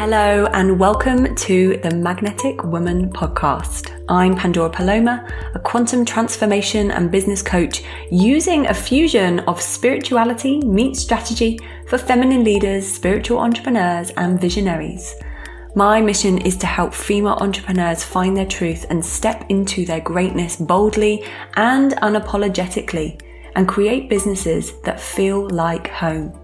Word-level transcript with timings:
Hello, 0.00 0.46
and 0.54 0.80
welcome 0.80 1.34
to 1.34 1.76
the 1.82 1.94
Magnetic 1.94 2.64
Woman 2.64 3.10
podcast. 3.10 4.02
I'm 4.08 4.34
Pandora 4.34 4.70
Paloma, 4.70 5.28
a 5.54 5.58
quantum 5.58 6.06
transformation 6.06 6.90
and 6.90 7.10
business 7.10 7.42
coach 7.42 7.82
using 8.10 8.66
a 8.66 8.72
fusion 8.72 9.40
of 9.40 9.60
spirituality 9.60 10.60
meets 10.60 11.00
strategy 11.00 11.58
for 11.86 11.98
feminine 11.98 12.44
leaders, 12.44 12.90
spiritual 12.90 13.40
entrepreneurs, 13.40 14.08
and 14.16 14.40
visionaries. 14.40 15.16
My 15.74 16.00
mission 16.00 16.38
is 16.38 16.56
to 16.56 16.66
help 16.66 16.94
female 16.94 17.36
entrepreneurs 17.38 18.02
find 18.02 18.34
their 18.34 18.46
truth 18.46 18.86
and 18.88 19.04
step 19.04 19.44
into 19.50 19.84
their 19.84 20.00
greatness 20.00 20.56
boldly 20.56 21.26
and 21.56 21.92
unapologetically 21.96 23.20
and 23.54 23.68
create 23.68 24.08
businesses 24.08 24.80
that 24.80 24.98
feel 24.98 25.46
like 25.50 25.88
home. 25.88 26.39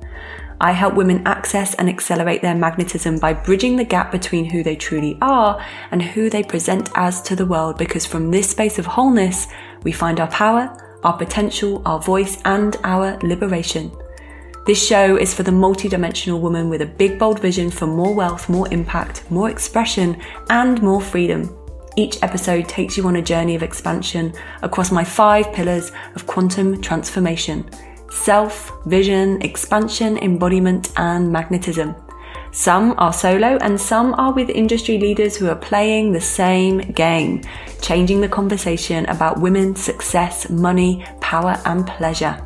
I 0.61 0.73
help 0.73 0.95
women 0.95 1.23
access 1.27 1.75
and 1.75 1.89
accelerate 1.89 2.41
their 2.41 2.55
magnetism 2.55 3.19
by 3.19 3.35
bridging 3.35 3.77
the 3.77 3.85
gap 3.85 4.11
between 4.11 4.47
who 4.47 4.63
they 4.63 4.77
truly 4.77 5.19
are 5.21 5.63
and 5.91 6.01
who 6.01 6.31
they 6.31 6.43
present 6.43 6.89
as 6.95 7.21
to 7.23 7.37
the 7.37 7.45
world 7.45 7.77
because 7.77 8.07
from 8.07 8.31
this 8.31 8.51
space 8.51 8.79
of 8.79 8.87
wholeness, 8.87 9.49
we 9.83 9.93
find 9.93 10.19
our 10.19 10.29
power, 10.29 10.75
our 11.05 11.17
potential, 11.17 11.83
our 11.85 12.01
voice, 12.01 12.41
and 12.47 12.77
our 12.85 13.19
liberation. 13.19 13.91
This 14.67 14.85
show 14.85 15.17
is 15.17 15.35
for 15.35 15.43
the 15.43 15.53
multidimensional 15.53 16.41
woman 16.41 16.71
with 16.71 16.81
a 16.81 16.87
big, 16.87 17.19
bold 17.19 17.39
vision 17.39 17.71
for 17.71 17.87
more 17.87 18.15
wealth, 18.15 18.49
more 18.49 18.73
impact, 18.73 19.31
more 19.31 19.51
expression, 19.51 20.21
and 20.49 20.83
more 20.83 21.01
freedom. 21.01 21.55
Each 21.97 22.21
episode 22.23 22.69
takes 22.69 22.97
you 22.97 23.07
on 23.07 23.17
a 23.17 23.23
journey 23.23 23.55
of 23.55 23.63
expansion 23.63 24.35
across 24.63 24.91
my 24.91 25.05
five 25.05 25.53
pillars 25.53 25.93
of 26.15 26.27
quantum 26.27 26.81
transformation 26.81 27.71
self, 28.11 28.73
vision, 28.87 29.41
expansion, 29.43 30.19
embodiment, 30.19 30.93
and 30.97 31.31
magnetism. 31.31 31.95
Some 32.53 32.95
are 32.97 33.13
solo 33.13 33.59
and 33.61 33.79
some 33.79 34.15
are 34.15 34.33
with 34.33 34.49
industry 34.49 34.99
leaders 34.99 35.37
who 35.37 35.49
are 35.49 35.57
playing 35.57 36.13
the 36.13 36.21
same 36.21 36.79
game, 36.79 37.43
changing 37.83 38.21
the 38.21 38.29
conversation 38.29 39.05
about 39.07 39.41
women, 39.41 39.77
success, 39.77 40.49
money, 40.49 41.05
power, 41.21 41.61
and 41.67 41.87
pleasure. 41.87 42.41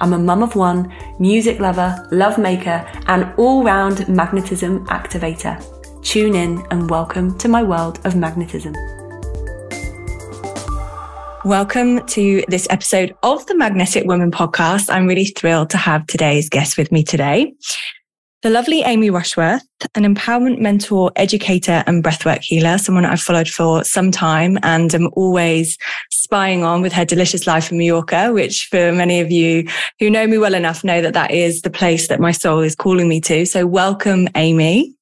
I'm 0.00 0.14
a 0.14 0.18
mum 0.18 0.42
of 0.42 0.56
one, 0.56 0.90
music 1.18 1.60
lover, 1.60 2.08
love 2.10 2.38
maker, 2.38 2.90
and 3.06 3.34
all 3.36 3.62
round 3.62 4.08
magnetism 4.08 4.86
activator. 4.86 5.62
Tune 6.02 6.34
in 6.34 6.64
and 6.70 6.88
welcome 6.88 7.36
to 7.36 7.48
my 7.48 7.62
world 7.62 8.00
of 8.06 8.16
magnetism. 8.16 8.74
Welcome 11.50 12.06
to 12.06 12.44
this 12.46 12.68
episode 12.70 13.12
of 13.24 13.44
the 13.46 13.56
Magnetic 13.56 14.04
Woman 14.04 14.30
podcast. 14.30 14.88
I'm 14.88 15.08
really 15.08 15.24
thrilled 15.24 15.68
to 15.70 15.78
have 15.78 16.06
today's 16.06 16.48
guest 16.48 16.78
with 16.78 16.92
me 16.92 17.02
today. 17.02 17.52
The 18.42 18.50
lovely 18.50 18.82
Amy 18.82 19.10
Rushworth, 19.10 19.66
an 19.96 20.04
empowerment 20.04 20.60
mentor, 20.60 21.10
educator, 21.16 21.82
and 21.88 22.04
breathwork 22.04 22.42
healer, 22.42 22.78
someone 22.78 23.04
I've 23.04 23.20
followed 23.20 23.48
for 23.48 23.82
some 23.82 24.12
time 24.12 24.60
and 24.62 24.94
am 24.94 25.10
always 25.14 25.76
spying 26.12 26.62
on 26.62 26.82
with 26.82 26.92
her 26.92 27.04
delicious 27.04 27.48
life 27.48 27.72
in 27.72 27.78
Mallorca, 27.78 28.32
which 28.32 28.68
for 28.70 28.92
many 28.92 29.18
of 29.18 29.32
you 29.32 29.66
who 29.98 30.08
know 30.08 30.28
me 30.28 30.38
well 30.38 30.54
enough 30.54 30.84
know 30.84 31.02
that 31.02 31.14
that 31.14 31.32
is 31.32 31.62
the 31.62 31.70
place 31.70 32.06
that 32.06 32.20
my 32.20 32.30
soul 32.30 32.60
is 32.60 32.76
calling 32.76 33.08
me 33.08 33.20
to. 33.22 33.44
So 33.44 33.66
welcome, 33.66 34.28
Amy. 34.36 34.94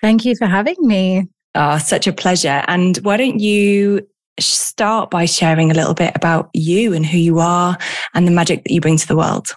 Thank 0.00 0.24
you 0.24 0.34
for 0.34 0.46
having 0.46 0.76
me. 0.78 1.28
Oh, 1.54 1.76
such 1.76 2.06
a 2.06 2.12
pleasure. 2.14 2.64
And 2.68 2.96
why 2.98 3.18
don't 3.18 3.38
you 3.38 4.08
start 4.40 5.10
by 5.10 5.24
sharing 5.24 5.70
a 5.70 5.74
little 5.74 5.94
bit 5.94 6.12
about 6.14 6.50
you 6.54 6.92
and 6.92 7.04
who 7.04 7.18
you 7.18 7.38
are 7.38 7.76
and 8.14 8.26
the 8.26 8.32
magic 8.32 8.64
that 8.64 8.72
you 8.72 8.80
bring 8.80 8.96
to 8.96 9.08
the 9.08 9.16
world. 9.16 9.48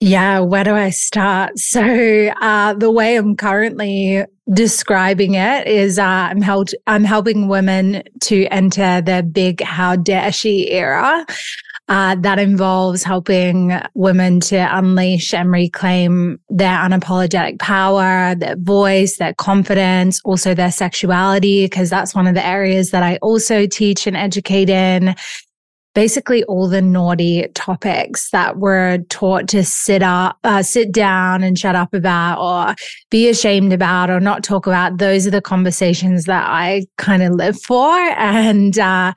Yeah, 0.00 0.40
where 0.40 0.64
do 0.64 0.74
I 0.74 0.90
start? 0.90 1.52
So, 1.58 1.82
uh, 1.82 2.74
the 2.74 2.90
way 2.90 3.16
I'm 3.16 3.36
currently 3.36 4.24
describing 4.52 5.34
it 5.34 5.66
is 5.66 5.98
uh, 5.98 6.04
I'm, 6.04 6.40
held, 6.40 6.70
I'm 6.86 7.04
helping 7.04 7.48
women 7.48 8.02
to 8.22 8.46
enter 8.46 9.00
the 9.02 9.22
big 9.22 9.62
how 9.62 9.96
dare 9.96 10.32
she 10.32 10.70
era. 10.70 11.26
Uh, 11.90 12.14
that 12.14 12.38
involves 12.38 13.02
helping 13.02 13.72
women 13.94 14.38
to 14.38 14.56
unleash 14.78 15.34
and 15.34 15.50
reclaim 15.50 16.38
their 16.48 16.76
unapologetic 16.76 17.58
power, 17.58 18.32
their 18.36 18.54
voice, 18.58 19.16
their 19.16 19.34
confidence, 19.34 20.20
also 20.24 20.54
their 20.54 20.70
sexuality, 20.70 21.64
because 21.64 21.90
that's 21.90 22.14
one 22.14 22.28
of 22.28 22.36
the 22.36 22.46
areas 22.46 22.92
that 22.92 23.02
I 23.02 23.16
also 23.22 23.66
teach 23.66 24.06
and 24.06 24.16
educate 24.16 24.70
in 24.70 25.16
basically 25.92 26.44
all 26.44 26.68
the 26.68 26.80
naughty 26.80 27.48
topics 27.54 28.30
that 28.30 28.58
we're 28.58 28.98
taught 29.08 29.48
to 29.48 29.64
sit 29.64 30.04
up, 30.04 30.38
uh, 30.44 30.62
sit 30.62 30.92
down 30.92 31.42
and 31.42 31.58
shut 31.58 31.74
up 31.74 31.92
about 31.92 32.38
or 32.38 32.76
be 33.10 33.28
ashamed 33.28 33.72
about 33.72 34.10
or 34.10 34.20
not 34.20 34.44
talk 34.44 34.68
about. 34.68 34.98
Those 34.98 35.26
are 35.26 35.32
the 35.32 35.42
conversations 35.42 36.26
that 36.26 36.46
I 36.48 36.86
kind 36.98 37.24
of 37.24 37.32
live 37.32 37.60
for. 37.60 37.92
And, 37.92 38.78
uh, 38.78 39.12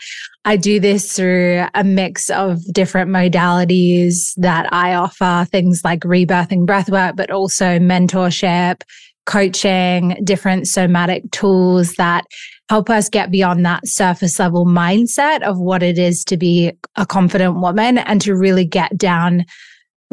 I 0.45 0.57
do 0.57 0.79
this 0.79 1.13
through 1.13 1.65
a 1.73 1.83
mix 1.83 2.29
of 2.29 2.61
different 2.73 3.09
modalities 3.09 4.33
that 4.37 4.71
I 4.73 4.93
offer, 4.93 5.47
things 5.49 5.81
like 5.85 6.01
rebirthing 6.01 6.65
breathwork, 6.65 7.15
but 7.15 7.31
also 7.31 7.79
mentorship, 7.79 8.81
coaching, 9.25 10.17
different 10.23 10.67
somatic 10.67 11.31
tools 11.31 11.93
that 11.93 12.25
help 12.69 12.89
us 12.89 13.07
get 13.07 13.31
beyond 13.31 13.65
that 13.65 13.87
surface 13.87 14.37
level 14.37 14.65
mindset 14.65 15.41
of 15.43 15.59
what 15.59 15.81
it 15.81 15.97
is 15.97 16.25
to 16.25 16.35
be 16.35 16.73
a 16.97 17.05
confident 17.05 17.61
woman 17.61 17.97
and 17.99 18.19
to 18.21 18.35
really 18.35 18.65
get 18.65 18.97
down 18.97 19.45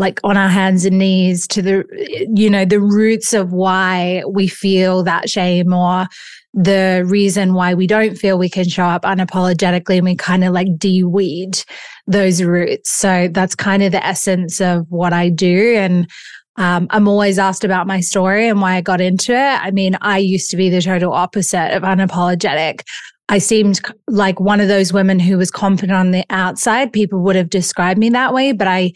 like 0.01 0.19
on 0.25 0.37
our 0.37 0.49
hands 0.49 0.85
and 0.85 0.99
knees 0.99 1.47
to 1.47 1.61
the 1.63 2.27
you 2.35 2.49
know 2.49 2.65
the 2.65 2.81
roots 2.81 3.33
of 3.35 3.53
why 3.53 4.23
we 4.27 4.49
feel 4.49 5.05
that 5.05 5.29
shame 5.29 5.73
or 5.73 6.07
the 6.55 7.05
reason 7.07 7.55
why 7.55 7.75
we 7.75 7.87
don't 7.87 8.17
feel 8.17 8.37
we 8.39 8.49
can 8.49 8.69
show 8.69 8.85
up 8.85 9.03
unapologetically 9.03 9.99
and 9.99 10.05
we 10.05 10.17
kind 10.17 10.43
of 10.43 10.53
like 10.53 10.67
de-weed 10.79 11.63
those 12.07 12.43
roots 12.43 12.91
so 12.91 13.29
that's 13.31 13.55
kind 13.55 13.83
of 13.83 13.93
the 13.93 14.05
essence 14.05 14.61
of 14.61 14.87
what 14.89 15.13
i 15.13 15.29
do 15.29 15.77
and 15.77 16.11
um, 16.57 16.89
I'm 16.91 17.09
always 17.09 17.39
asked 17.39 17.65
about 17.65 17.87
my 17.87 18.01
story 18.01 18.47
and 18.47 18.61
why 18.61 18.75
I 18.75 18.83
got 18.83 19.01
into 19.01 19.33
it. 19.33 19.37
I 19.63 19.71
mean, 19.71 19.97
I 20.03 20.19
used 20.19 20.51
to 20.51 20.59
be 20.59 20.69
the 20.69 20.83
total 20.83 21.15
opposite 21.15 21.75
of 21.75 21.85
unapologetic. 21.85 22.83
I 23.31 23.39
seemed 23.39 23.81
like 24.09 24.41
one 24.41 24.61
of 24.61 24.69
those 24.69 24.93
women 24.93 25.21
who 25.21 25.39
was 25.39 25.51
confident 25.51 25.97
on 25.97 26.11
the 26.11 26.25
outside. 26.29 26.93
People 26.93 27.21
would 27.21 27.37
have 27.37 27.49
described 27.49 27.99
me 27.99 28.11
that 28.11 28.35
way, 28.35 28.53
but 28.53 28.69
I 28.69 28.93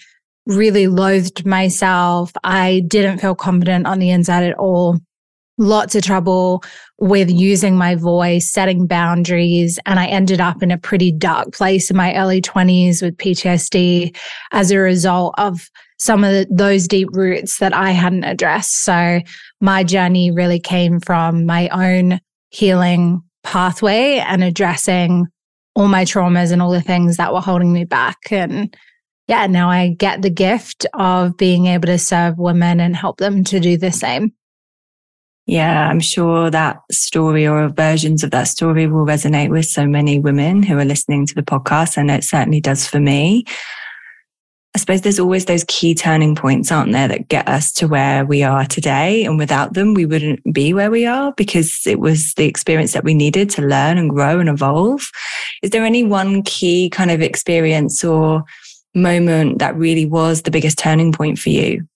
really 0.46 0.88
loathed 0.88 1.46
myself. 1.46 2.32
I 2.44 2.82
didn't 2.86 3.18
feel 3.18 3.34
confident 3.34 3.86
on 3.86 3.98
the 3.98 4.10
inside 4.10 4.44
at 4.44 4.56
all. 4.58 4.98
Lots 5.56 5.94
of 5.94 6.02
trouble 6.02 6.64
with 6.98 7.30
using 7.30 7.76
my 7.76 7.94
voice, 7.94 8.52
setting 8.52 8.86
boundaries. 8.86 9.78
And 9.86 10.00
I 10.00 10.06
ended 10.06 10.40
up 10.40 10.62
in 10.62 10.70
a 10.70 10.78
pretty 10.78 11.12
dark 11.12 11.52
place 11.52 11.90
in 11.90 11.96
my 11.96 12.14
early 12.16 12.42
20s 12.42 13.02
with 13.02 13.16
PTSD 13.16 14.16
as 14.52 14.70
a 14.70 14.78
result 14.78 15.34
of 15.38 15.68
some 15.98 16.24
of 16.24 16.46
those 16.50 16.88
deep 16.88 17.08
roots 17.12 17.58
that 17.58 17.72
I 17.72 17.92
hadn't 17.92 18.24
addressed. 18.24 18.82
So 18.82 19.20
my 19.60 19.84
journey 19.84 20.30
really 20.30 20.58
came 20.58 21.00
from 21.00 21.46
my 21.46 21.68
own 21.68 22.20
healing 22.50 23.22
pathway 23.44 24.18
and 24.26 24.42
addressing 24.42 25.26
all 25.76 25.88
my 25.88 26.04
traumas 26.04 26.52
and 26.52 26.60
all 26.60 26.70
the 26.70 26.80
things 26.80 27.16
that 27.16 27.32
were 27.32 27.40
holding 27.40 27.72
me 27.72 27.84
back. 27.84 28.18
And 28.30 28.76
yeah, 29.26 29.46
now 29.46 29.70
I 29.70 29.88
get 29.88 30.22
the 30.22 30.30
gift 30.30 30.86
of 30.94 31.36
being 31.36 31.66
able 31.66 31.86
to 31.86 31.98
serve 31.98 32.38
women 32.38 32.80
and 32.80 32.94
help 32.94 33.18
them 33.18 33.44
to 33.44 33.60
do 33.60 33.76
the 33.76 33.92
same. 33.92 34.32
Yeah, 35.46 35.88
I'm 35.88 36.00
sure 36.00 36.50
that 36.50 36.80
story 36.90 37.46
or 37.46 37.68
versions 37.68 38.24
of 38.24 38.30
that 38.30 38.48
story 38.48 38.86
will 38.86 39.04
resonate 39.04 39.50
with 39.50 39.66
so 39.66 39.86
many 39.86 40.18
women 40.18 40.62
who 40.62 40.78
are 40.78 40.86
listening 40.86 41.26
to 41.26 41.34
the 41.34 41.42
podcast. 41.42 41.96
And 41.98 42.10
it 42.10 42.24
certainly 42.24 42.60
does 42.60 42.86
for 42.86 42.98
me. 42.98 43.44
I 44.74 44.80
suppose 44.80 45.02
there's 45.02 45.20
always 45.20 45.44
those 45.44 45.64
key 45.68 45.94
turning 45.94 46.34
points, 46.34 46.72
aren't 46.72 46.92
there, 46.92 47.06
that 47.06 47.28
get 47.28 47.46
us 47.46 47.70
to 47.74 47.86
where 47.86 48.24
we 48.24 48.42
are 48.42 48.64
today. 48.64 49.24
And 49.24 49.38
without 49.38 49.74
them, 49.74 49.94
we 49.94 50.04
wouldn't 50.04 50.40
be 50.52 50.74
where 50.74 50.90
we 50.90 51.06
are 51.06 51.32
because 51.36 51.86
it 51.86 52.00
was 52.00 52.34
the 52.34 52.46
experience 52.46 52.92
that 52.92 53.04
we 53.04 53.14
needed 53.14 53.50
to 53.50 53.62
learn 53.62 53.98
and 53.98 54.10
grow 54.10 54.40
and 54.40 54.48
evolve. 54.48 55.10
Is 55.62 55.70
there 55.70 55.84
any 55.84 56.02
one 56.02 56.42
key 56.42 56.90
kind 56.90 57.10
of 57.10 57.20
experience 57.20 58.02
or 58.02 58.42
moment 58.94 59.58
that 59.58 59.76
really 59.76 60.06
was 60.06 60.42
the 60.42 60.50
biggest 60.50 60.78
turning 60.78 61.12
point 61.12 61.38
for 61.38 61.50
you? 61.50 61.86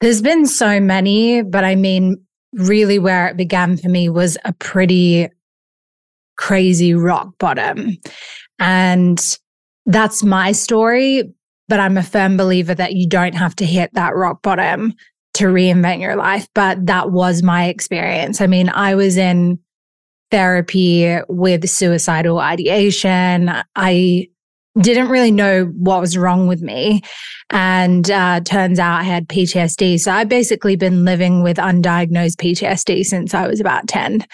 There's 0.00 0.22
been 0.22 0.46
so 0.46 0.78
many, 0.80 1.42
but 1.42 1.64
I 1.64 1.74
mean, 1.74 2.22
really 2.52 2.98
where 2.98 3.28
it 3.28 3.36
began 3.36 3.76
for 3.76 3.88
me 3.88 4.08
was 4.08 4.36
a 4.44 4.52
pretty 4.54 5.28
crazy 6.36 6.94
rock 6.94 7.30
bottom. 7.38 7.96
And 8.58 9.38
that's 9.86 10.22
my 10.22 10.52
story. 10.52 11.32
But 11.68 11.80
I'm 11.80 11.96
a 11.96 12.02
firm 12.02 12.36
believer 12.36 12.74
that 12.74 12.94
you 12.94 13.08
don't 13.08 13.34
have 13.34 13.56
to 13.56 13.66
hit 13.66 13.92
that 13.94 14.14
rock 14.14 14.40
bottom 14.42 14.94
to 15.34 15.46
reinvent 15.46 16.00
your 16.00 16.14
life. 16.14 16.46
But 16.54 16.86
that 16.86 17.10
was 17.10 17.42
my 17.42 17.66
experience. 17.66 18.40
I 18.40 18.46
mean, 18.46 18.68
I 18.68 18.94
was 18.94 19.16
in 19.16 19.58
therapy 20.30 21.18
with 21.28 21.68
suicidal 21.68 22.38
ideation. 22.38 23.50
I 23.74 24.28
didn't 24.80 25.08
really 25.08 25.30
know 25.32 25.64
what 25.64 26.00
was 26.00 26.16
wrong 26.16 26.46
with 26.46 26.62
me. 26.62 27.02
And 27.50 28.10
uh, 28.10 28.40
turns 28.40 28.78
out 28.78 29.00
I 29.00 29.04
had 29.04 29.28
PTSD. 29.28 29.98
So 30.00 30.12
I've 30.12 30.28
basically 30.28 30.76
been 30.76 31.04
living 31.04 31.42
with 31.42 31.56
undiagnosed 31.56 32.36
PTSD 32.36 33.04
since 33.04 33.34
I 33.34 33.46
was 33.46 33.60
about 33.60 33.88
10. 33.88 34.26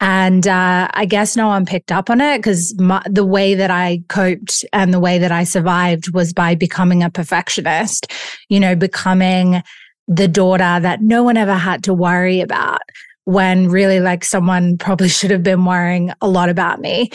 And 0.00 0.46
uh, 0.46 0.88
I 0.92 1.06
guess 1.06 1.36
no 1.36 1.48
one 1.48 1.66
picked 1.66 1.90
up 1.90 2.08
on 2.08 2.20
it 2.20 2.38
because 2.38 2.72
the 3.10 3.24
way 3.24 3.54
that 3.54 3.70
I 3.70 4.02
coped 4.08 4.64
and 4.72 4.94
the 4.94 5.00
way 5.00 5.18
that 5.18 5.32
I 5.32 5.42
survived 5.44 6.14
was 6.14 6.32
by 6.32 6.54
becoming 6.54 7.02
a 7.02 7.10
perfectionist, 7.10 8.12
you 8.48 8.60
know, 8.60 8.76
becoming 8.76 9.62
the 10.06 10.28
daughter 10.28 10.80
that 10.80 11.02
no 11.02 11.22
one 11.22 11.36
ever 11.36 11.54
had 11.54 11.82
to 11.84 11.94
worry 11.94 12.40
about 12.40 12.80
when 13.24 13.68
really 13.68 14.00
like 14.00 14.24
someone 14.24 14.78
probably 14.78 15.08
should 15.08 15.30
have 15.30 15.42
been 15.42 15.64
worrying 15.64 16.12
a 16.20 16.28
lot 16.28 16.48
about 16.48 16.80
me. 16.80 17.10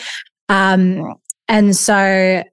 Um, 0.50 1.14
and 1.48 1.74
so 1.74 2.44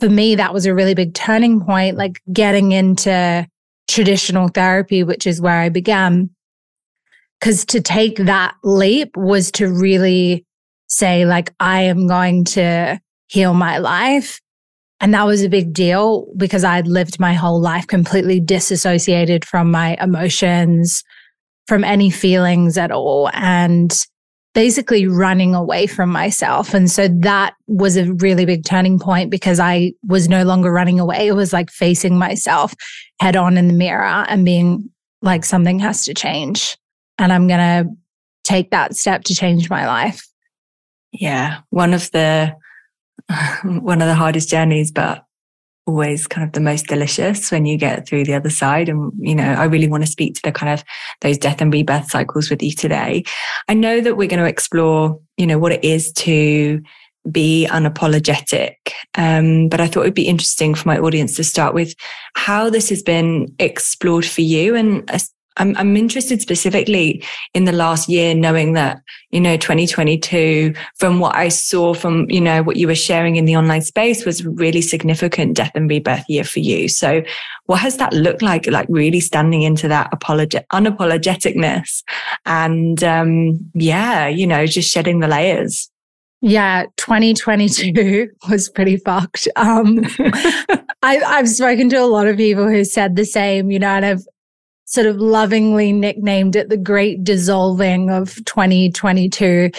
for 0.00 0.08
me, 0.08 0.36
that 0.36 0.54
was 0.54 0.66
a 0.66 0.74
really 0.74 0.94
big 0.94 1.14
turning 1.14 1.60
point, 1.60 1.96
like 1.96 2.20
getting 2.32 2.72
into 2.72 3.46
traditional 3.88 4.48
therapy, 4.48 5.02
which 5.02 5.26
is 5.26 5.40
where 5.40 5.60
I 5.60 5.68
began. 5.68 6.30
Because 7.40 7.64
to 7.66 7.80
take 7.80 8.16
that 8.18 8.54
leap 8.64 9.16
was 9.16 9.50
to 9.52 9.68
really 9.68 10.44
say, 10.88 11.24
like, 11.24 11.52
I 11.60 11.82
am 11.82 12.06
going 12.06 12.44
to 12.44 13.00
heal 13.28 13.54
my 13.54 13.78
life. 13.78 14.40
And 15.00 15.14
that 15.14 15.26
was 15.26 15.42
a 15.42 15.48
big 15.48 15.72
deal 15.72 16.26
because 16.36 16.64
I'd 16.64 16.88
lived 16.88 17.20
my 17.20 17.34
whole 17.34 17.60
life 17.60 17.86
completely 17.86 18.40
disassociated 18.40 19.44
from 19.44 19.70
my 19.70 19.96
emotions, 20.00 21.04
from 21.68 21.84
any 21.84 22.10
feelings 22.10 22.76
at 22.76 22.90
all. 22.90 23.30
And 23.32 23.92
basically 24.58 25.06
running 25.06 25.54
away 25.54 25.86
from 25.86 26.10
myself. 26.10 26.74
And 26.74 26.90
so 26.90 27.06
that 27.20 27.54
was 27.68 27.96
a 27.96 28.12
really 28.14 28.44
big 28.44 28.64
turning 28.64 28.98
point 28.98 29.30
because 29.30 29.60
I 29.60 29.92
was 30.02 30.28
no 30.28 30.42
longer 30.42 30.72
running 30.72 30.98
away. 30.98 31.28
It 31.28 31.34
was 31.34 31.52
like 31.52 31.70
facing 31.70 32.18
myself 32.18 32.74
head 33.20 33.36
on 33.36 33.56
in 33.56 33.68
the 33.68 33.72
mirror 33.72 34.26
and 34.28 34.44
being 34.44 34.90
like, 35.22 35.44
something 35.44 35.78
has 35.78 36.04
to 36.06 36.12
change. 36.12 36.76
And 37.18 37.32
I'm 37.32 37.46
going 37.46 37.60
to 37.60 37.90
take 38.42 38.72
that 38.72 38.96
step 38.96 39.22
to 39.26 39.34
change 39.36 39.70
my 39.70 39.86
life. 39.86 40.26
Yeah. 41.12 41.60
One 41.70 41.94
of 41.94 42.10
the, 42.10 42.56
one 43.62 44.02
of 44.02 44.08
the 44.08 44.16
hardest 44.16 44.48
journeys, 44.48 44.90
but 44.90 45.22
always 45.88 46.26
kind 46.26 46.46
of 46.46 46.52
the 46.52 46.60
most 46.60 46.86
delicious 46.86 47.50
when 47.50 47.64
you 47.64 47.78
get 47.78 48.06
through 48.06 48.24
the 48.24 48.34
other 48.34 48.50
side. 48.50 48.88
And, 48.88 49.10
you 49.18 49.34
know, 49.34 49.54
I 49.54 49.64
really 49.64 49.88
want 49.88 50.04
to 50.04 50.10
speak 50.10 50.34
to 50.34 50.42
the 50.42 50.52
kind 50.52 50.72
of 50.72 50.84
those 51.22 51.38
death 51.38 51.62
and 51.62 51.72
rebirth 51.72 52.10
cycles 52.10 52.50
with 52.50 52.62
you 52.62 52.72
today. 52.72 53.24
I 53.68 53.74
know 53.74 54.00
that 54.02 54.16
we're 54.16 54.28
going 54.28 54.42
to 54.42 54.48
explore, 54.48 55.18
you 55.38 55.46
know, 55.46 55.58
what 55.58 55.72
it 55.72 55.82
is 55.82 56.12
to 56.12 56.82
be 57.30 57.66
unapologetic. 57.70 58.74
Um, 59.16 59.68
but 59.68 59.80
I 59.80 59.86
thought 59.86 60.02
it'd 60.02 60.14
be 60.14 60.28
interesting 60.28 60.74
for 60.74 60.86
my 60.86 60.98
audience 60.98 61.36
to 61.36 61.44
start 61.44 61.74
with 61.74 61.94
how 62.34 62.70
this 62.70 62.90
has 62.90 63.02
been 63.02 63.54
explored 63.58 64.26
for 64.26 64.42
you 64.42 64.76
and 64.76 65.10
I'm, 65.58 65.76
I'm 65.76 65.96
interested 65.96 66.40
specifically 66.40 67.22
in 67.54 67.64
the 67.64 67.72
last 67.72 68.08
year, 68.08 68.34
knowing 68.34 68.72
that, 68.74 69.00
you 69.30 69.40
know, 69.40 69.56
2022, 69.56 70.74
from 70.96 71.18
what 71.20 71.34
I 71.34 71.48
saw 71.48 71.94
from, 71.94 72.30
you 72.30 72.40
know, 72.40 72.62
what 72.62 72.76
you 72.76 72.86
were 72.86 72.94
sharing 72.94 73.36
in 73.36 73.44
the 73.44 73.56
online 73.56 73.82
space 73.82 74.24
was 74.24 74.44
really 74.44 74.80
significant 74.80 75.56
death 75.56 75.72
and 75.74 75.90
rebirth 75.90 76.24
year 76.28 76.44
for 76.44 76.60
you. 76.60 76.88
So 76.88 77.22
what 77.66 77.80
has 77.80 77.96
that 77.98 78.12
looked 78.12 78.42
like? 78.42 78.66
Like 78.66 78.86
really 78.88 79.20
standing 79.20 79.62
into 79.62 79.88
that 79.88 80.10
apologet, 80.12 80.64
unapologeticness 80.72 82.02
and, 82.46 83.02
um, 83.04 83.70
yeah, 83.74 84.28
you 84.28 84.46
know, 84.46 84.66
just 84.66 84.90
shedding 84.90 85.20
the 85.20 85.28
layers. 85.28 85.90
Yeah, 86.40 86.84
2022 86.96 88.30
was 88.50 88.68
pretty 88.68 88.96
fucked. 88.96 89.48
Um, 89.56 90.04
I, 91.02 91.20
I've 91.20 91.48
spoken 91.48 91.88
to 91.90 91.96
a 91.96 92.06
lot 92.06 92.26
of 92.26 92.36
people 92.36 92.68
who 92.68 92.84
said 92.84 93.16
the 93.16 93.24
same, 93.24 93.70
you 93.70 93.78
know, 93.78 93.88
and 93.88 94.04
I've 94.04 94.24
sort 94.88 95.06
of 95.06 95.16
lovingly 95.18 95.92
nicknamed 95.92 96.56
it 96.56 96.70
the 96.70 96.76
great 96.76 97.22
dissolving 97.22 98.10
of 98.10 98.34
2022. 98.46 99.70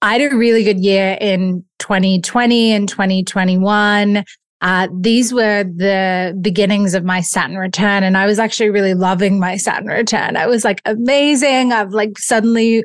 I 0.00 0.18
had 0.18 0.32
a 0.32 0.36
really 0.36 0.64
good 0.64 0.80
year 0.80 1.18
in 1.20 1.62
2020 1.80 2.72
and 2.72 2.88
2021. 2.88 4.24
Uh, 4.62 4.88
these 4.98 5.34
were 5.34 5.64
the 5.64 6.36
beginnings 6.40 6.94
of 6.94 7.04
my 7.04 7.20
Saturn 7.20 7.58
return. 7.58 8.02
And 8.02 8.16
I 8.16 8.24
was 8.24 8.38
actually 8.38 8.70
really 8.70 8.94
loving 8.94 9.38
my 9.38 9.58
Saturn 9.58 9.88
return. 9.88 10.38
I 10.38 10.46
was 10.46 10.64
like, 10.64 10.80
amazing. 10.86 11.72
I've 11.72 11.92
like 11.92 12.18
suddenly 12.18 12.84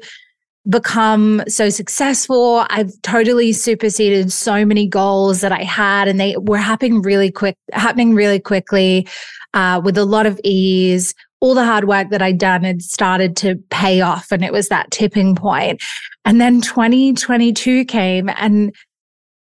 become 0.69 1.41
so 1.47 1.69
successful. 1.69 2.65
I've 2.69 2.91
totally 3.03 3.53
superseded 3.53 4.33
so 4.33 4.65
many 4.65 4.85
goals 4.85 5.39
that 5.39 5.53
I 5.53 5.63
had 5.63 6.09
and 6.09 6.19
they 6.19 6.35
were 6.37 6.57
happening 6.57 7.01
really 7.01 7.31
quick, 7.31 7.55
happening 7.71 8.13
really 8.13 8.41
quickly, 8.41 9.07
uh, 9.53 9.79
with 9.81 9.97
a 9.97 10.05
lot 10.05 10.25
of 10.25 10.39
ease 10.43 11.15
all 11.41 11.53
the 11.53 11.65
hard 11.65 11.87
work 11.87 12.09
that 12.09 12.21
I'd 12.21 12.37
done 12.37 12.63
had 12.63 12.81
started 12.81 13.35
to 13.37 13.55
pay 13.69 14.01
off 14.01 14.31
and 14.31 14.43
it 14.43 14.51
was 14.51 14.67
that 14.69 14.91
tipping 14.91 15.35
point. 15.35 15.81
And 16.25 16.41
then 16.41 16.61
2022 16.61 17.85
came 17.85 18.29
and 18.29 18.75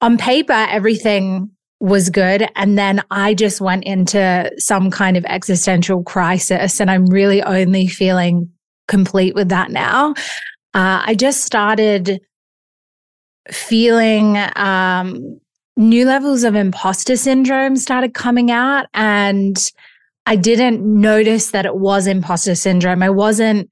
on 0.00 0.16
paper, 0.16 0.52
everything 0.52 1.50
was 1.80 2.10
good. 2.10 2.46
And 2.56 2.78
then 2.78 3.02
I 3.10 3.34
just 3.34 3.60
went 3.60 3.84
into 3.84 4.50
some 4.58 4.90
kind 4.90 5.16
of 5.16 5.24
existential 5.24 6.02
crisis 6.02 6.80
and 6.80 6.90
I'm 6.90 7.06
really 7.06 7.42
only 7.42 7.86
feeling 7.86 8.50
complete 8.86 9.34
with 9.34 9.48
that 9.48 9.70
now. 9.70 10.10
Uh, 10.74 11.02
I 11.04 11.14
just 11.14 11.42
started 11.42 12.20
feeling 13.50 14.36
um, 14.56 15.40
new 15.76 16.06
levels 16.06 16.44
of 16.44 16.54
imposter 16.54 17.16
syndrome 17.16 17.76
started 17.76 18.14
coming 18.14 18.50
out 18.50 18.86
and 18.94 19.72
I 20.30 20.36
didn't 20.36 20.80
notice 20.80 21.50
that 21.50 21.66
it 21.66 21.74
was 21.74 22.06
imposter 22.06 22.54
syndrome. 22.54 23.02
I 23.02 23.10
wasn't 23.10 23.68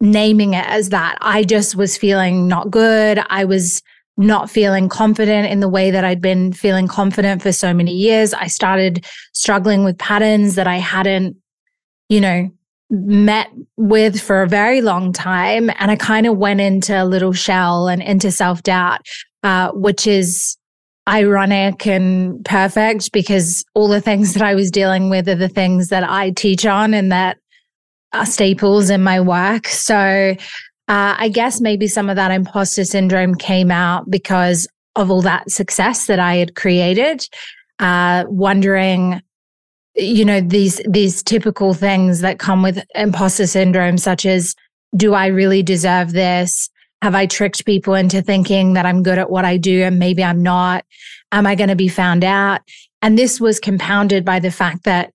naming 0.00 0.54
it 0.54 0.66
as 0.66 0.88
that. 0.88 1.16
I 1.20 1.44
just 1.44 1.76
was 1.76 1.96
feeling 1.96 2.48
not 2.48 2.72
good. 2.72 3.20
I 3.30 3.44
was 3.44 3.82
not 4.16 4.50
feeling 4.50 4.88
confident 4.88 5.46
in 5.46 5.60
the 5.60 5.68
way 5.68 5.92
that 5.92 6.04
I'd 6.04 6.20
been 6.20 6.52
feeling 6.52 6.88
confident 6.88 7.40
for 7.40 7.52
so 7.52 7.72
many 7.72 7.92
years. 7.92 8.34
I 8.34 8.48
started 8.48 9.06
struggling 9.32 9.84
with 9.84 9.96
patterns 9.96 10.56
that 10.56 10.66
I 10.66 10.78
hadn't, 10.78 11.36
you 12.08 12.20
know, 12.20 12.50
met 12.90 13.46
with 13.76 14.20
for 14.20 14.42
a 14.42 14.48
very 14.48 14.80
long 14.80 15.12
time. 15.12 15.70
And 15.78 15.92
I 15.92 15.94
kind 15.94 16.26
of 16.26 16.36
went 16.36 16.60
into 16.60 17.00
a 17.00 17.04
little 17.04 17.32
shell 17.32 17.86
and 17.86 18.02
into 18.02 18.32
self 18.32 18.64
doubt, 18.64 19.02
uh, 19.44 19.70
which 19.70 20.08
is 20.08 20.56
ironic 21.08 21.86
and 21.86 22.44
perfect 22.44 23.12
because 23.12 23.64
all 23.74 23.88
the 23.88 24.00
things 24.00 24.34
that 24.34 24.42
I 24.42 24.54
was 24.54 24.70
dealing 24.70 25.08
with 25.08 25.28
are 25.28 25.36
the 25.36 25.48
things 25.48 25.88
that 25.88 26.02
I 26.02 26.30
teach 26.30 26.66
on 26.66 26.94
and 26.94 27.12
that 27.12 27.38
are 28.12 28.26
staples 28.26 28.90
in 28.90 29.02
my 29.02 29.20
work. 29.20 29.68
So 29.68 29.96
uh, 29.96 30.36
I 31.18 31.28
guess 31.28 31.60
maybe 31.60 31.86
some 31.86 32.08
of 32.08 32.16
that 32.16 32.30
imposter 32.30 32.84
syndrome 32.84 33.34
came 33.34 33.70
out 33.70 34.10
because 34.10 34.68
of 34.94 35.10
all 35.10 35.22
that 35.22 35.50
success 35.50 36.06
that 36.06 36.18
I 36.18 36.36
had 36.36 36.54
created, 36.54 37.28
uh, 37.78 38.24
wondering, 38.28 39.20
you 39.94 40.24
know, 40.24 40.40
these 40.40 40.80
these 40.88 41.22
typical 41.22 41.74
things 41.74 42.20
that 42.20 42.38
come 42.38 42.62
with 42.62 42.84
imposter 42.94 43.46
syndrome, 43.46 43.98
such 43.98 44.24
as, 44.24 44.54
do 44.96 45.14
I 45.14 45.26
really 45.26 45.62
deserve 45.62 46.12
this? 46.12 46.70
Have 47.02 47.14
I 47.14 47.26
tricked 47.26 47.66
people 47.66 47.94
into 47.94 48.22
thinking 48.22 48.72
that 48.74 48.86
I'm 48.86 49.02
good 49.02 49.18
at 49.18 49.30
what 49.30 49.44
I 49.44 49.56
do 49.56 49.82
and 49.82 49.98
maybe 49.98 50.24
I'm 50.24 50.42
not? 50.42 50.84
Am 51.32 51.46
I 51.46 51.54
going 51.54 51.68
to 51.68 51.76
be 51.76 51.88
found 51.88 52.24
out? 52.24 52.62
And 53.02 53.18
this 53.18 53.40
was 53.40 53.60
compounded 53.60 54.24
by 54.24 54.38
the 54.40 54.50
fact 54.50 54.84
that 54.84 55.12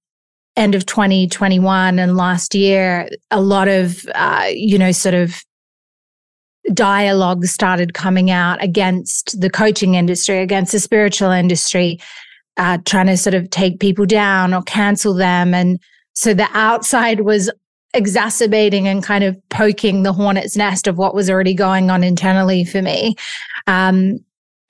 end 0.55 0.75
of 0.75 0.85
2021 0.85 1.99
and 1.99 2.15
last 2.15 2.53
year, 2.53 3.09
a 3.31 3.41
lot 3.41 3.67
of, 3.67 4.05
uh, 4.13 4.47
you 4.51 4.77
know, 4.77 4.91
sort 4.91 5.15
of 5.15 5.43
dialogue 6.73 7.45
started 7.45 7.93
coming 7.93 8.29
out 8.29 8.63
against 8.63 9.39
the 9.39 9.49
coaching 9.49 9.95
industry, 9.95 10.39
against 10.39 10.71
the 10.71 10.79
spiritual 10.79 11.31
industry, 11.31 11.99
uh, 12.57 12.77
trying 12.85 13.07
to 13.07 13.17
sort 13.17 13.33
of 13.33 13.49
take 13.49 13.79
people 13.79 14.05
down 14.05 14.53
or 14.53 14.61
cancel 14.63 15.13
them. 15.13 15.53
And 15.53 15.79
so 16.13 16.33
the 16.33 16.47
outside 16.53 17.21
was 17.21 17.49
exacerbating 17.93 18.87
and 18.87 19.03
kind 19.03 19.23
of 19.23 19.37
poking 19.49 20.03
the 20.03 20.13
hornet's 20.13 20.55
nest 20.55 20.87
of 20.87 20.97
what 20.97 21.13
was 21.13 21.29
already 21.29 21.53
going 21.53 21.89
on 21.89 22.03
internally 22.03 22.63
for 22.63 22.81
me. 22.81 23.15
Um, 23.67 24.19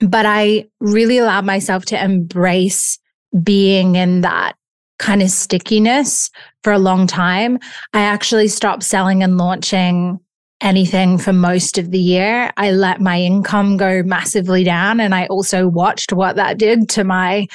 but 0.00 0.26
I 0.26 0.66
really 0.80 1.18
allowed 1.18 1.44
myself 1.44 1.84
to 1.86 2.02
embrace 2.02 2.98
being 3.42 3.94
in 3.94 4.22
that 4.22 4.54
kind 4.98 5.22
of 5.22 5.30
stickiness 5.30 6.30
for 6.62 6.72
a 6.72 6.78
long 6.78 7.06
time. 7.06 7.58
I 7.92 8.02
actually 8.02 8.48
stopped 8.48 8.82
selling 8.82 9.22
and 9.22 9.38
launching 9.38 10.18
anything 10.60 11.18
for 11.18 11.32
most 11.32 11.76
of 11.76 11.90
the 11.90 11.98
year. 11.98 12.52
I 12.56 12.70
let 12.70 13.00
my 13.00 13.20
income 13.20 13.76
go 13.76 14.02
massively 14.04 14.62
down. 14.64 15.00
And 15.00 15.14
I 15.14 15.26
also 15.26 15.66
watched 15.66 16.12
what 16.12 16.36
that 16.36 16.58
did 16.58 16.88
to 16.90 17.04
my 17.04 17.48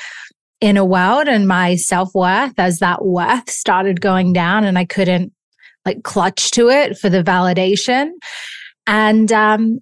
inner 0.60 0.84
world 0.84 1.28
and 1.28 1.48
my 1.48 1.76
self 1.76 2.14
worth 2.14 2.54
as 2.58 2.80
that 2.80 3.06
worth 3.06 3.50
started 3.50 4.02
going 4.02 4.34
down 4.34 4.64
and 4.66 4.78
I 4.78 4.86
couldn't 4.86 5.32
like 5.88 6.04
clutch 6.04 6.52
to 6.52 6.70
it 6.70 6.98
for 6.98 7.10
the 7.10 7.24
validation. 7.24 8.12
And 8.86 9.32
um, 9.32 9.80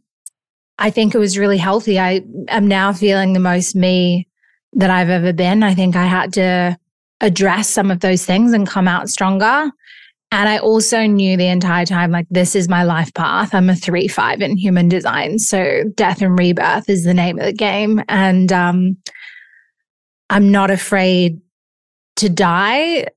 I 0.77 0.89
think 0.89 1.13
it 1.13 1.19
was 1.19 1.38
really 1.38 1.57
healthy. 1.57 2.00
I 2.00 2.21
am 2.47 2.67
now 2.67 2.93
feeling 2.93 3.33
the 3.33 3.39
most 3.39 3.75
me 3.75 4.27
that 4.74 4.89
I've 4.89 5.09
ever 5.09 5.33
been. 5.33 5.63
I 5.63 5.74
think 5.74 5.95
I 5.95 6.05
had 6.05 6.33
to 6.33 6.77
address 7.21 7.69
some 7.69 7.91
of 7.91 8.01
those 8.01 8.25
things 8.25 8.53
and 8.53 8.67
come 8.67 8.88
out 8.88 9.09
stronger. 9.09 9.71
And 10.31 10.50
I 10.50 10.57
also 10.57 11.05
knew 11.05 11.38
the 11.38 11.47
entire 11.47 11.85
time, 11.85 12.12
like, 12.12 12.27
this 12.29 12.55
is 12.55 12.67
my 12.67 12.83
life 12.83 13.13
path. 13.13 13.53
I'm 13.53 13.69
a 13.69 13.75
three, 13.75 14.07
five 14.07 14.41
in 14.41 14.57
human 14.57 14.89
design. 14.89 15.39
So 15.39 15.83
death 15.95 16.21
and 16.21 16.38
rebirth 16.38 16.89
is 16.89 17.03
the 17.03 17.13
name 17.13 17.39
of 17.39 17.45
the 17.45 17.53
game. 17.53 18.03
And 18.09 18.51
um, 18.51 18.97
I'm 20.29 20.51
not 20.51 20.71
afraid 20.71 21.39
to 22.17 22.29
die 22.29 23.07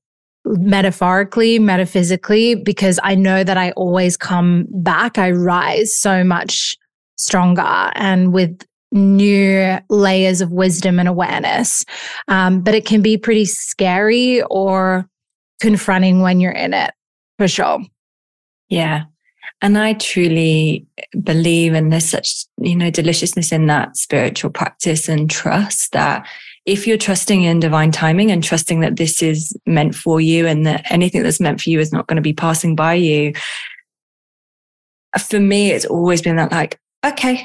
metaphorically, 0.57 1.59
metaphysically, 1.59 2.55
because 2.55 2.99
I 3.03 3.15
know 3.15 3.43
that 3.43 3.57
I 3.57 3.71
always 3.71 4.17
come 4.17 4.65
back. 4.69 5.17
I 5.17 5.31
rise 5.31 5.95
so 5.95 6.23
much 6.23 6.75
stronger 7.15 7.91
and 7.95 8.33
with 8.33 8.65
new 8.91 9.77
layers 9.89 10.41
of 10.41 10.51
wisdom 10.51 10.99
and 10.99 11.07
awareness. 11.07 11.85
Um, 12.27 12.61
but 12.61 12.73
it 12.73 12.85
can 12.85 13.01
be 13.01 13.17
pretty 13.17 13.45
scary 13.45 14.41
or 14.43 15.07
confronting 15.61 16.21
when 16.21 16.39
you're 16.39 16.51
in 16.51 16.73
it, 16.73 16.91
for 17.37 17.47
sure. 17.47 17.79
Yeah. 18.69 19.03
And 19.61 19.77
I 19.77 19.93
truly 19.93 20.87
believe, 21.21 21.73
and 21.73 21.91
there's 21.91 22.09
such, 22.09 22.45
you 22.59 22.75
know, 22.75 22.89
deliciousness 22.89 23.51
in 23.51 23.67
that 23.67 23.97
spiritual 23.97 24.49
practice 24.51 25.09
and 25.09 25.29
trust 25.29 25.91
that 25.91 26.25
if 26.69 26.85
you're 26.85 26.97
trusting 26.97 27.41
in 27.41 27.59
divine 27.59 27.91
timing 27.91 28.29
and 28.29 28.43
trusting 28.43 28.81
that 28.81 28.97
this 28.97 29.23
is 29.23 29.57
meant 29.65 29.95
for 29.95 30.21
you 30.21 30.45
and 30.45 30.67
that 30.67 30.85
anything 30.91 31.23
that's 31.23 31.39
meant 31.39 31.59
for 31.59 31.71
you 31.71 31.79
is 31.79 31.91
not 31.91 32.05
going 32.05 32.15
to 32.15 32.21
be 32.21 32.31
passing 32.31 32.75
by 32.75 32.93
you, 32.93 33.33
for 35.17 35.39
me, 35.39 35.71
it's 35.71 35.85
always 35.85 36.21
been 36.21 36.35
that 36.35 36.51
like, 36.51 36.79
okay, 37.03 37.43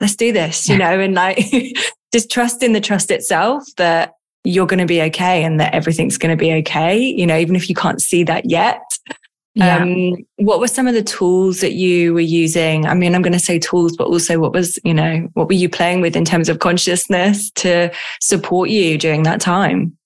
let's 0.00 0.16
do 0.16 0.32
this, 0.32 0.68
you 0.68 0.76
know, 0.76 0.98
and 0.98 1.14
like 1.14 1.38
just 2.12 2.32
trust 2.32 2.64
in 2.64 2.72
the 2.72 2.80
trust 2.80 3.12
itself 3.12 3.64
that 3.76 4.14
you're 4.42 4.66
going 4.66 4.80
to 4.80 4.86
be 4.86 5.02
okay 5.02 5.44
and 5.44 5.60
that 5.60 5.72
everything's 5.72 6.18
going 6.18 6.36
to 6.36 6.40
be 6.40 6.52
okay, 6.54 6.98
you 6.98 7.28
know, 7.28 7.38
even 7.38 7.54
if 7.54 7.68
you 7.68 7.76
can't 7.76 8.02
see 8.02 8.24
that 8.24 8.50
yet. 8.50 8.82
Yeah. 9.58 9.78
Um, 9.78 10.16
what 10.36 10.60
were 10.60 10.68
some 10.68 10.86
of 10.86 10.94
the 10.94 11.02
tools 11.02 11.60
that 11.62 11.72
you 11.72 12.14
were 12.14 12.20
using? 12.20 12.86
I 12.86 12.94
mean, 12.94 13.12
I'm 13.12 13.22
going 13.22 13.32
to 13.32 13.40
say 13.40 13.58
tools, 13.58 13.96
but 13.96 14.06
also 14.06 14.38
what 14.38 14.52
was, 14.52 14.78
you 14.84 14.94
know, 14.94 15.28
what 15.34 15.48
were 15.48 15.54
you 15.54 15.68
playing 15.68 16.00
with 16.00 16.14
in 16.14 16.24
terms 16.24 16.48
of 16.48 16.60
consciousness 16.60 17.50
to 17.56 17.90
support 18.20 18.70
you 18.70 18.96
during 18.96 19.24
that 19.24 19.40
time? 19.40 19.96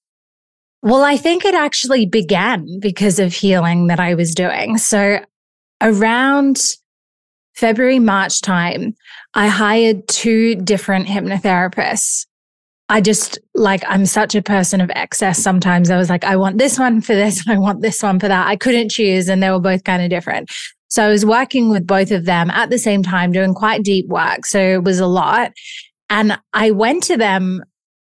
Well, 0.80 1.04
I 1.04 1.18
think 1.18 1.44
it 1.44 1.54
actually 1.54 2.06
began 2.06 2.80
because 2.80 3.18
of 3.18 3.34
healing 3.34 3.88
that 3.88 4.00
I 4.00 4.14
was 4.14 4.34
doing. 4.34 4.78
So 4.78 5.18
around 5.82 6.62
February, 7.54 7.98
March 7.98 8.40
time, 8.40 8.94
I 9.34 9.48
hired 9.48 10.08
two 10.08 10.54
different 10.54 11.08
hypnotherapists 11.08 12.24
I 12.92 13.00
just 13.00 13.38
like, 13.54 13.82
I'm 13.88 14.04
such 14.04 14.34
a 14.34 14.42
person 14.42 14.82
of 14.82 14.90
excess. 14.94 15.42
Sometimes 15.42 15.88
I 15.88 15.96
was 15.96 16.10
like, 16.10 16.24
I 16.24 16.36
want 16.36 16.58
this 16.58 16.78
one 16.78 17.00
for 17.00 17.14
this, 17.14 17.40
and 17.40 17.56
I 17.56 17.58
want 17.58 17.80
this 17.80 18.02
one 18.02 18.20
for 18.20 18.28
that. 18.28 18.46
I 18.46 18.54
couldn't 18.54 18.90
choose, 18.90 19.30
and 19.30 19.42
they 19.42 19.50
were 19.50 19.60
both 19.60 19.84
kind 19.84 20.02
of 20.02 20.10
different. 20.10 20.50
So 20.88 21.02
I 21.02 21.08
was 21.08 21.24
working 21.24 21.70
with 21.70 21.86
both 21.86 22.10
of 22.10 22.26
them 22.26 22.50
at 22.50 22.68
the 22.68 22.78
same 22.78 23.02
time, 23.02 23.32
doing 23.32 23.54
quite 23.54 23.82
deep 23.82 24.08
work. 24.08 24.44
So 24.44 24.60
it 24.60 24.84
was 24.84 25.00
a 25.00 25.06
lot. 25.06 25.52
And 26.10 26.38
I 26.52 26.70
went 26.70 27.02
to 27.04 27.16
them 27.16 27.62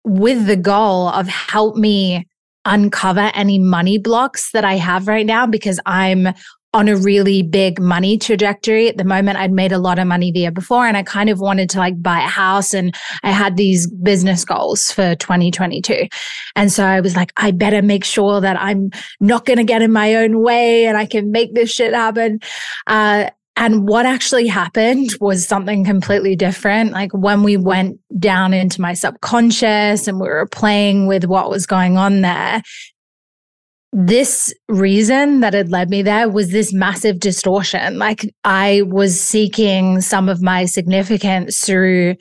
with 0.05 0.45
the 0.47 0.57
goal 0.57 1.09
of 1.09 1.27
help 1.27 1.77
me 1.77 2.27
uncover 2.67 3.31
any 3.33 3.59
money 3.59 3.97
blocks 3.97 4.51
that 4.53 4.65
I 4.65 4.75
have 4.75 5.09
right 5.09 5.25
now 5.25 5.47
because 5.47 5.81
I'm 5.87 6.35
on 6.77 6.89
a 6.89 6.97
really 6.97 7.43
big 7.43 7.81
money 7.81 8.19
trajectory 8.19 8.87
at 8.87 8.99
the 8.99 9.05
moment. 9.05 9.39
I'd 9.39 9.51
made 9.51 9.73
a 9.73 9.79
lot 9.79 9.99
of 9.99 10.07
money 10.07 10.31
the 10.31 10.41
year 10.41 10.51
before 10.51 10.87
and 10.87 10.95
I 10.95 11.03
kind 11.03 11.31
of 11.31 11.41
wanted 11.41 11.71
to 11.71 11.79
like 11.79 12.03
buy 12.03 12.19
a 12.19 12.29
house 12.29 12.75
and 12.75 12.95
I 13.23 13.31
had 13.31 13.57
these 13.57 13.87
business 13.87 14.45
goals 14.45 14.93
for 14.93 15.15
2022. 15.15 16.07
And 16.55 16.71
so 16.71 16.85
I 16.85 17.01
was 17.01 17.17
like, 17.17 17.33
I 17.39 17.51
better 17.53 17.81
make 17.81 18.05
sure 18.05 18.43
that 18.43 18.61
I'm 18.61 18.91
not 19.21 19.47
going 19.47 19.57
to 19.57 19.65
get 19.65 19.81
in 19.81 19.91
my 19.91 20.17
own 20.17 20.43
way 20.43 20.85
and 20.85 20.99
I 20.99 21.07
can 21.07 21.33
make 21.33 21.55
this 21.55 21.71
shit 21.71 21.95
happen. 21.95 22.41
Uh, 22.87 23.31
and 23.57 23.89
what 23.89 24.05
actually 24.05 24.47
happened 24.47 25.09
was 25.19 25.49
something 25.49 25.83
completely 25.83 26.37
different. 26.37 26.93
Like 26.93 27.11
when 27.13 27.43
we 27.43 27.57
went 27.57 27.99
down 28.19 28.53
into 28.53 28.83
my 28.83 28.93
subconscious 28.93 30.07
and 30.07 30.21
we 30.21 30.29
were 30.29 30.47
playing 30.47 31.07
with 31.07 31.25
what 31.25 31.49
was 31.49 31.65
going 31.65 31.97
on 31.97 32.21
there, 32.21 32.61
this 33.99 34.53
reason 34.69 35.41
that 35.41 35.55
had 35.55 35.71
led 35.71 35.89
me 35.89 36.03
there 36.03 36.29
was 36.29 36.51
this 36.51 36.71
massive 36.71 37.19
distortion. 37.19 37.97
Like 37.97 38.31
I 38.45 38.83
was 38.83 39.19
seeking 39.19 40.03
some 40.03 40.29
of 40.29 40.43
my 40.43 40.67
significance 40.67 41.61
through 41.61 42.17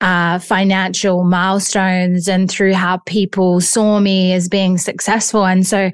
uh, 0.00 0.38
financial 0.38 1.24
milestones 1.24 2.28
and 2.28 2.50
through 2.50 2.72
how 2.72 3.02
people 3.04 3.60
saw 3.60 4.00
me 4.00 4.32
as 4.32 4.48
being 4.48 4.78
successful. 4.78 5.44
And 5.44 5.66
so 5.66 5.90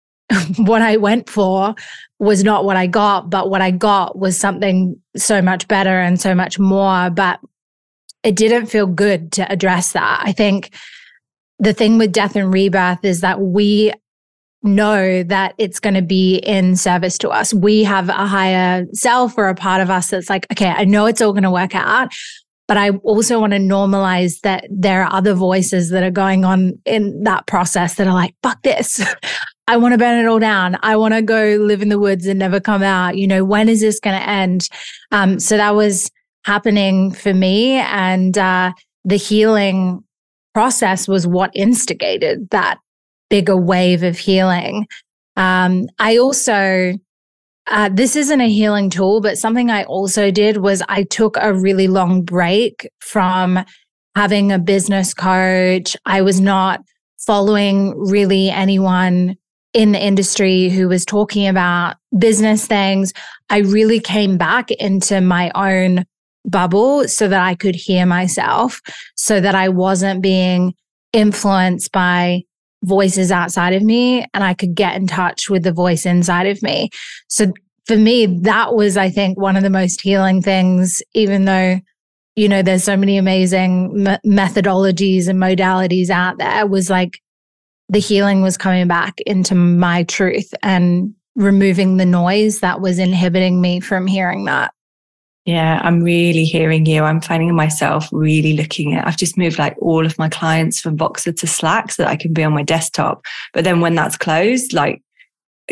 what 0.56 0.82
I 0.82 0.96
went 0.96 1.30
for 1.30 1.76
was 2.18 2.42
not 2.42 2.64
what 2.64 2.76
I 2.76 2.88
got, 2.88 3.30
but 3.30 3.50
what 3.50 3.62
I 3.62 3.70
got 3.70 4.18
was 4.18 4.36
something 4.36 5.00
so 5.16 5.40
much 5.40 5.68
better 5.68 6.00
and 6.00 6.20
so 6.20 6.34
much 6.34 6.58
more. 6.58 7.08
But 7.08 7.38
it 8.24 8.34
didn't 8.34 8.66
feel 8.66 8.88
good 8.88 9.30
to 9.32 9.48
address 9.48 9.92
that. 9.92 10.22
I 10.24 10.32
think 10.32 10.74
the 11.60 11.72
thing 11.72 11.98
with 11.98 12.10
death 12.10 12.34
and 12.34 12.52
rebirth 12.52 13.04
is 13.04 13.20
that 13.20 13.40
we 13.40 13.92
know 14.62 15.22
that 15.24 15.54
it's 15.58 15.80
going 15.80 15.94
to 15.94 16.02
be 16.02 16.36
in 16.36 16.76
service 16.76 17.18
to 17.18 17.30
us. 17.30 17.52
We 17.52 17.84
have 17.84 18.08
a 18.08 18.26
higher 18.26 18.86
self 18.92 19.36
or 19.36 19.48
a 19.48 19.54
part 19.54 19.80
of 19.80 19.90
us 19.90 20.10
that's 20.10 20.30
like, 20.30 20.46
okay, 20.52 20.68
I 20.68 20.84
know 20.84 21.06
it's 21.06 21.20
all 21.20 21.32
going 21.32 21.42
to 21.42 21.50
work 21.50 21.74
out, 21.74 22.12
but 22.68 22.76
I 22.76 22.90
also 22.90 23.40
want 23.40 23.52
to 23.52 23.58
normalize 23.58 24.40
that 24.40 24.66
there 24.70 25.02
are 25.02 25.12
other 25.12 25.34
voices 25.34 25.90
that 25.90 26.02
are 26.02 26.10
going 26.10 26.44
on 26.44 26.78
in 26.84 27.24
that 27.24 27.46
process 27.46 27.96
that 27.96 28.06
are 28.06 28.14
like, 28.14 28.34
fuck 28.42 28.62
this. 28.62 29.04
I 29.68 29.76
want 29.76 29.92
to 29.92 29.98
burn 29.98 30.18
it 30.18 30.28
all 30.28 30.38
down. 30.38 30.76
I 30.82 30.96
want 30.96 31.14
to 31.14 31.22
go 31.22 31.56
live 31.60 31.82
in 31.82 31.88
the 31.88 31.98
woods 31.98 32.26
and 32.26 32.38
never 32.38 32.60
come 32.60 32.82
out. 32.82 33.16
You 33.16 33.26
know, 33.26 33.44
when 33.44 33.68
is 33.68 33.80
this 33.80 34.00
going 34.00 34.18
to 34.18 34.28
end? 34.28 34.68
Um, 35.12 35.38
so 35.38 35.56
that 35.56 35.74
was 35.74 36.10
happening 36.44 37.12
for 37.12 37.32
me. 37.32 37.74
And 37.74 38.36
uh, 38.36 38.72
the 39.04 39.16
healing 39.16 40.02
process 40.54 41.08
was 41.08 41.26
what 41.26 41.50
instigated 41.54 42.50
that 42.50 42.78
bigger 43.32 43.56
wave 43.56 44.02
of 44.02 44.18
healing. 44.18 44.86
Um, 45.36 45.86
I 45.98 46.18
also, 46.18 46.92
uh, 47.66 47.88
this 47.90 48.14
isn't 48.14 48.42
a 48.42 48.46
healing 48.50 48.90
tool, 48.90 49.22
but 49.22 49.38
something 49.38 49.70
I 49.70 49.84
also 49.84 50.30
did 50.30 50.58
was 50.58 50.82
I 50.86 51.04
took 51.04 51.38
a 51.40 51.54
really 51.54 51.88
long 51.88 52.24
break 52.24 52.86
from 53.00 53.64
having 54.14 54.52
a 54.52 54.58
business 54.58 55.14
coach. 55.14 55.96
I 56.04 56.20
was 56.20 56.42
not 56.42 56.82
following 57.26 57.98
really 57.98 58.50
anyone 58.50 59.36
in 59.72 59.92
the 59.92 60.04
industry 60.04 60.68
who 60.68 60.86
was 60.86 61.06
talking 61.06 61.48
about 61.48 61.96
business 62.18 62.66
things. 62.66 63.14
I 63.48 63.60
really 63.60 63.98
came 63.98 64.36
back 64.36 64.70
into 64.72 65.22
my 65.22 65.50
own 65.54 66.04
bubble 66.44 67.08
so 67.08 67.28
that 67.28 67.42
I 67.42 67.54
could 67.54 67.76
hear 67.76 68.04
myself, 68.04 68.82
so 69.16 69.40
that 69.40 69.54
I 69.54 69.70
wasn't 69.70 70.20
being 70.20 70.74
influenced 71.14 71.92
by 71.92 72.42
voices 72.82 73.30
outside 73.30 73.74
of 73.74 73.82
me 73.82 74.26
and 74.34 74.42
I 74.42 74.54
could 74.54 74.74
get 74.74 74.96
in 74.96 75.06
touch 75.06 75.48
with 75.48 75.62
the 75.62 75.72
voice 75.72 76.04
inside 76.04 76.46
of 76.46 76.62
me. 76.62 76.90
So 77.28 77.52
for 77.86 77.96
me, 77.96 78.26
that 78.42 78.74
was, 78.74 78.96
I 78.96 79.10
think, 79.10 79.38
one 79.38 79.56
of 79.56 79.62
the 79.62 79.70
most 79.70 80.00
healing 80.00 80.42
things, 80.42 81.02
even 81.14 81.44
though, 81.44 81.80
you 82.36 82.48
know, 82.48 82.62
there's 82.62 82.84
so 82.84 82.96
many 82.96 83.18
amazing 83.18 84.06
m- 84.06 84.18
methodologies 84.24 85.28
and 85.28 85.40
modalities 85.40 86.10
out 86.10 86.38
there, 86.38 86.66
was 86.66 86.88
like 86.88 87.20
the 87.88 87.98
healing 87.98 88.42
was 88.42 88.56
coming 88.56 88.88
back 88.88 89.20
into 89.26 89.54
my 89.54 90.04
truth 90.04 90.52
and 90.62 91.14
removing 91.34 91.96
the 91.96 92.06
noise 92.06 92.60
that 92.60 92.80
was 92.80 92.98
inhibiting 92.98 93.60
me 93.60 93.80
from 93.80 94.06
hearing 94.06 94.44
that. 94.44 94.72
Yeah, 95.44 95.80
I'm 95.82 96.02
really 96.02 96.44
hearing 96.44 96.86
you. 96.86 97.02
I'm 97.02 97.20
finding 97.20 97.54
myself 97.54 98.08
really 98.12 98.52
looking 98.52 98.94
at, 98.94 99.06
I've 99.06 99.16
just 99.16 99.36
moved 99.36 99.58
like 99.58 99.76
all 99.80 100.06
of 100.06 100.16
my 100.16 100.28
clients 100.28 100.80
from 100.80 100.96
Voxer 100.96 101.36
to 101.36 101.46
Slack 101.48 101.90
so 101.90 102.04
that 102.04 102.10
I 102.10 102.16
can 102.16 102.32
be 102.32 102.44
on 102.44 102.52
my 102.52 102.62
desktop. 102.62 103.24
But 103.52 103.64
then 103.64 103.80
when 103.80 103.96
that's 103.96 104.16
closed, 104.16 104.72
like 104.72 105.02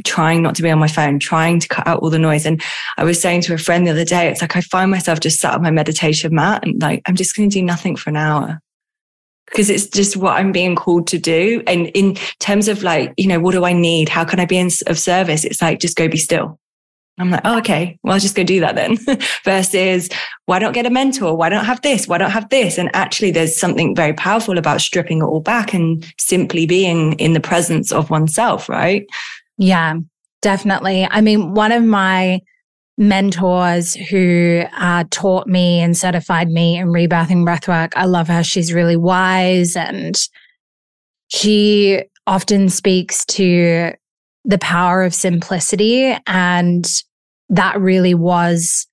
trying 0.05 0.43
not 0.43 0.57
to 0.57 0.63
be 0.63 0.71
on 0.71 0.79
my 0.79 0.89
phone, 0.89 1.21
trying 1.21 1.61
to 1.61 1.69
cut 1.69 1.87
out 1.87 2.03
all 2.03 2.11
the 2.11 2.19
noise. 2.19 2.47
And 2.47 2.61
I 2.97 3.05
was 3.05 3.21
saying 3.21 3.43
to 3.43 3.55
a 3.55 3.59
friend 3.59 3.87
the 3.87 3.93
other 3.93 4.05
day, 4.05 4.29
it's 4.29 4.41
like 4.41 4.57
I 4.57 4.61
find 4.61 4.91
myself 4.91 5.21
just 5.21 5.41
sat 5.41 5.55
on 5.55 5.63
my 5.63 5.71
meditation 5.71 6.35
mat 6.35 6.65
and 6.65 6.81
like, 6.83 7.03
I'm 7.07 7.15
just 7.15 7.37
going 7.37 7.49
to 7.49 7.59
do 7.59 7.65
nothing 7.65 7.95
for 7.95 8.11
an 8.11 8.17
hour 8.17 8.61
because 9.47 9.71
it's 9.71 9.87
just 9.87 10.17
what 10.17 10.37
I'm 10.37 10.53
being 10.53 10.77
called 10.77 11.07
to 11.09 11.19
do. 11.19 11.63
And 11.67 11.89
in 11.89 12.17
terms 12.39 12.69
of 12.69 12.83
like, 12.83 13.13
you 13.17 13.27
know, 13.27 13.41
what 13.41 13.53
do 13.53 13.65
I 13.65 13.73
need? 13.73 14.09
How 14.09 14.25
can 14.25 14.41
I 14.41 14.47
be 14.47 14.59
in, 14.59 14.71
of 14.87 14.99
service? 14.99 15.45
It's 15.45 15.61
like, 15.61 15.81
just 15.81 15.97
go 15.97 16.09
be 16.09 16.19
still. 16.19 16.59
I'm 17.19 17.31
like, 17.31 17.43
oh, 17.45 17.59
okay, 17.59 17.99
well, 18.03 18.15
I'll 18.15 18.21
just 18.21 18.35
go 18.35 18.45
do 18.45 18.61
that 18.61 18.77
then. 18.77 18.97
Versus, 19.45 20.09
why 20.47 20.59
don't 20.59 20.73
get 20.73 20.87
a 20.87 20.91
mentor? 20.91 21.37
Why 21.37 21.49
don't 21.49 21.65
have 21.65 21.83
this? 21.83 22.09
Why 22.09 22.19
don't 22.19 22.31
have 22.31 22.49
this? 22.49 22.79
And 22.79 22.91
actually, 22.95 23.31
there's 23.31 23.59
something 23.59 23.95
very 23.95 24.15
powerful 24.15 24.57
about 24.57 24.81
stripping 24.81 25.19
it 25.19 25.25
all 25.25 25.41
back 25.41 25.75
and 25.75 26.05
simply 26.19 26.67
being 26.67 27.13
in 27.15 27.35
the 27.35 27.41
presence 27.41 27.93
of 27.93 28.09
oneself, 28.09 28.69
right? 28.69 29.07
Yeah, 29.59 29.97
definitely. 30.41 31.07
I 31.11 31.21
mean, 31.21 31.53
one 31.53 31.73
of 31.73 31.85
my 31.85 32.41
mentors 33.01 33.95
who 33.95 34.63
uh, 34.77 35.05
taught 35.11 35.47
me 35.47 35.81
and 35.81 35.97
certified 35.97 36.51
me 36.51 36.77
in 36.77 36.89
rebirthing 36.89 37.47
breathwork. 37.47 37.93
I 37.97 38.05
love 38.05 38.29
her. 38.29 38.45
She's 38.45 38.75
really 38.75 38.97
wise 38.97 39.75
and 39.75 40.21
she 41.29 42.03
often 42.27 42.69
speaks 42.69 43.25
to 43.25 43.93
the 44.45 44.59
power 44.59 45.03
of 45.03 45.15
simplicity. 45.15 46.17
And 46.27 46.87
that 47.49 47.81
really 47.81 48.15
was 48.15 48.87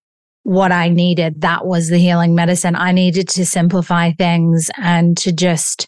what 0.43 0.71
I 0.71 0.89
needed. 0.89 1.41
That 1.41 1.65
was 1.65 1.89
the 1.89 1.97
healing 1.97 2.33
medicine. 2.33 2.75
I 2.75 2.91
needed 2.91 3.27
to 3.29 3.45
simplify 3.45 4.11
things 4.11 4.71
and 4.77 5.17
to 5.17 5.31
just 5.31 5.87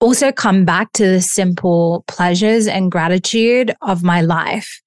also 0.00 0.32
come 0.32 0.64
back 0.64 0.92
to 0.92 1.06
the 1.06 1.20
simple 1.20 2.04
pleasures 2.06 2.66
and 2.66 2.90
gratitude 2.90 3.74
of 3.82 4.02
my 4.02 4.22
life. 4.22 4.80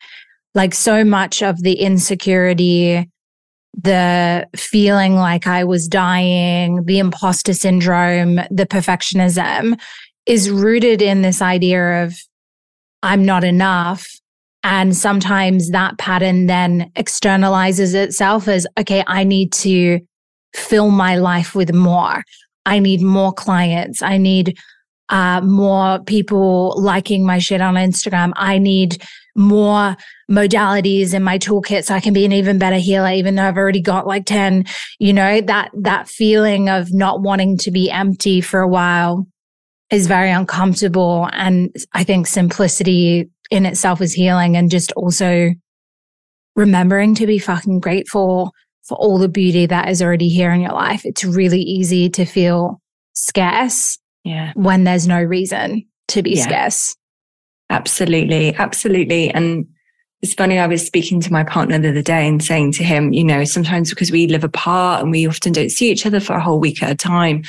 Like 0.56 0.74
so 0.74 1.04
much 1.04 1.42
of 1.42 1.64
the 1.64 1.74
insecurity, 1.74 3.10
the 3.74 4.48
feeling 4.56 5.16
like 5.16 5.48
I 5.48 5.64
was 5.64 5.88
dying, 5.88 6.84
the 6.86 7.00
imposter 7.00 7.54
syndrome, 7.54 8.36
the 8.50 8.66
perfectionism 8.66 9.80
is 10.26 10.50
rooted 10.50 11.02
in 11.02 11.22
this 11.22 11.42
idea 11.42 12.04
of 12.04 12.16
I'm 13.04 13.26
not 13.26 13.44
enough. 13.44 14.08
And 14.64 14.96
sometimes 14.96 15.72
that 15.72 15.98
pattern 15.98 16.46
then 16.46 16.92
externalizes 16.96 17.96
itself 17.96 18.48
as, 18.48 18.68
okay, 18.80 19.04
I 19.08 19.24
need 19.24 19.52
to 19.54 20.00
fill 20.54 20.92
my 20.92 21.18
life 21.18 21.56
with 21.56 21.74
more. 21.74 22.24
I 22.66 22.80
need 22.80 23.02
more 23.02 23.34
clients. 23.34 24.04
I 24.04 24.18
need 24.18 24.58
uh, 25.10 25.42
more 25.42 26.00
people 26.04 26.76
liking 26.78 27.26
my 27.26 27.40
shit 27.40 27.60
on 27.60 27.74
Instagram. 27.74 28.34
I 28.36 28.60
need 28.60 29.04
more 29.36 29.96
modalities 30.30 31.14
in 31.14 31.24
my 31.24 31.40
toolkit 31.40 31.86
so 31.86 31.96
I 31.96 32.00
can 32.00 32.14
be 32.14 32.26
an 32.26 32.32
even 32.32 32.60
better 32.60 32.78
healer, 32.78 33.12
even 33.12 33.36
though 33.36 33.48
I've 33.48 33.58
already 33.58 33.82
got 33.82 34.06
like 34.06 34.26
10, 34.26 34.66
you 35.00 35.12
know, 35.12 35.42
that, 35.42 35.72
that 35.74 36.08
feeling 36.08 36.70
of 36.70 36.94
not 36.94 37.22
wanting 37.22 37.58
to 37.60 37.72
be 37.72 37.90
empty 37.90 38.42
for 38.42 38.60
a 38.60 38.68
while 38.68 39.26
is 39.92 40.08
very 40.08 40.32
uncomfortable. 40.32 41.30
And 41.34 41.76
I 41.94 42.04
think 42.04 42.28
simplicity 42.28 43.30
in 43.50 43.66
itself 43.66 44.02
is 44.02 44.14
healing 44.14 44.56
and 44.56 44.72
just 44.72 44.92
also 44.94 45.50
remembering 46.56 47.16
to 47.16 47.28
be 47.28 47.38
fucking 47.38 47.80
grateful 47.80 48.54
for 48.88 48.98
all 48.98 49.18
the 49.18 49.30
beauty 49.30 49.66
that 49.66 49.90
is 49.90 50.02
already 50.02 50.30
here 50.30 50.52
in 50.52 50.62
your 50.62 50.72
life. 50.72 51.06
It's 51.06 51.24
really 51.24 51.62
easy 51.62 52.10
to 52.12 52.26
feel 52.26 52.82
scarce 53.14 54.00
yeah. 54.24 54.54
when 54.56 54.86
there's 54.86 55.08
no 55.08 55.22
reason 55.22 55.86
to 56.10 56.24
be 56.24 56.32
yeah. 56.32 56.44
scarce. 56.44 56.96
Absolutely. 57.70 58.56
Absolutely. 58.56 59.30
And 59.30 59.66
it's 60.22 60.34
funny, 60.34 60.60
I 60.60 60.68
was 60.68 60.86
speaking 60.86 61.20
to 61.22 61.32
my 61.32 61.44
partner 61.44 61.80
the 61.80 61.90
other 61.90 62.02
day 62.02 62.28
and 62.28 62.44
saying 62.44 62.74
to 62.74 62.84
him, 62.84 63.12
you 63.12 63.24
know, 63.24 63.44
sometimes 63.44 63.90
because 63.90 64.12
we 64.12 64.28
live 64.28 64.44
apart 64.44 65.02
and 65.02 65.12
we 65.12 65.28
often 65.28 65.52
don't 65.52 65.72
see 65.72 65.90
each 65.90 66.06
other 66.06 66.20
for 66.20 66.34
a 66.34 66.42
whole 66.42 66.60
week 66.60 66.84
at 66.84 66.92
a 66.92 66.96
time, 66.96 67.44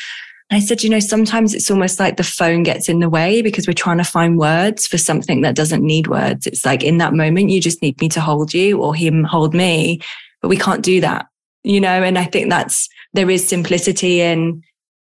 I 0.52 0.60
said, 0.60 0.82
you 0.82 0.90
know, 0.90 1.00
sometimes 1.00 1.54
it's 1.54 1.70
almost 1.70 1.98
like 1.98 2.16
the 2.16 2.22
phone 2.22 2.62
gets 2.62 2.88
in 2.88 3.00
the 3.00 3.08
way 3.08 3.40
because 3.40 3.66
we're 3.66 3.72
trying 3.72 3.98
to 3.98 4.04
find 4.04 4.38
words 4.38 4.86
for 4.86 4.98
something 4.98 5.40
that 5.42 5.54
doesn't 5.54 5.82
need 5.82 6.08
words. 6.08 6.46
It's 6.46 6.66
like 6.66 6.82
in 6.82 6.98
that 6.98 7.14
moment, 7.14 7.50
you 7.50 7.60
just 7.60 7.80
need 7.80 8.00
me 8.00 8.08
to 8.10 8.20
hold 8.20 8.52
you 8.52 8.80
or 8.82 8.94
him 8.94 9.24
hold 9.24 9.54
me, 9.54 10.00
but 10.42 10.48
we 10.48 10.56
can't 10.56 10.82
do 10.82 11.00
that, 11.00 11.26
you 11.64 11.80
know? 11.80 12.02
And 12.02 12.18
I 12.18 12.24
think 12.24 12.50
that's, 12.50 12.88
there 13.14 13.30
is 13.30 13.46
simplicity 13.48 14.20
in 14.20 14.62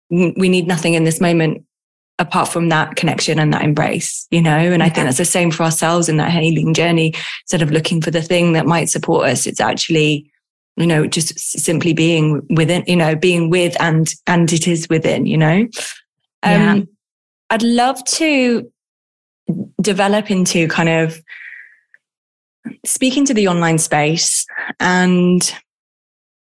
we 0.09 0.49
need 0.49 0.67
nothing 0.67 0.93
in 0.93 1.05
this 1.05 1.19
moment 1.19 1.65
apart 2.19 2.47
from 2.47 2.69
that 2.69 2.95
connection 2.95 3.39
and 3.39 3.51
that 3.51 3.63
embrace, 3.63 4.27
you 4.29 4.41
know? 4.41 4.51
And 4.51 4.79
yeah. 4.79 4.85
I 4.85 4.89
think 4.89 5.05
that's 5.05 5.17
the 5.17 5.25
same 5.25 5.51
for 5.51 5.63
ourselves 5.63 6.07
in 6.07 6.17
that 6.17 6.31
healing 6.31 6.73
journey. 6.73 7.13
Instead 7.41 7.61
of 7.61 7.71
looking 7.71 8.01
for 8.01 8.11
the 8.11 8.21
thing 8.21 8.53
that 8.53 8.67
might 8.67 8.89
support 8.89 9.27
us, 9.27 9.47
it's 9.47 9.59
actually 9.59 10.31
you 10.75 10.87
know, 10.87 11.05
just 11.05 11.39
simply 11.39 11.93
being 11.93 12.45
within, 12.49 12.83
you 12.87 12.95
know, 12.95 13.15
being 13.15 13.49
with 13.49 13.79
and, 13.79 14.13
and 14.27 14.51
it 14.51 14.67
is 14.67 14.87
within, 14.89 15.25
you 15.25 15.37
know. 15.37 15.67
Um, 16.41 16.77
yeah. 16.77 16.79
I'd 17.49 17.63
love 17.63 18.03
to 18.05 18.71
develop 19.81 20.31
into 20.31 20.67
kind 20.67 20.89
of 20.89 21.21
speaking 22.85 23.25
to 23.25 23.33
the 23.33 23.47
online 23.47 23.77
space. 23.77 24.45
And 24.79 25.41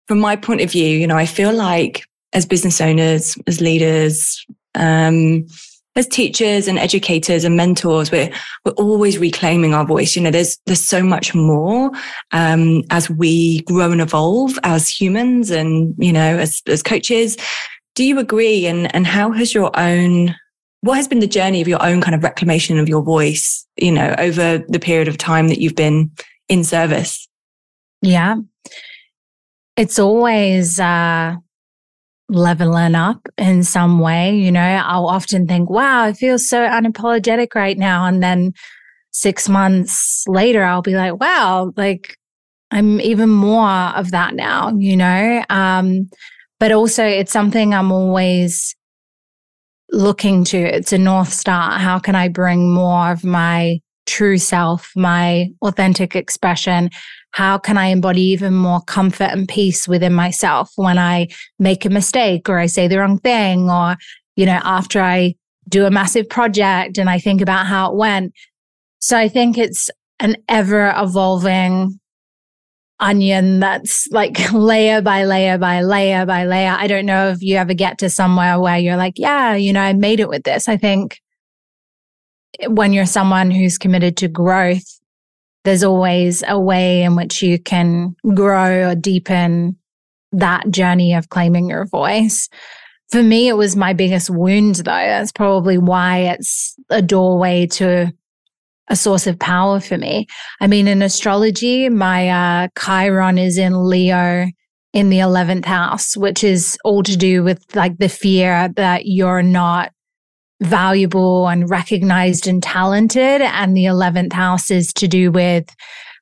from 0.06 0.20
my 0.20 0.36
point 0.36 0.60
of 0.60 0.70
view, 0.70 0.96
you 0.98 1.06
know, 1.06 1.16
I 1.16 1.26
feel 1.26 1.52
like 1.52 2.04
as 2.32 2.46
business 2.46 2.80
owners, 2.80 3.36
as 3.46 3.60
leaders, 3.60 4.44
um, 4.74 5.46
as 5.94 6.06
teachers 6.06 6.68
and 6.68 6.78
educators 6.78 7.44
and 7.44 7.56
mentors, 7.56 8.10
we're 8.10 8.30
we're 8.64 8.72
always 8.72 9.18
reclaiming 9.18 9.74
our 9.74 9.84
voice. 9.84 10.16
You 10.16 10.22
know, 10.22 10.30
there's 10.30 10.58
there's 10.66 10.80
so 10.80 11.02
much 11.02 11.34
more 11.34 11.90
um, 12.32 12.82
as 12.90 13.10
we 13.10 13.62
grow 13.62 13.90
and 13.90 14.00
evolve 14.00 14.58
as 14.62 14.88
humans, 14.88 15.50
and 15.50 15.94
you 15.98 16.12
know, 16.12 16.38
as 16.38 16.62
as 16.66 16.82
coaches. 16.82 17.36
Do 17.94 18.04
you 18.04 18.18
agree? 18.18 18.66
And 18.66 18.94
and 18.94 19.06
how 19.06 19.32
has 19.32 19.52
your 19.52 19.70
own 19.78 20.34
what 20.80 20.96
has 20.96 21.06
been 21.06 21.20
the 21.20 21.26
journey 21.26 21.60
of 21.60 21.68
your 21.68 21.84
own 21.84 22.00
kind 22.00 22.14
of 22.14 22.24
reclamation 22.24 22.78
of 22.78 22.88
your 22.88 23.02
voice? 23.02 23.66
You 23.76 23.92
know, 23.92 24.14
over 24.18 24.58
the 24.68 24.80
period 24.80 25.08
of 25.08 25.18
time 25.18 25.48
that 25.48 25.60
you've 25.60 25.76
been 25.76 26.10
in 26.48 26.64
service. 26.64 27.28
Yeah, 28.00 28.36
it's 29.76 29.98
always. 29.98 30.80
Uh 30.80 31.36
leveling 32.28 32.94
up 32.94 33.28
in 33.36 33.62
some 33.62 33.98
way. 33.98 34.36
You 34.36 34.52
know, 34.52 34.60
I'll 34.60 35.06
often 35.06 35.46
think, 35.46 35.70
wow, 35.70 36.02
I 36.02 36.12
feel 36.12 36.38
so 36.38 36.66
unapologetic 36.66 37.54
right 37.54 37.76
now. 37.76 38.06
And 38.06 38.22
then 38.22 38.52
six 39.10 39.48
months 39.48 40.24
later, 40.26 40.62
I'll 40.64 40.82
be 40.82 40.94
like, 40.94 41.20
wow, 41.20 41.72
like 41.76 42.16
I'm 42.70 43.00
even 43.00 43.28
more 43.28 43.68
of 43.68 44.12
that 44.12 44.34
now, 44.34 44.72
you 44.76 44.96
know? 44.96 45.44
Um, 45.50 46.10
but 46.58 46.72
also 46.72 47.04
it's 47.04 47.32
something 47.32 47.74
I'm 47.74 47.92
always 47.92 48.74
looking 49.90 50.44
to. 50.44 50.58
It's 50.58 50.92
a 50.92 50.98
North 50.98 51.32
Star. 51.32 51.78
How 51.78 51.98
can 51.98 52.14
I 52.14 52.28
bring 52.28 52.72
more 52.72 53.12
of 53.12 53.24
my 53.24 53.80
true 54.06 54.38
self, 54.38 54.90
my 54.96 55.48
authentic 55.62 56.16
expression 56.16 56.90
how 57.32 57.58
can 57.58 57.78
I 57.78 57.86
embody 57.86 58.22
even 58.22 58.54
more 58.54 58.80
comfort 58.82 59.30
and 59.30 59.48
peace 59.48 59.88
within 59.88 60.12
myself 60.12 60.70
when 60.76 60.98
I 60.98 61.28
make 61.58 61.84
a 61.84 61.90
mistake 61.90 62.48
or 62.48 62.58
I 62.58 62.66
say 62.66 62.88
the 62.88 62.98
wrong 62.98 63.18
thing 63.18 63.70
or, 63.70 63.96
you 64.36 64.46
know, 64.46 64.60
after 64.62 65.00
I 65.00 65.34
do 65.68 65.86
a 65.86 65.90
massive 65.90 66.28
project 66.28 66.98
and 66.98 67.08
I 67.08 67.18
think 67.18 67.40
about 67.40 67.66
how 67.66 67.90
it 67.90 67.96
went. 67.96 68.34
So 68.98 69.16
I 69.16 69.28
think 69.28 69.56
it's 69.56 69.90
an 70.20 70.36
ever 70.48 70.92
evolving 70.96 71.98
onion 73.00 73.60
that's 73.60 74.06
like 74.10 74.52
layer 74.52 75.00
by 75.00 75.24
layer 75.24 75.58
by 75.58 75.80
layer 75.80 76.26
by 76.26 76.44
layer. 76.44 76.76
I 76.78 76.86
don't 76.86 77.06
know 77.06 77.30
if 77.30 77.42
you 77.42 77.56
ever 77.56 77.74
get 77.74 77.98
to 77.98 78.10
somewhere 78.10 78.60
where 78.60 78.78
you're 78.78 78.96
like, 78.96 79.18
yeah, 79.18 79.54
you 79.54 79.72
know, 79.72 79.80
I 79.80 79.94
made 79.94 80.20
it 80.20 80.28
with 80.28 80.44
this. 80.44 80.68
I 80.68 80.76
think 80.76 81.20
when 82.66 82.92
you're 82.92 83.06
someone 83.06 83.50
who's 83.50 83.78
committed 83.78 84.18
to 84.18 84.28
growth, 84.28 85.00
there's 85.64 85.84
always 85.84 86.42
a 86.46 86.58
way 86.58 87.02
in 87.02 87.16
which 87.16 87.42
you 87.42 87.58
can 87.58 88.16
grow 88.34 88.90
or 88.90 88.94
deepen 88.94 89.76
that 90.32 90.70
journey 90.70 91.14
of 91.14 91.28
claiming 91.28 91.68
your 91.68 91.86
voice. 91.86 92.48
For 93.10 93.22
me, 93.22 93.48
it 93.48 93.56
was 93.56 93.76
my 93.76 93.92
biggest 93.92 94.30
wound, 94.30 94.76
though. 94.76 94.84
That's 94.84 95.32
probably 95.32 95.78
why 95.78 96.18
it's 96.18 96.74
a 96.88 97.02
doorway 97.02 97.66
to 97.66 98.12
a 98.88 98.96
source 98.96 99.26
of 99.26 99.38
power 99.38 99.80
for 99.80 99.98
me. 99.98 100.26
I 100.60 100.66
mean, 100.66 100.88
in 100.88 101.02
astrology, 101.02 101.88
my 101.88 102.28
uh, 102.28 102.68
Chiron 102.78 103.38
is 103.38 103.58
in 103.58 103.84
Leo 103.88 104.46
in 104.92 105.10
the 105.10 105.18
11th 105.18 105.64
house, 105.64 106.16
which 106.16 106.42
is 106.42 106.78
all 106.84 107.02
to 107.02 107.16
do 107.16 107.42
with 107.42 107.64
like 107.74 107.98
the 107.98 108.08
fear 108.08 108.68
that 108.76 109.06
you're 109.06 109.42
not 109.42 109.92
valuable 110.62 111.48
and 111.48 111.68
recognized 111.68 112.46
and 112.46 112.62
talented. 112.62 113.42
And 113.42 113.76
the 113.76 113.84
11th 113.84 114.32
house 114.32 114.70
is 114.70 114.92
to 114.94 115.08
do 115.08 115.30
with 115.30 115.74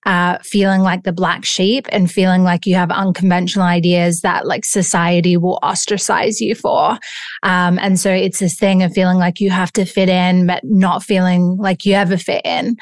uh, 0.07 0.39
feeling 0.43 0.81
like 0.81 1.03
the 1.03 1.13
black 1.13 1.45
sheep 1.45 1.87
and 1.91 2.11
feeling 2.11 2.43
like 2.43 2.67
you 2.67 2.75
have 2.75 2.91
unconventional 2.91 3.67
ideas 3.67 4.23
that 4.23 4.47
like 4.47 4.65
society 4.65 5.37
will 5.37 5.59
ostracize 5.63 6.41
you 6.41 6.55
for. 6.55 6.99
Um, 7.43 7.79
and 7.79 8.01
so 8.01 8.11
it's 8.11 8.39
this 8.39 8.59
thing 8.59 8.83
of 8.83 8.95
feeling 8.95 9.19
like 9.19 9.41
you 9.41 9.51
have 9.51 9.73
to 9.73 9.85
fit 9.85 10.09
in, 10.09 10.47
but 10.47 10.65
not 10.65 11.03
feeling 11.03 11.57
like 11.59 11.85
you 11.85 11.95
ever 11.95 12.17
fit 12.17 12.43
in. 12.45 12.77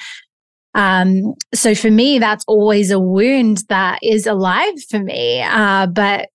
Um, 0.75 1.35
so 1.55 1.75
for 1.75 1.90
me, 1.90 2.21
that's 2.21 2.44
always 2.47 2.92
a 2.92 3.01
wound 3.01 3.64
that 3.68 3.99
is 4.03 4.27
alive 4.27 4.81
for 4.88 5.01
me. 5.01 5.42
Uh, 5.42 5.88
but 5.88 6.29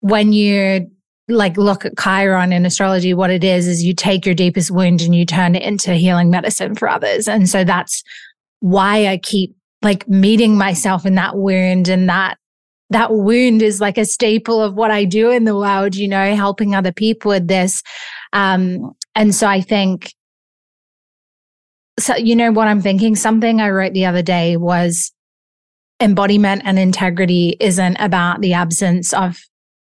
when 0.00 0.32
you 0.32 0.90
like 1.28 1.56
look 1.56 1.84
at 1.84 1.98
Chiron 1.98 2.52
in 2.52 2.66
astrology, 2.66 3.14
what 3.14 3.30
it 3.30 3.44
is, 3.44 3.66
is 3.66 3.82
you 3.82 3.94
take 3.94 4.26
your 4.26 4.34
deepest 4.34 4.70
wound 4.70 5.00
and 5.00 5.14
you 5.14 5.24
turn 5.24 5.54
it 5.54 5.62
into 5.62 5.94
healing 5.94 6.30
medicine 6.30 6.74
for 6.74 6.88
others. 6.88 7.28
And 7.28 7.48
so 7.48 7.64
that's 7.64 8.02
why 8.60 9.06
I 9.06 9.18
keep 9.18 9.54
like 9.82 10.08
meeting 10.08 10.56
myself 10.56 11.06
in 11.06 11.14
that 11.14 11.36
wound 11.36 11.88
and 11.88 12.08
that 12.08 12.36
that 12.90 13.12
wound 13.12 13.62
is 13.62 13.80
like 13.80 13.98
a 13.98 14.04
staple 14.04 14.62
of 14.62 14.74
what 14.74 14.90
I 14.90 15.04
do 15.04 15.30
in 15.30 15.44
the 15.44 15.56
world, 15.56 15.96
you 15.96 16.08
know, 16.08 16.34
helping 16.34 16.74
other 16.74 16.92
people 16.92 17.30
with 17.30 17.48
this. 17.48 17.82
Um, 18.32 18.92
and 19.14 19.34
so 19.34 19.46
I 19.46 19.60
think 19.60 20.12
so 21.98 22.16
you 22.16 22.34
know 22.34 22.50
what 22.50 22.68
I'm 22.68 22.80
thinking? 22.80 23.14
Something 23.14 23.60
I 23.60 23.70
wrote 23.70 23.92
the 23.92 24.06
other 24.06 24.22
day 24.22 24.56
was 24.56 25.12
embodiment 26.00 26.62
and 26.64 26.78
integrity 26.78 27.56
isn't 27.60 27.96
about 27.96 28.40
the 28.40 28.52
absence 28.52 29.12
of 29.12 29.38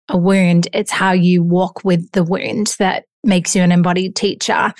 a 0.09 0.17
wound, 0.17 0.67
it's 0.73 0.91
how 0.91 1.11
you 1.11 1.43
walk 1.43 1.83
with 1.83 2.11
the 2.11 2.23
wound 2.23 2.75
that 2.79 3.05
makes 3.23 3.55
you 3.55 3.61
an 3.61 3.71
embodied 3.71 4.15
teacher. 4.15 4.73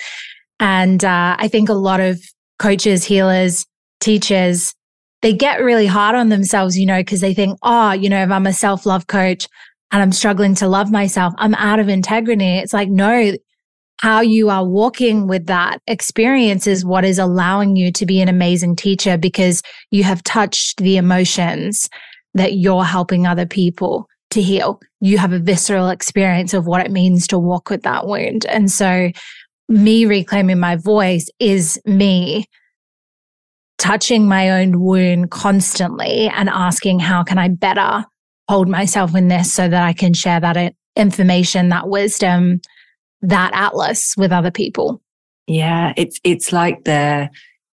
And 0.60 1.04
uh, 1.04 1.36
I 1.40 1.48
think 1.48 1.70
a 1.70 1.74
lot 1.74 2.00
of 2.00 2.22
coaches, 2.60 3.04
healers, 3.04 3.66
teachers, 4.00 4.74
they 5.22 5.34
get 5.34 5.64
really 5.64 5.88
hard 5.88 6.16
on 6.16 6.30
themselves, 6.30 6.78
you 6.78 6.86
know, 6.86 7.00
because 7.00 7.22
they 7.22 7.34
think, 7.34 7.58
oh, 7.64 7.92
you 7.92 8.10
know, 8.10 8.22
if 8.22 8.30
I'm 8.30 8.46
a 8.46 8.54
self 8.54 8.86
love 8.86 9.08
coach 9.08 9.48
and 9.92 10.02
I'm 10.02 10.12
struggling 10.12 10.56
to 10.56 10.68
love 10.68 10.92
myself, 10.92 11.34
I'm 11.38 11.56
out 11.56 11.80
of 11.80 11.88
integrity. 11.88 12.58
It's 12.58 12.74
like, 12.74 12.90
no, 12.90 13.34
how 14.00 14.20
you 14.20 14.50
are 14.50 14.66
walking 14.66 15.28
with 15.28 15.46
that 15.46 15.80
experience 15.88 16.68
is 16.68 16.84
what 16.84 17.06
is 17.06 17.20
allowing 17.20 17.78
you 17.78 17.92
to 17.94 18.06
be 18.06 18.22
an 18.22 18.28
amazing 18.28 18.76
teacher 18.76 19.18
because 19.18 19.64
you 19.92 20.04
have 20.04 20.22
touched 20.24 20.80
the 20.80 20.98
emotions 20.98 21.90
that 22.34 22.56
you're 22.56 22.84
helping 22.84 23.26
other 23.26 23.46
people 23.46 24.10
to 24.34 24.42
heal. 24.42 24.80
You 25.00 25.18
have 25.18 25.34
a 25.34 25.40
visceral 25.40 25.90
experience 25.90 26.54
of 26.54 26.68
what 26.68 26.86
it 26.86 26.92
means 26.92 27.28
to 27.28 27.40
walk 27.40 27.70
with 27.70 27.84
that 27.84 28.06
wound. 28.06 28.46
And 28.46 28.72
so, 28.72 29.12
me 29.70 30.06
reclaiming 30.06 30.60
my 30.60 30.76
voice 30.76 31.30
is 31.40 31.80
me 31.86 32.46
touching 33.78 34.28
my 34.28 34.50
own 34.62 34.82
wound 34.82 35.32
constantly 35.32 36.28
and 36.30 36.50
asking, 36.50 37.00
how 37.00 37.24
can 37.24 37.38
I 37.38 37.48
better 37.48 38.06
hold 38.48 38.68
myself 38.68 39.16
in 39.16 39.30
this 39.30 39.54
so 39.54 39.68
that 39.68 39.84
I 39.84 39.94
can 39.94 40.14
share 40.14 40.40
that 40.40 40.74
information, 40.96 41.70
that 41.70 41.90
wisdom, 41.90 42.62
that 43.22 43.52
atlas 43.54 44.16
with 44.18 44.32
other 44.32 44.52
people? 44.52 45.02
Yeah, 45.48 45.94
it's 45.98 46.20
it's 46.24 46.54
like 46.54 46.84
the 46.86 47.30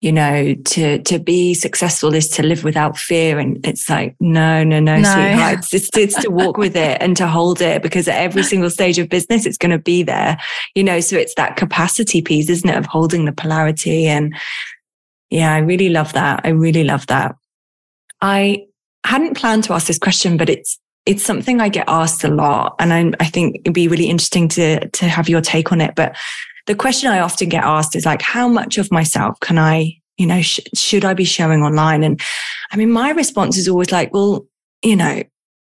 you 0.05 0.11
know, 0.11 0.53
to 0.53 0.99
to 0.99 1.17
be 1.17 1.55
successful 1.55 2.13
is 2.13 2.29
to 2.29 2.43
live 2.43 2.63
without 2.63 2.95
fear. 2.95 3.39
And 3.39 3.65
it's 3.65 3.89
like, 3.89 4.15
no, 4.19 4.63
no, 4.63 4.79
no, 4.79 4.97
no. 4.97 5.11
sweetheart. 5.11 5.57
It's, 5.57 5.73
it's, 5.73 5.97
it's 5.97 6.21
to 6.21 6.29
walk 6.29 6.57
with 6.57 6.75
it 6.75 7.01
and 7.01 7.17
to 7.17 7.25
hold 7.25 7.59
it 7.59 7.81
because 7.81 8.07
at 8.07 8.21
every 8.21 8.43
single 8.43 8.69
stage 8.69 8.99
of 8.99 9.09
business, 9.09 9.47
it's 9.47 9.57
going 9.57 9.71
to 9.71 9.79
be 9.79 10.03
there, 10.03 10.37
you 10.75 10.83
know. 10.83 10.99
So 10.99 11.15
it's 11.15 11.33
that 11.35 11.55
capacity 11.55 12.21
piece, 12.21 12.49
isn't 12.49 12.69
it, 12.69 12.77
of 12.77 12.85
holding 12.85 13.25
the 13.25 13.31
polarity. 13.31 14.05
And 14.05 14.35
yeah, 15.31 15.51
I 15.51 15.57
really 15.57 15.89
love 15.89 16.13
that. 16.13 16.41
I 16.43 16.49
really 16.49 16.83
love 16.83 17.07
that. 17.07 17.35
I 18.21 18.67
hadn't 19.07 19.37
planned 19.37 19.63
to 19.63 19.73
ask 19.73 19.87
this 19.87 19.97
question, 19.97 20.37
but 20.37 20.51
it's 20.51 20.79
it's 21.07 21.23
something 21.23 21.61
I 21.61 21.69
get 21.69 21.85
asked 21.87 22.23
a 22.23 22.27
lot, 22.27 22.75
and 22.77 22.93
I, 22.93 23.11
I 23.19 23.25
think 23.25 23.55
it'd 23.61 23.73
be 23.73 23.87
really 23.87 24.07
interesting 24.07 24.49
to 24.49 24.87
to 24.87 25.07
have 25.07 25.29
your 25.29 25.41
take 25.41 25.71
on 25.71 25.81
it. 25.81 25.95
But 25.95 26.15
the 26.67 26.75
question 26.75 27.09
I 27.09 27.19
often 27.19 27.49
get 27.49 27.63
asked 27.63 27.95
is 27.95 28.05
like, 28.05 28.21
how 28.21 28.47
much 28.47 28.77
of 28.77 28.91
myself 28.91 29.39
can 29.39 29.57
I, 29.57 29.97
you 30.17 30.25
know, 30.25 30.41
sh- 30.41 30.59
should 30.73 31.05
I 31.05 31.13
be 31.13 31.25
showing 31.25 31.61
online? 31.61 32.03
And 32.03 32.19
I 32.71 32.77
mean, 32.77 32.91
my 32.91 33.11
response 33.11 33.57
is 33.57 33.67
always 33.67 33.91
like, 33.91 34.13
well, 34.13 34.45
you 34.83 34.95
know, 34.95 35.23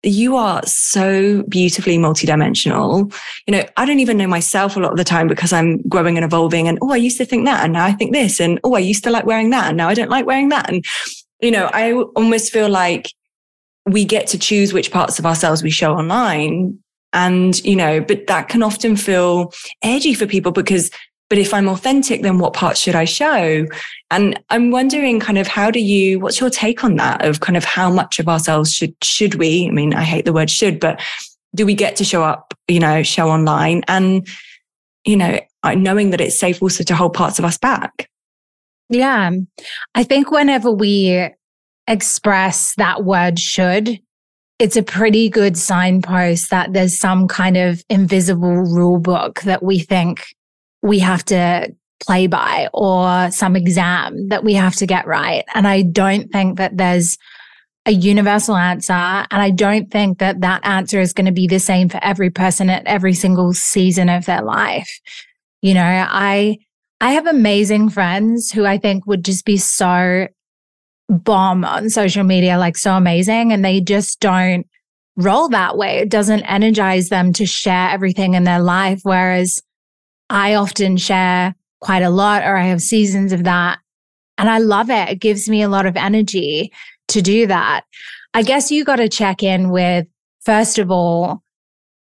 you 0.02 0.36
are 0.36 0.62
so 0.64 1.42
beautifully 1.48 1.98
multidimensional. 1.98 3.12
You 3.46 3.52
know, 3.52 3.64
I 3.76 3.84
don't 3.84 3.98
even 3.98 4.16
know 4.16 4.28
myself 4.28 4.76
a 4.76 4.80
lot 4.80 4.92
of 4.92 4.98
the 4.98 5.04
time 5.04 5.26
because 5.26 5.52
I'm 5.52 5.82
growing 5.88 6.16
and 6.16 6.24
evolving. 6.24 6.68
And 6.68 6.78
oh, 6.80 6.92
I 6.92 6.96
used 6.96 7.18
to 7.18 7.24
think 7.24 7.44
that, 7.46 7.64
and 7.64 7.72
now 7.72 7.84
I 7.84 7.92
think 7.92 8.12
this. 8.12 8.40
And 8.40 8.60
oh, 8.62 8.74
I 8.74 8.80
used 8.80 9.02
to 9.04 9.10
like 9.10 9.26
wearing 9.26 9.50
that, 9.50 9.68
and 9.68 9.76
now 9.76 9.88
I 9.88 9.94
don't 9.94 10.10
like 10.10 10.26
wearing 10.26 10.50
that. 10.50 10.70
And 10.70 10.84
you 11.40 11.50
know, 11.50 11.68
I 11.72 11.92
almost 11.92 12.52
feel 12.52 12.68
like 12.68 13.10
we 13.84 14.04
get 14.04 14.26
to 14.28 14.38
choose 14.38 14.72
which 14.72 14.90
parts 14.90 15.18
of 15.18 15.26
ourselves 15.26 15.62
we 15.62 15.70
show 15.70 15.94
online 15.94 16.78
and, 17.16 17.64
you 17.64 17.74
know, 17.74 18.00
but 18.00 18.26
that 18.26 18.48
can 18.48 18.62
often 18.62 18.94
feel 18.94 19.52
edgy 19.82 20.12
for 20.12 20.26
people 20.26 20.52
because, 20.52 20.90
but 21.30 21.38
if 21.38 21.54
I'm 21.54 21.66
authentic, 21.66 22.20
then 22.20 22.38
what 22.38 22.52
parts 22.52 22.78
should 22.78 22.94
I 22.94 23.06
show? 23.06 23.66
And 24.10 24.38
I'm 24.50 24.70
wondering 24.70 25.18
kind 25.18 25.38
of 25.38 25.46
how 25.46 25.70
do 25.70 25.80
you, 25.80 26.20
what's 26.20 26.38
your 26.38 26.50
take 26.50 26.84
on 26.84 26.96
that 26.96 27.24
of 27.24 27.40
kind 27.40 27.56
of 27.56 27.64
how 27.64 27.90
much 27.90 28.18
of 28.18 28.28
ourselves 28.28 28.72
should, 28.72 28.94
should 29.02 29.36
we, 29.36 29.66
I 29.66 29.70
mean, 29.70 29.94
I 29.94 30.02
hate 30.04 30.26
the 30.26 30.32
word 30.34 30.50
should, 30.50 30.78
but 30.78 31.00
do 31.54 31.64
we 31.64 31.74
get 31.74 31.96
to 31.96 32.04
show 32.04 32.22
up, 32.22 32.52
you 32.68 32.78
know, 32.78 33.02
show 33.02 33.30
online 33.30 33.82
and, 33.88 34.28
you 35.06 35.16
know, 35.16 35.40
knowing 35.64 36.10
that 36.10 36.20
it's 36.20 36.38
safe 36.38 36.62
also 36.62 36.84
to 36.84 36.94
hold 36.94 37.14
parts 37.14 37.38
of 37.38 37.46
us 37.46 37.56
back? 37.56 38.10
Yeah. 38.90 39.30
I 39.94 40.04
think 40.04 40.30
whenever 40.30 40.70
we 40.70 41.30
express 41.88 42.74
that 42.74 43.04
word 43.04 43.38
should, 43.38 44.00
it's 44.58 44.76
a 44.76 44.82
pretty 44.82 45.28
good 45.28 45.56
signpost 45.56 46.50
that 46.50 46.72
there's 46.72 46.98
some 46.98 47.28
kind 47.28 47.56
of 47.56 47.84
invisible 47.90 48.56
rule 48.56 48.98
book 48.98 49.42
that 49.42 49.62
we 49.62 49.78
think 49.78 50.24
we 50.82 50.98
have 50.98 51.24
to 51.26 51.74
play 52.04 52.26
by 52.26 52.68
or 52.72 53.30
some 53.30 53.56
exam 53.56 54.28
that 54.28 54.44
we 54.44 54.54
have 54.54 54.74
to 54.76 54.86
get 54.86 55.06
right. 55.06 55.44
And 55.54 55.66
I 55.66 55.82
don't 55.82 56.30
think 56.30 56.58
that 56.58 56.76
there's 56.76 57.18
a 57.86 57.92
universal 57.92 58.56
answer. 58.56 58.92
And 58.92 59.26
I 59.30 59.50
don't 59.50 59.90
think 59.90 60.18
that 60.18 60.40
that 60.40 60.64
answer 60.64 61.00
is 61.00 61.12
going 61.12 61.26
to 61.26 61.32
be 61.32 61.46
the 61.46 61.60
same 61.60 61.88
for 61.88 62.02
every 62.02 62.30
person 62.30 62.68
at 62.68 62.86
every 62.86 63.14
single 63.14 63.52
season 63.52 64.08
of 64.08 64.26
their 64.26 64.42
life. 64.42 65.00
You 65.62 65.74
know, 65.74 66.06
I, 66.08 66.58
I 67.00 67.12
have 67.12 67.26
amazing 67.26 67.90
friends 67.90 68.50
who 68.50 68.64
I 68.64 68.78
think 68.78 69.06
would 69.06 69.24
just 69.24 69.44
be 69.44 69.56
so 69.56 70.28
bomb 71.08 71.64
on 71.64 71.90
social 71.90 72.24
media, 72.24 72.58
like 72.58 72.76
so 72.76 72.94
amazing. 72.94 73.52
And 73.52 73.64
they 73.64 73.80
just 73.80 74.20
don't 74.20 74.66
roll 75.16 75.48
that 75.48 75.76
way. 75.76 75.98
It 75.98 76.10
doesn't 76.10 76.42
energize 76.44 77.08
them 77.08 77.32
to 77.34 77.46
share 77.46 77.90
everything 77.90 78.34
in 78.34 78.44
their 78.44 78.60
life. 78.60 79.00
Whereas 79.02 79.62
I 80.28 80.54
often 80.54 80.96
share 80.96 81.54
quite 81.80 82.02
a 82.02 82.10
lot, 82.10 82.42
or 82.42 82.56
I 82.56 82.64
have 82.64 82.80
seasons 82.80 83.32
of 83.32 83.44
that. 83.44 83.78
And 84.38 84.50
I 84.50 84.58
love 84.58 84.90
it. 84.90 85.08
It 85.08 85.20
gives 85.20 85.48
me 85.48 85.62
a 85.62 85.68
lot 85.68 85.86
of 85.86 85.96
energy 85.96 86.72
to 87.08 87.22
do 87.22 87.46
that. 87.46 87.82
I 88.34 88.42
guess 88.42 88.70
you 88.70 88.84
got 88.84 88.96
to 88.96 89.08
check 89.08 89.42
in 89.42 89.70
with, 89.70 90.06
first 90.44 90.78
of 90.78 90.90
all, 90.90 91.42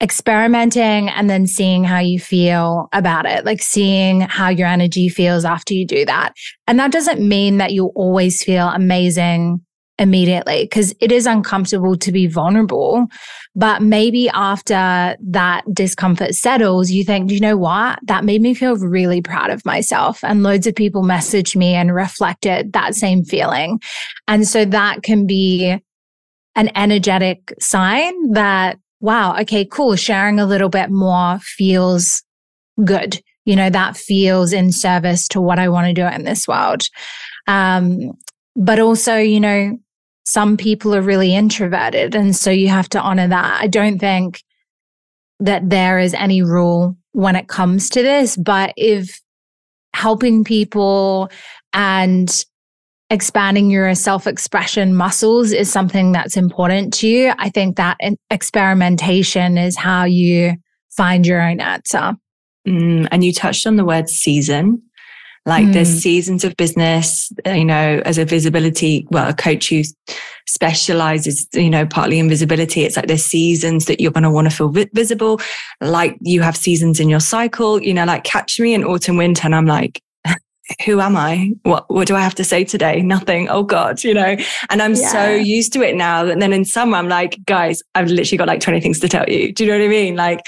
experimenting 0.02 1.10
and 1.10 1.30
then 1.30 1.48
seeing 1.48 1.84
how 1.84 2.00
you 2.00 2.20
feel 2.20 2.90
about 2.92 3.26
it, 3.26 3.46
like 3.46 3.62
seeing 3.62 4.22
how 4.22 4.50
your 4.50 4.68
energy 4.68 5.10
feels 5.10 5.46
after 5.46 5.74
you 5.74 5.86
do 5.86 6.06
that. 6.06 6.34
And 6.68 6.80
that 6.80 6.92
doesn't 6.92 7.26
mean 7.26 7.58
that 7.58 7.72
you'll 7.72 7.94
always 7.96 8.44
feel 8.44 8.68
amazing 8.68 9.62
immediately 9.98 10.64
because 10.64 10.94
it 11.00 11.12
is 11.12 11.26
uncomfortable 11.26 11.96
to 11.96 12.12
be 12.12 12.28
vulnerable. 12.28 13.08
But 13.56 13.82
maybe 13.82 14.28
after 14.30 15.16
that 15.22 15.62
discomfort 15.74 16.36
settles, 16.36 16.92
you 16.92 17.06
think, 17.06 17.32
you 17.32 17.40
know 17.40 17.56
what? 17.56 18.00
That 18.04 18.26
made 18.26 18.42
me 18.42 18.54
feel 18.54 18.76
really 18.76 19.22
proud 19.22 19.50
of 19.50 19.66
myself. 19.66 20.22
And 20.24 20.44
loads 20.44 20.68
of 20.68 20.76
people 20.76 21.04
messaged 21.04 21.56
me 21.56 21.74
and 21.74 21.96
reflected 21.96 22.74
that 22.74 22.96
same 22.96 23.24
feeling. 23.24 23.80
And 24.28 24.46
so 24.46 24.66
that 24.66 25.04
can 25.04 25.26
be 25.26 25.80
an 26.58 26.70
energetic 26.76 27.54
sign 27.60 28.32
that 28.32 28.78
wow, 29.06 29.40
okay, 29.42 29.66
cool. 29.66 29.96
Sharing 29.96 30.40
a 30.40 30.46
little 30.46 30.70
bit 30.70 30.90
more 30.90 31.40
feels 31.40 32.24
good. 32.84 33.22
You 33.46 33.56
know, 33.56 33.70
that 33.70 33.96
feels 33.96 34.52
in 34.52 34.72
service 34.72 35.28
to 35.30 35.40
what 35.40 35.60
I 35.60 35.70
want 35.70 35.88
to 35.88 35.94
do 35.94 36.08
in 36.08 36.24
this 36.24 36.48
world. 36.48 36.82
Um, 37.48 38.14
but 38.56 38.80
also, 38.80 39.18
you 39.18 39.40
know, 39.40 39.78
some 40.26 40.58
people 40.58 40.96
are 40.96 41.04
really 41.04 41.36
introverted. 41.36 42.16
And 42.16 42.36
so 42.36 42.50
you 42.50 42.70
have 42.70 42.90
to 42.90 43.00
honor 43.00 43.28
that. 43.28 43.62
I 43.62 43.68
don't 43.68 44.00
think 44.00 44.42
that 45.40 45.70
there 45.70 46.00
is 46.00 46.16
any 46.16 46.42
rule 46.42 46.98
when 47.12 47.36
it 47.36 47.48
comes 47.48 47.92
to 47.92 48.02
this, 48.02 48.36
but 48.36 48.74
if 48.76 49.22
helping 49.94 50.44
people 50.44 51.30
and 51.74 52.44
expanding 53.16 53.72
your 53.72 53.96
self 53.96 54.28
expression 54.28 54.94
muscles 54.94 55.54
is 55.54 55.72
something 55.72 56.12
that's 56.12 56.36
important 56.36 56.94
to 56.96 57.08
you, 57.08 57.34
I 57.38 57.50
think 57.50 57.78
that 57.78 57.98
experimentation 58.30 59.58
is 59.58 59.78
how 59.78 60.04
you 60.04 60.56
find 60.92 61.26
your 61.26 61.42
own 61.42 61.62
answer. 61.62 62.14
Mm, 62.68 63.08
and 63.12 63.24
you 63.24 63.32
touched 63.32 63.66
on 63.66 63.78
the 63.78 63.86
word 63.86 64.10
season. 64.10 64.82
Like 65.46 65.68
mm. 65.68 65.74
there's 65.74 65.90
seasons 65.90 66.44
of 66.44 66.58
business, 66.58 67.32
you 67.46 67.64
know, 67.64 68.02
as 68.04 68.18
a 68.18 68.26
visibility, 68.26 69.08
well, 69.12 69.30
a 69.30 69.34
coach 69.34 69.70
who 69.70 69.84
specializes, 70.48 71.48
you 71.54 71.70
know, 71.70 71.86
partly 71.86 72.20
in 72.20 72.28
visibility. 72.28 72.84
It's 72.84 72.98
like 72.98 73.08
there's 73.08 73.24
seasons 73.24 73.86
that 73.86 74.02
you're 74.02 74.12
going 74.12 74.24
to 74.24 74.32
want 74.32 74.50
to 74.50 74.56
feel 74.56 74.70
vi- 74.70 74.90
visible. 74.94 75.40
Like 75.80 76.18
you 76.22 76.42
have 76.42 76.58
seasons 76.58 77.00
in 77.00 77.10
your 77.10 77.20
cycle, 77.20 77.82
you 77.82 77.94
know, 77.94 78.06
like 78.06 78.24
catch 78.24 78.60
me 78.60 78.74
in 78.74 78.84
autumn, 78.84 79.18
winter. 79.18 79.46
And 79.46 79.56
I'm 79.56 79.68
like, 79.68 80.02
who 80.86 81.00
am 81.00 81.16
I? 81.16 81.52
What 81.64 81.90
what 81.90 82.08
do 82.08 82.16
I 82.16 82.22
have 82.22 82.36
to 82.36 82.44
say 82.44 82.64
today? 82.64 83.02
Nothing. 83.02 83.50
Oh 83.50 83.64
God, 83.64 84.04
you 84.04 84.14
know. 84.14 84.36
And 84.70 84.82
I'm 84.82 84.96
yeah. 84.96 85.12
so 85.12 85.34
used 85.34 85.74
to 85.74 85.82
it 85.82 85.96
now 85.96 86.26
And 86.26 86.42
then 86.42 86.54
in 86.54 86.66
summer 86.66 86.98
I'm 86.98 87.08
like, 87.08 87.38
guys, 87.46 87.84
I've 87.94 88.10
literally 88.10 88.38
got 88.38 88.48
like 88.48 88.62
20 88.62 88.82
things 88.82 89.00
to 89.00 89.08
tell 89.08 89.30
you. 89.30 89.54
Do 89.54 89.64
you 89.64 89.72
know 89.72 89.78
what 89.78 89.86
I 89.86 89.90
mean? 89.90 90.16
Like, 90.16 90.40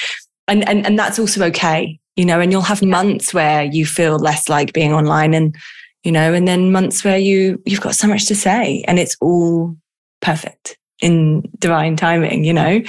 and 0.47 0.67
and 0.67 0.85
and 0.85 0.97
that's 0.97 1.19
also 1.19 1.43
okay, 1.45 1.99
you 2.15 2.25
know. 2.25 2.39
And 2.39 2.51
you'll 2.51 2.61
have 2.61 2.81
months 2.81 3.33
where 3.33 3.63
you 3.63 3.85
feel 3.85 4.17
less 4.17 4.49
like 4.49 4.73
being 4.73 4.93
online, 4.93 5.33
and 5.33 5.55
you 6.03 6.11
know, 6.11 6.33
and 6.33 6.47
then 6.47 6.71
months 6.71 7.03
where 7.03 7.17
you 7.17 7.61
you've 7.65 7.81
got 7.81 7.95
so 7.95 8.07
much 8.07 8.25
to 8.27 8.35
say, 8.35 8.83
and 8.87 8.97
it's 8.97 9.17
all 9.21 9.75
perfect 10.21 10.77
in 10.99 11.43
divine 11.59 11.95
timing, 11.95 12.43
you 12.43 12.53
know. 12.53 12.81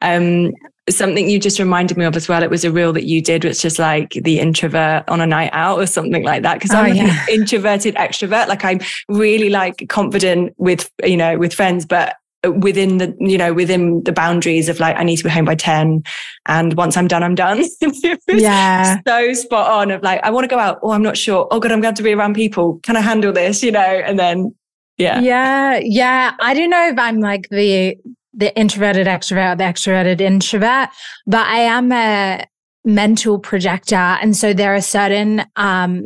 Um, 0.00 0.52
something 0.90 1.28
you 1.28 1.38
just 1.38 1.58
reminded 1.58 1.96
me 1.96 2.04
of 2.04 2.16
as 2.16 2.28
well. 2.28 2.42
It 2.42 2.50
was 2.50 2.64
a 2.64 2.72
reel 2.72 2.92
that 2.92 3.04
you 3.04 3.22
did, 3.22 3.44
which 3.44 3.64
is 3.64 3.78
like 3.78 4.12
the 4.12 4.40
introvert 4.40 5.08
on 5.08 5.20
a 5.20 5.26
night 5.26 5.50
out 5.52 5.78
or 5.78 5.86
something 5.86 6.24
like 6.24 6.42
that. 6.42 6.60
Cause 6.60 6.72
oh, 6.72 6.78
I'm 6.78 6.92
oh, 6.92 6.94
yeah. 6.94 7.26
introverted 7.30 7.94
extrovert. 7.94 8.48
Like 8.48 8.64
I'm 8.64 8.80
really 9.08 9.48
like 9.48 9.86
confident 9.88 10.54
with, 10.56 10.90
you 11.04 11.16
know, 11.16 11.38
with 11.38 11.54
friends, 11.54 11.86
but 11.86 12.16
within 12.44 12.98
the 12.98 13.14
you 13.20 13.38
know 13.38 13.52
within 13.52 14.02
the 14.02 14.12
boundaries 14.12 14.68
of 14.68 14.80
like 14.80 14.96
I 14.96 15.04
need 15.04 15.16
to 15.16 15.22
be 15.22 15.30
home 15.30 15.44
by 15.44 15.54
10 15.54 16.02
and 16.46 16.74
once 16.74 16.96
I'm 16.96 17.06
done 17.06 17.22
I'm 17.22 17.36
done. 17.36 17.64
Yeah. 18.28 18.98
so 19.06 19.32
spot 19.34 19.70
on 19.70 19.90
of 19.90 20.02
like 20.02 20.20
I 20.24 20.30
want 20.30 20.44
to 20.44 20.48
go 20.48 20.58
out. 20.58 20.80
Oh 20.82 20.90
I'm 20.90 21.02
not 21.02 21.16
sure. 21.16 21.46
Oh 21.50 21.60
god 21.60 21.70
I'm 21.70 21.80
going 21.80 21.94
to 21.94 22.02
be 22.02 22.12
around 22.12 22.34
people. 22.34 22.80
Can 22.82 22.96
I 22.96 23.00
handle 23.00 23.32
this? 23.32 23.62
You 23.62 23.70
know? 23.70 23.80
And 23.80 24.18
then 24.18 24.54
yeah. 24.98 25.20
Yeah 25.20 25.80
yeah. 25.82 26.32
I 26.40 26.54
don't 26.54 26.70
know 26.70 26.88
if 26.88 26.98
I'm 26.98 27.20
like 27.20 27.48
the 27.50 27.96
the 28.34 28.56
introverted 28.58 29.06
extrovert 29.06 29.58
the 29.58 29.64
extroverted 29.64 30.20
introvert 30.20 30.88
but 31.26 31.46
I 31.46 31.58
am 31.58 31.92
a 31.92 32.46
mental 32.84 33.38
projector 33.38 33.96
and 33.96 34.36
so 34.36 34.52
there 34.52 34.74
are 34.74 34.80
certain 34.80 35.44
um 35.56 36.04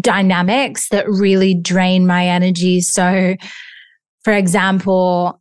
dynamics 0.00 0.88
that 0.88 1.08
really 1.08 1.54
drain 1.54 2.06
my 2.06 2.26
energy 2.26 2.80
so 2.80 3.36
for 4.24 4.32
example 4.32 5.40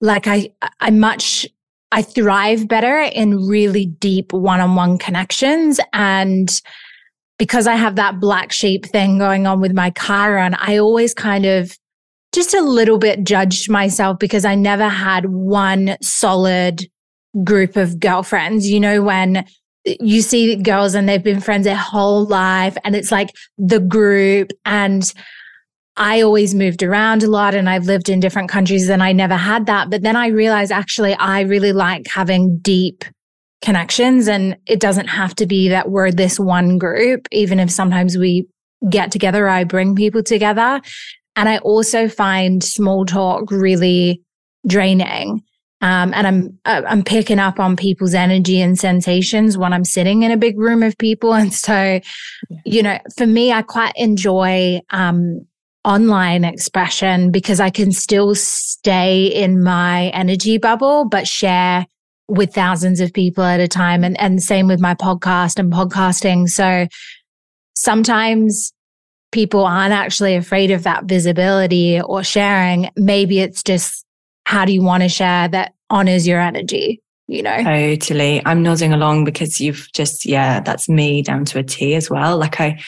like 0.00 0.26
I, 0.26 0.50
I 0.80 0.90
much, 0.90 1.46
I 1.92 2.02
thrive 2.02 2.68
better 2.68 3.00
in 3.00 3.46
really 3.46 3.86
deep 3.86 4.32
one 4.32 4.60
on 4.60 4.74
one 4.74 4.98
connections. 4.98 5.80
And 5.92 6.50
because 7.38 7.66
I 7.66 7.74
have 7.74 7.96
that 7.96 8.20
black 8.20 8.52
sheep 8.52 8.86
thing 8.86 9.18
going 9.18 9.46
on 9.46 9.60
with 9.60 9.72
my 9.72 9.90
Chiron, 9.90 10.54
I 10.54 10.78
always 10.78 11.14
kind 11.14 11.46
of 11.46 11.76
just 12.36 12.52
a 12.52 12.60
little 12.60 12.98
bit 12.98 13.24
judged 13.24 13.70
myself 13.70 14.18
because 14.18 14.44
I 14.44 14.54
never 14.54 14.88
had 14.88 15.24
one 15.24 15.96
solid 16.02 16.86
group 17.42 17.76
of 17.76 17.98
girlfriends. 17.98 18.68
You 18.68 18.78
know, 18.78 19.02
when 19.02 19.46
you 19.84 20.20
see 20.20 20.54
girls 20.54 20.94
and 20.94 21.08
they've 21.08 21.22
been 21.22 21.40
friends 21.40 21.64
their 21.64 21.74
whole 21.74 22.26
life 22.26 22.76
and 22.84 22.94
it's 22.94 23.10
like 23.10 23.30
the 23.56 23.80
group 23.80 24.52
and 24.66 25.14
I 25.96 26.20
always 26.20 26.54
moved 26.54 26.82
around 26.82 27.22
a 27.22 27.30
lot 27.30 27.54
and 27.54 27.70
I've 27.70 27.86
lived 27.86 28.10
in 28.10 28.20
different 28.20 28.50
countries 28.50 28.90
and 28.90 29.02
I 29.02 29.12
never 29.12 29.36
had 29.36 29.64
that. 29.66 29.88
But 29.88 30.02
then 30.02 30.14
I 30.14 30.26
realized 30.26 30.70
actually 30.70 31.14
I 31.14 31.40
really 31.40 31.72
like 31.72 32.06
having 32.06 32.58
deep 32.58 33.02
connections 33.62 34.28
and 34.28 34.58
it 34.66 34.78
doesn't 34.78 35.06
have 35.06 35.34
to 35.36 35.46
be 35.46 35.70
that 35.70 35.90
we're 35.90 36.12
this 36.12 36.38
one 36.38 36.76
group, 36.76 37.28
even 37.32 37.58
if 37.58 37.70
sometimes 37.70 38.18
we 38.18 38.46
get 38.90 39.10
together, 39.10 39.48
I 39.48 39.64
bring 39.64 39.94
people 39.94 40.22
together. 40.22 40.82
And 41.36 41.48
I 41.48 41.58
also 41.58 42.08
find 42.08 42.64
small 42.64 43.04
talk 43.04 43.50
really 43.50 44.22
draining. 44.66 45.42
Um, 45.82 46.14
and 46.14 46.26
I'm 46.26 46.58
uh, 46.64 46.82
I'm 46.88 47.04
picking 47.04 47.38
up 47.38 47.60
on 47.60 47.76
people's 47.76 48.14
energy 48.14 48.62
and 48.62 48.78
sensations 48.78 49.58
when 49.58 49.74
I'm 49.74 49.84
sitting 49.84 50.22
in 50.22 50.30
a 50.30 50.36
big 50.36 50.58
room 50.58 50.82
of 50.82 50.96
people, 50.96 51.34
and 51.34 51.52
so, 51.52 52.00
you 52.64 52.82
know, 52.82 52.98
for 53.16 53.26
me, 53.26 53.52
I 53.52 53.62
quite 53.62 53.92
enjoy 53.96 54.80
um, 54.90 55.46
online 55.84 56.44
expression 56.44 57.30
because 57.30 57.60
I 57.60 57.70
can 57.70 57.92
still 57.92 58.34
stay 58.34 59.26
in 59.26 59.62
my 59.62 60.08
energy 60.08 60.58
bubble, 60.58 61.04
but 61.04 61.28
share 61.28 61.86
with 62.28 62.52
thousands 62.52 63.00
of 63.00 63.12
people 63.12 63.44
at 63.44 63.60
a 63.60 63.68
time. 63.68 64.02
And, 64.02 64.20
and 64.20 64.42
same 64.42 64.66
with 64.66 64.80
my 64.80 64.94
podcast 64.94 65.58
and 65.58 65.72
podcasting. 65.72 66.48
So 66.48 66.88
sometimes 67.74 68.72
people 69.36 69.66
aren't 69.66 69.92
actually 69.92 70.34
afraid 70.34 70.70
of 70.70 70.82
that 70.84 71.04
visibility 71.04 72.00
or 72.00 72.24
sharing. 72.24 72.88
Maybe 72.96 73.40
it's 73.40 73.62
just 73.62 74.06
how 74.46 74.64
do 74.64 74.72
you 74.72 74.82
want 74.82 75.02
to 75.02 75.10
share 75.10 75.46
that 75.48 75.74
honors 75.90 76.26
your 76.26 76.40
energy? 76.40 77.02
You 77.28 77.42
know, 77.42 77.62
totally. 77.62 78.40
I'm 78.46 78.62
nodding 78.62 78.94
along 78.94 79.24
because 79.24 79.60
you've 79.60 79.92
just, 79.92 80.24
yeah, 80.24 80.60
that's 80.60 80.88
me 80.88 81.20
down 81.20 81.44
to 81.46 81.58
a 81.58 81.62
T 81.62 81.94
as 81.94 82.08
well. 82.08 82.38
Like 82.38 82.58
I, 82.62 82.80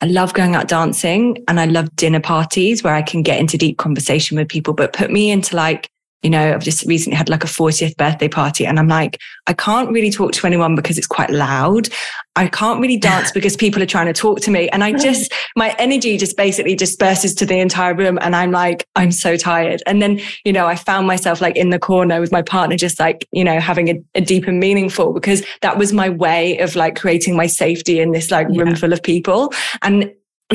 I 0.00 0.06
love 0.06 0.32
going 0.32 0.54
out 0.54 0.68
dancing 0.68 1.44
and 1.46 1.60
I 1.60 1.66
love 1.66 1.94
dinner 1.96 2.20
parties 2.20 2.82
where 2.82 2.94
I 2.94 3.02
can 3.02 3.22
get 3.22 3.38
into 3.38 3.58
deep 3.58 3.76
conversation 3.76 4.38
with 4.38 4.48
people, 4.48 4.72
but 4.72 4.94
put 4.94 5.10
me 5.10 5.30
into 5.30 5.54
like 5.54 5.90
you 6.22 6.28
know, 6.28 6.52
I've 6.54 6.62
just 6.62 6.84
recently 6.86 7.16
had 7.16 7.30
like 7.30 7.44
a 7.44 7.46
40th 7.46 7.96
birthday 7.96 8.28
party 8.28 8.66
and 8.66 8.78
I'm 8.78 8.88
like, 8.88 9.18
I 9.46 9.54
can't 9.54 9.90
really 9.90 10.10
talk 10.10 10.32
to 10.32 10.46
anyone 10.46 10.74
because 10.74 10.98
it's 10.98 11.06
quite 11.06 11.30
loud. 11.30 11.88
I 12.36 12.46
can't 12.46 12.80
really 12.80 12.96
dance 12.98 13.32
because 13.32 13.56
people 13.56 13.82
are 13.82 13.86
trying 13.86 14.06
to 14.06 14.12
talk 14.12 14.40
to 14.42 14.50
me. 14.50 14.68
And 14.68 14.84
I 14.84 14.92
just, 14.92 15.32
my 15.56 15.74
energy 15.78 16.18
just 16.18 16.36
basically 16.36 16.74
disperses 16.74 17.34
to 17.36 17.46
the 17.46 17.58
entire 17.58 17.94
room. 17.94 18.18
And 18.20 18.36
I'm 18.36 18.50
like, 18.50 18.86
I'm 18.96 19.12
so 19.12 19.36
tired. 19.36 19.82
And 19.86 20.02
then, 20.02 20.20
you 20.44 20.52
know, 20.52 20.66
I 20.66 20.76
found 20.76 21.06
myself 21.06 21.40
like 21.40 21.56
in 21.56 21.70
the 21.70 21.78
corner 21.78 22.20
with 22.20 22.32
my 22.32 22.42
partner, 22.42 22.76
just 22.76 23.00
like, 23.00 23.26
you 23.32 23.42
know, 23.42 23.58
having 23.58 23.88
a, 23.88 24.02
a 24.14 24.20
deep 24.20 24.46
and 24.46 24.60
meaningful 24.60 25.14
because 25.14 25.42
that 25.62 25.78
was 25.78 25.92
my 25.92 26.10
way 26.10 26.58
of 26.58 26.76
like 26.76 27.00
creating 27.00 27.34
my 27.34 27.46
safety 27.46 27.98
in 27.98 28.12
this 28.12 28.30
like 28.30 28.48
room 28.48 28.68
yeah. 28.68 28.74
full 28.74 28.92
of 28.92 29.02
people. 29.02 29.52
And, 29.80 30.12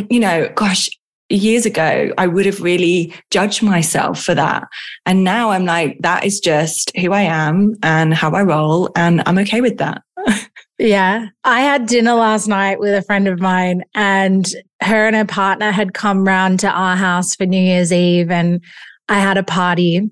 you 0.10 0.20
know, 0.20 0.48
gosh, 0.56 0.90
years 1.30 1.66
ago, 1.66 2.12
I 2.18 2.28
would 2.28 2.46
have 2.46 2.62
really 2.62 3.14
judged 3.32 3.64
myself 3.64 4.22
for 4.24 4.36
that. 4.36 4.68
And 5.06 5.24
now 5.24 5.52
I'm 5.52 5.66
like, 5.66 5.98
that 6.02 6.24
is 6.24 6.40
just 6.40 6.92
who 6.98 7.12
I 7.12 7.22
am 7.22 7.74
and 7.84 8.14
how 8.14 8.32
I 8.32 8.44
roll. 8.44 8.90
And 8.96 9.24
I'm 9.26 9.38
okay 9.40 9.62
with 9.62 9.78
that. 9.78 10.02
yeah. 10.78 11.28
I 11.44 11.62
had 11.62 11.88
dinner 11.88 12.14
last 12.14 12.48
night 12.48 12.80
with 12.80 12.94
a 12.94 13.02
friend 13.02 13.28
of 13.28 13.40
mine, 13.40 13.84
and 13.96 14.48
her 14.82 15.08
and 15.08 15.16
her 15.16 15.26
partner 15.26 15.72
had 15.72 15.94
come 15.94 16.26
round 16.26 16.60
to 16.62 16.70
our 16.70 16.96
house 16.96 17.36
for 17.36 17.46
New 17.46 17.62
Year's 17.62 17.92
Eve. 17.92 18.30
And 18.30 18.62
I 19.10 19.20
had 19.20 19.38
a 19.38 19.44
party. 19.44 20.12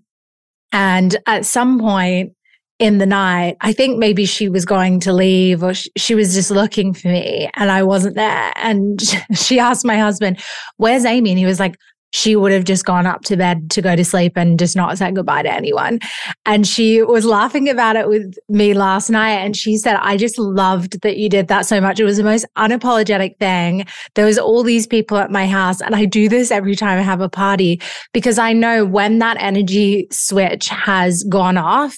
And 0.72 1.16
at 1.28 1.46
some 1.46 1.80
point, 1.80 2.34
in 2.80 2.98
the 2.98 3.06
night. 3.06 3.56
I 3.62 3.72
think 3.72 3.98
maybe 3.98 4.26
she 4.26 4.50
was 4.50 4.66
going 4.66 5.00
to 5.02 5.14
leave 5.14 5.64
or 5.64 5.74
she 5.74 6.16
was 6.16 6.34
just 6.34 6.52
looking 6.52 6.94
for 6.94 7.08
me 7.08 7.50
and 7.56 7.72
I 7.72 7.84
wasn't 7.84 8.16
there. 8.16 8.52
And 8.56 9.02
she 9.36 9.60
asked 9.60 9.86
my 9.86 9.98
husband, 9.98 10.40
Where's 10.78 11.06
Amy? 11.06 11.32
And 11.32 11.40
he 11.40 11.46
was 11.46 11.60
like, 11.60 11.76
she 12.14 12.36
would 12.36 12.52
have 12.52 12.64
just 12.64 12.86
gone 12.86 13.08
up 13.08 13.22
to 13.24 13.36
bed 13.36 13.72
to 13.72 13.82
go 13.82 13.96
to 13.96 14.06
sleep 14.06 14.34
and 14.38 14.60
just 14.60 14.76
not 14.76 14.96
said 15.00 15.16
goodbye 15.16 15.42
to 15.42 15.52
anyone. 15.52 16.00
And 16.46 16.68
she 16.68 17.02
was 17.02 17.26
laughing 17.26 17.68
about 17.70 17.96
it 17.96 18.08
with 18.08 18.36
me 18.48 18.76
last 18.76 19.10
night. 19.10 19.40
And 19.40 19.58
she 19.58 19.78
said, 19.78 19.96
I 19.96 20.16
just 20.16 20.38
loved 20.38 21.02
that 21.02 21.18
you 21.18 21.28
did 21.28 21.48
that 21.48 21.66
so 21.66 21.82
much. 21.82 22.00
It 22.00 22.04
was 22.04 22.18
the 22.18 22.24
most 22.24 22.46
unapologetic 22.56 23.40
thing. 23.40 23.88
There 24.14 24.26
was 24.26 24.38
all 24.38 24.62
these 24.62 24.86
people 24.86 25.18
at 25.18 25.32
my 25.32 25.48
house. 25.48 25.82
And 25.82 25.96
I 25.96 26.06
do 26.06 26.30
this 26.30 26.52
every 26.52 26.76
time 26.76 27.00
I 27.00 27.02
have 27.02 27.20
a 27.20 27.30
party 27.30 27.82
because 28.14 28.38
I 28.38 28.54
know 28.54 28.86
when 28.86 29.18
that 29.18 29.38
energy 29.40 30.08
switch 30.12 30.70
has 30.70 31.24
gone 31.24 31.58
off, 31.58 31.98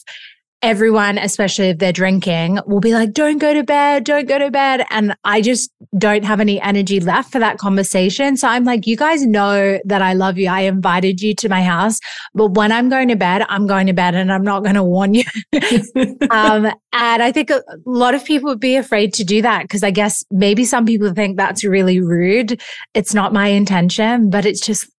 everyone, 0.62 1.18
especially 1.18 1.70
if 1.70 1.78
they're 1.78 1.92
drinking, 1.92 2.60
will 2.66 2.80
be 2.80 2.94
like, 2.94 3.14
don't 3.14 3.38
go 3.38 3.54
to 3.54 3.64
bed, 3.64 4.04
don't 4.04 4.28
go 4.28 4.40
to 4.40 4.50
bed. 4.50 4.86
And 4.90 5.16
I 5.24 5.42
just 5.42 5.72
don't 5.98 6.26
have 6.26 6.40
any 6.40 6.60
energy 6.60 7.00
left 7.00 7.32
for 7.32 7.40
that 7.40 7.58
conversation. 7.58 8.36
So 8.36 8.48
I'm 8.48 8.64
like, 8.64 8.88
you 8.88 8.98
guys 8.98 9.26
know 9.26 9.80
that 9.86 10.02
I 10.02 10.14
love 10.14 10.38
you. 10.38 10.50
I 10.50 10.62
invited 10.62 11.22
you 11.22 11.36
to 11.36 11.50
my 11.50 11.62
house, 11.62 12.00
but 12.34 12.54
when 12.56 12.72
I'm 12.72 12.90
going 12.90 13.10
to 13.10 13.16
bed, 13.16 13.46
I'm 13.48 13.68
going 13.68 13.88
to 13.88 13.94
bed 13.94 14.16
and 14.16 14.32
I'm 14.32 14.44
not 14.44 14.64
going 14.64 14.76
to 14.76 14.84
warn 14.84 15.14
you. 15.14 15.26
um, 16.32 16.66
and 16.94 17.24
I 17.24 17.32
think 17.32 17.50
a 17.50 17.62
lot 17.86 18.16
of 18.16 18.26
people 18.26 18.50
would 18.50 18.60
be 18.60 18.76
afraid 18.76 19.14
to 19.16 19.24
do 19.24 19.42
that 19.44 19.64
because 19.64 19.84
I 19.84 19.92
guess 19.92 20.26
maybe 20.32 20.66
some 20.66 20.86
people 20.86 21.14
think 21.14 21.38
that's 21.38 21.64
really 21.64 22.00
rude. 22.00 22.62
It's 22.94 23.14
not 23.14 23.34
my 23.34 23.48
intention, 23.48 24.30
but 24.30 24.46
it's 24.46 24.62
just 24.62 24.90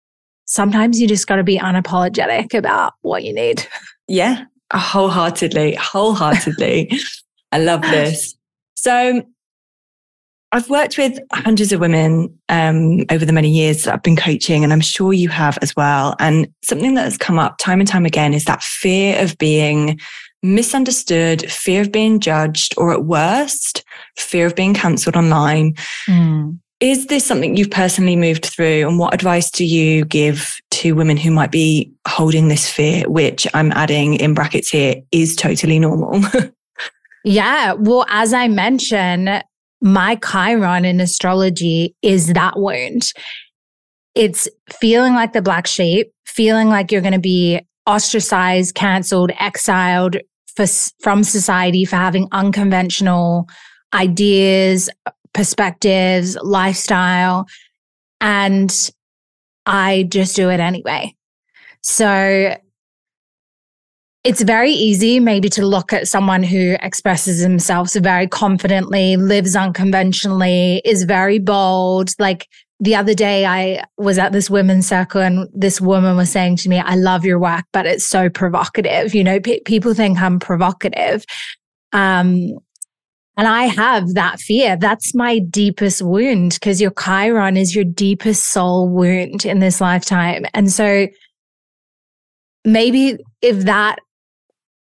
sometimes 0.44 1.00
you 1.00 1.08
just 1.08 1.26
got 1.26 1.36
to 1.36 1.44
be 1.44 1.58
unapologetic 1.58 2.54
about 2.54 2.92
what 3.02 3.24
you 3.24 3.34
need. 3.34 3.66
Yeah, 4.08 4.44
wholeheartedly, 4.72 5.76
wholeheartedly. 5.76 6.98
I 7.52 7.58
love 7.58 7.82
this. 7.82 8.34
So 8.74 9.22
I've 10.52 10.70
worked 10.70 10.96
with 10.96 11.18
hundreds 11.32 11.72
of 11.72 11.80
women 11.80 12.38
um, 12.48 13.04
over 13.10 13.24
the 13.24 13.32
many 13.32 13.50
years 13.50 13.84
that 13.84 13.94
I've 13.94 14.02
been 14.02 14.16
coaching, 14.16 14.64
and 14.64 14.72
I'm 14.72 14.80
sure 14.80 15.12
you 15.12 15.28
have 15.28 15.58
as 15.60 15.74
well. 15.76 16.14
And 16.18 16.48
something 16.62 16.94
that 16.94 17.04
has 17.04 17.18
come 17.18 17.38
up 17.38 17.58
time 17.58 17.80
and 17.80 17.88
time 17.88 18.06
again 18.06 18.32
is 18.32 18.44
that 18.44 18.62
fear 18.62 19.22
of 19.22 19.36
being 19.38 19.98
misunderstood, 20.42 21.50
fear 21.50 21.82
of 21.82 21.90
being 21.90 22.20
judged, 22.20 22.74
or 22.76 22.92
at 22.92 23.04
worst, 23.04 23.84
fear 24.18 24.46
of 24.46 24.54
being 24.54 24.74
cancelled 24.74 25.16
online. 25.16 25.74
Mm. 26.08 26.58
Is 26.78 27.06
this 27.06 27.24
something 27.24 27.56
you've 27.56 27.70
personally 27.70 28.16
moved 28.16 28.46
through? 28.46 28.86
And 28.86 28.98
what 28.98 29.14
advice 29.14 29.50
do 29.50 29.64
you 29.64 30.04
give 30.04 30.56
to 30.76 30.92
women 30.92 31.16
who 31.16 31.30
might 31.30 31.50
be 31.50 31.92
holding 32.06 32.48
this 32.48 32.70
fear, 32.70 33.08
which 33.08 33.46
I'm 33.54 33.72
adding 33.72 34.14
in 34.14 34.34
brackets 34.34 34.70
here 34.70 34.96
is 35.12 35.36
totally 35.36 35.78
normal? 35.78 36.22
yeah. 37.24 37.72
Well, 37.72 38.06
as 38.08 38.32
I 38.32 38.48
mentioned, 38.48 39.42
my 39.80 40.16
Chiron 40.16 40.84
in 40.84 41.00
astrology 41.00 41.94
is 42.02 42.32
that 42.32 42.58
wound. 42.58 43.12
It's 44.14 44.48
feeling 44.80 45.14
like 45.14 45.32
the 45.32 45.42
black 45.42 45.66
sheep, 45.66 46.10
feeling 46.24 46.68
like 46.68 46.90
you're 46.90 47.02
going 47.02 47.12
to 47.12 47.18
be 47.18 47.60
ostracized, 47.86 48.74
canceled, 48.74 49.32
exiled 49.38 50.16
for, 50.56 50.66
from 51.00 51.22
society 51.22 51.84
for 51.84 51.96
having 51.96 52.28
unconventional 52.32 53.48
ideas, 53.94 54.90
perspectives, 55.32 56.36
lifestyle. 56.42 57.46
And 58.20 58.90
I 59.66 60.04
just 60.08 60.36
do 60.36 60.48
it 60.48 60.60
anyway. 60.60 61.14
So 61.82 62.56
it's 64.24 64.42
very 64.42 64.72
easy 64.72 65.20
maybe 65.20 65.48
to 65.50 65.64
look 65.64 65.92
at 65.92 66.08
someone 66.08 66.42
who 66.42 66.76
expresses 66.80 67.42
themselves 67.42 67.94
very 67.94 68.26
confidently, 68.26 69.16
lives 69.16 69.54
unconventionally, 69.54 70.82
is 70.84 71.04
very 71.04 71.38
bold. 71.38 72.10
Like 72.18 72.48
the 72.80 72.96
other 72.96 73.14
day, 73.14 73.46
I 73.46 73.84
was 73.98 74.18
at 74.18 74.32
this 74.32 74.50
women's 74.50 74.88
circle 74.88 75.20
and 75.20 75.48
this 75.54 75.80
woman 75.80 76.16
was 76.16 76.30
saying 76.30 76.56
to 76.56 76.68
me, 76.68 76.80
I 76.80 76.96
love 76.96 77.24
your 77.24 77.38
work, 77.38 77.64
but 77.72 77.86
it's 77.86 78.06
so 78.06 78.28
provocative. 78.28 79.14
You 79.14 79.22
know, 79.22 79.38
p- 79.38 79.60
people 79.64 79.94
think 79.94 80.20
I'm 80.20 80.40
provocative. 80.40 81.24
Um, 81.92 82.58
and 83.36 83.46
I 83.46 83.64
have 83.64 84.14
that 84.14 84.40
fear. 84.40 84.76
That's 84.76 85.14
my 85.14 85.38
deepest 85.38 86.00
wound 86.00 86.54
because 86.54 86.80
your 86.80 86.92
Chiron 86.92 87.56
is 87.56 87.74
your 87.74 87.84
deepest 87.84 88.48
soul 88.48 88.88
wound 88.88 89.44
in 89.44 89.58
this 89.58 89.80
lifetime. 89.80 90.46
And 90.54 90.72
so 90.72 91.06
maybe 92.64 93.18
if 93.42 93.60
that 93.60 93.98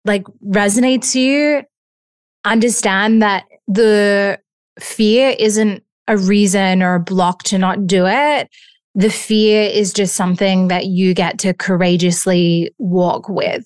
like 0.05 0.23
resonates 0.45 1.11
to 1.13 1.19
you, 1.19 1.63
understand 2.45 3.21
that 3.21 3.43
the 3.67 4.39
fear 4.79 5.35
isn't 5.37 5.83
a 6.07 6.17
reason 6.17 6.81
or 6.81 6.95
a 6.95 6.99
block 6.99 7.43
to 7.43 7.57
not 7.57 7.87
do 7.87 8.05
it. 8.05 8.49
The 8.93 9.09
fear 9.09 9.63
is 9.63 9.91
just 9.91 10.15
something 10.15 10.69
that 10.69 10.85
you 10.85 11.13
get 11.13 11.39
to 11.39 11.53
courageously 11.53 12.71
walk 12.77 13.27
with. 13.27 13.65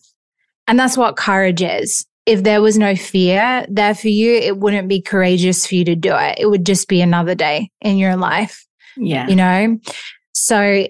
And 0.68 0.80
that's 0.80 0.98
what 0.98 1.16
courage 1.16 1.62
is. 1.62 2.06
If 2.30 2.44
there 2.44 2.62
was 2.62 2.78
no 2.78 2.96
fear 2.96 3.66
there 3.68 3.96
for 3.96 4.08
you, 4.08 4.36
it 4.36 4.60
wouldn't 4.60 4.88
be 4.88 5.02
courageous 5.02 5.66
for 5.66 5.74
you 5.74 5.84
to 5.86 5.96
do 5.96 6.14
it. 6.16 6.38
It 6.38 6.46
would 6.46 6.64
just 6.64 6.88
be 6.88 7.02
another 7.02 7.34
day 7.34 7.72
in 7.82 7.98
your 7.98 8.16
life. 8.16 8.68
Yeah. 8.96 9.28
You 9.28 9.36
know? 9.36 9.80
So 10.34 10.86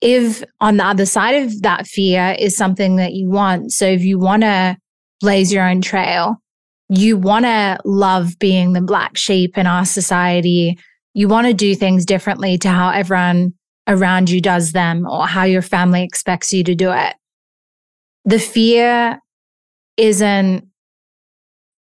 if 0.00 0.42
on 0.60 0.76
the 0.78 0.84
other 0.84 1.06
side 1.06 1.44
of 1.44 1.62
that 1.62 1.86
fear 1.86 2.34
is 2.36 2.56
something 2.56 2.96
that 2.96 3.12
you 3.12 3.30
want, 3.30 3.70
so 3.70 3.86
if 3.86 4.02
you 4.02 4.18
want 4.18 4.42
to 4.42 4.76
blaze 5.20 5.52
your 5.52 5.68
own 5.68 5.80
trail, 5.80 6.42
you 6.88 7.16
want 7.16 7.44
to 7.44 7.78
love 7.84 8.36
being 8.40 8.72
the 8.72 8.82
black 8.82 9.16
sheep 9.16 9.56
in 9.56 9.68
our 9.68 9.84
society, 9.84 10.76
you 11.12 11.28
want 11.28 11.46
to 11.46 11.54
do 11.54 11.76
things 11.76 12.04
differently 12.04 12.58
to 12.58 12.68
how 12.68 12.90
everyone 12.90 13.54
around 13.86 14.30
you 14.30 14.40
does 14.40 14.72
them 14.72 15.06
or 15.08 15.28
how 15.28 15.44
your 15.44 15.62
family 15.62 16.02
expects 16.02 16.52
you 16.52 16.64
to 16.64 16.74
do 16.74 16.90
it. 16.90 17.14
The 18.24 18.40
fear 18.40 19.20
isn't 19.96 20.68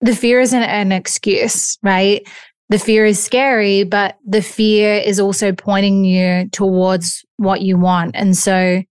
the 0.01 0.15
fear 0.15 0.41
isn't 0.41 0.63
an 0.63 0.93
excuse, 0.93 1.77
right? 1.83 2.27
the 2.69 2.79
fear 2.79 3.07
is 3.07 3.23
scary, 3.23 3.85
but 3.85 4.19
the 4.27 4.43
fear 4.43 4.95
is 4.95 5.19
also 5.19 5.53
pointing 5.53 6.05
you 6.05 6.49
towards 6.51 7.25
what 7.37 7.63
you 7.63 7.79
want. 7.79 8.13
And 8.15 8.37
so 8.37 8.83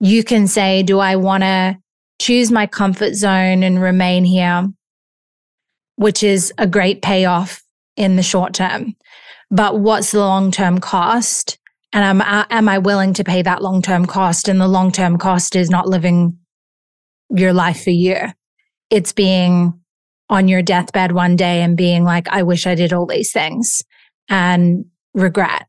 you 0.00 0.24
can 0.24 0.46
say, 0.46 0.82
Do 0.82 0.98
I 0.98 1.16
want 1.16 1.42
to 1.42 1.76
choose 2.20 2.50
my 2.50 2.66
comfort 2.66 3.14
zone 3.14 3.62
and 3.62 3.80
remain 3.80 4.24
here? 4.24 4.68
Which 5.96 6.22
is 6.22 6.52
a 6.58 6.66
great 6.66 7.00
payoff 7.00 7.62
in 7.96 8.16
the 8.16 8.22
short 8.22 8.54
term. 8.54 8.96
But 9.50 9.78
what's 9.78 10.10
the 10.10 10.20
long 10.20 10.50
term 10.50 10.80
cost? 10.80 11.58
And 11.92 12.04
am, 12.04 12.46
am 12.50 12.68
I 12.68 12.78
willing 12.78 13.14
to 13.14 13.24
pay 13.24 13.40
that 13.42 13.62
long 13.62 13.80
term 13.80 14.04
cost? 14.04 14.48
And 14.48 14.60
the 14.60 14.68
long 14.68 14.90
term 14.90 15.16
cost 15.16 15.54
is 15.54 15.70
not 15.70 15.88
living 15.88 16.36
your 17.30 17.52
life 17.52 17.82
for 17.82 17.90
you. 17.90 18.16
It's 18.90 19.12
being 19.12 19.78
on 20.28 20.48
your 20.48 20.62
deathbed 20.62 21.12
one 21.12 21.36
day 21.36 21.62
and 21.62 21.76
being 21.76 22.04
like, 22.04 22.28
I 22.28 22.42
wish 22.42 22.66
I 22.66 22.74
did 22.74 22.92
all 22.92 23.06
these 23.06 23.32
things 23.32 23.82
and 24.28 24.84
regret. 25.14 25.66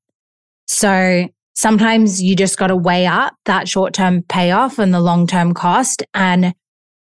So 0.68 1.28
sometimes 1.56 2.22
you 2.22 2.36
just 2.36 2.58
got 2.58 2.68
to 2.68 2.76
weigh 2.76 3.06
up 3.06 3.36
that 3.46 3.68
short 3.68 3.94
term 3.94 4.24
payoff 4.24 4.80
and 4.80 4.94
the 4.94 5.00
long 5.00 5.28
term 5.28 5.54
cost 5.54 6.04
and 6.14 6.54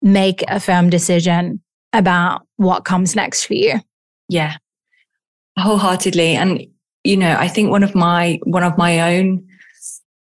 make 0.03 0.45
a 0.49 0.61
firm 0.61 0.91
decision 0.91 1.63
about 1.93 2.47
what 2.57 2.85
comes 2.85 3.17
next 3.17 3.45
for 3.45 3.55
you. 3.55 3.81
Yeah, 4.29 4.57
wholeheartedly. 5.59 6.37
And, 6.37 6.67
you 7.05 7.17
know, 7.17 7.37
I 7.39 7.49
think 7.49 7.71
one 7.71 7.83
of 7.83 7.95
my, 7.95 8.39
one 8.45 8.63
of 8.63 8.77
my 8.77 9.17
own 9.17 9.46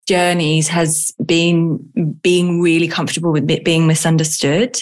journeys 0.07 0.67
has 0.67 1.13
been 1.25 1.77
being 2.21 2.61
really 2.61 2.87
comfortable 2.87 3.31
with 3.31 3.47
being 3.63 3.87
misunderstood 3.87 4.81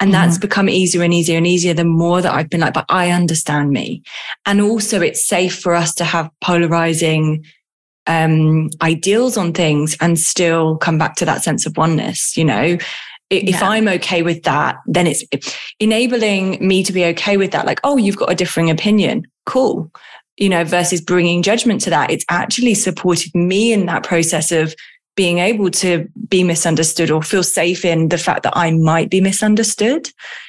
and 0.00 0.14
that's 0.14 0.34
mm-hmm. 0.34 0.42
become 0.42 0.68
easier 0.68 1.02
and 1.02 1.12
easier 1.12 1.36
and 1.36 1.46
easier 1.46 1.74
the 1.74 1.84
more 1.84 2.22
that 2.22 2.32
I've 2.32 2.48
been 2.48 2.60
like, 2.60 2.74
but 2.74 2.86
I 2.88 3.10
understand 3.10 3.70
me. 3.70 4.02
And 4.46 4.60
also 4.60 5.00
it's 5.00 5.26
safe 5.26 5.58
for 5.58 5.74
us 5.74 5.94
to 5.96 6.04
have 6.04 6.30
polarizing 6.40 7.44
um, 8.06 8.70
ideals 8.80 9.36
on 9.36 9.52
things 9.52 9.96
and 10.00 10.18
still 10.18 10.76
come 10.76 10.98
back 10.98 11.16
to 11.16 11.24
that 11.24 11.42
sense 11.42 11.66
of 11.66 11.76
oneness, 11.76 12.36
you 12.36 12.44
know? 12.44 12.78
If 13.30 13.60
yeah. 13.60 13.68
I'm 13.68 13.88
okay 13.88 14.22
with 14.22 14.44
that, 14.44 14.76
then 14.86 15.06
it's 15.06 15.22
enabling 15.80 16.66
me 16.66 16.82
to 16.84 16.92
be 16.92 17.04
okay 17.06 17.36
with 17.36 17.50
that. 17.50 17.66
Like, 17.66 17.80
oh, 17.84 17.98
you've 17.98 18.16
got 18.16 18.32
a 18.32 18.34
differing 18.34 18.70
opinion. 18.70 19.24
Cool. 19.44 19.92
You 20.38 20.48
know, 20.48 20.64
versus 20.64 21.00
bringing 21.00 21.42
judgment 21.42 21.80
to 21.82 21.90
that. 21.90 22.10
It's 22.10 22.24
actually 22.28 22.74
supported 22.74 23.34
me 23.34 23.72
in 23.72 23.86
that 23.86 24.04
process 24.04 24.52
of 24.52 24.74
being 25.16 25.38
able 25.38 25.68
to 25.68 26.08
be 26.28 26.44
misunderstood 26.44 27.10
or 27.10 27.20
feel 27.24 27.42
safe 27.42 27.84
in 27.84 28.08
the 28.08 28.16
fact 28.16 28.44
that 28.44 28.56
I 28.56 28.70
might 28.70 29.10
be 29.10 29.20
misunderstood, 29.20 30.04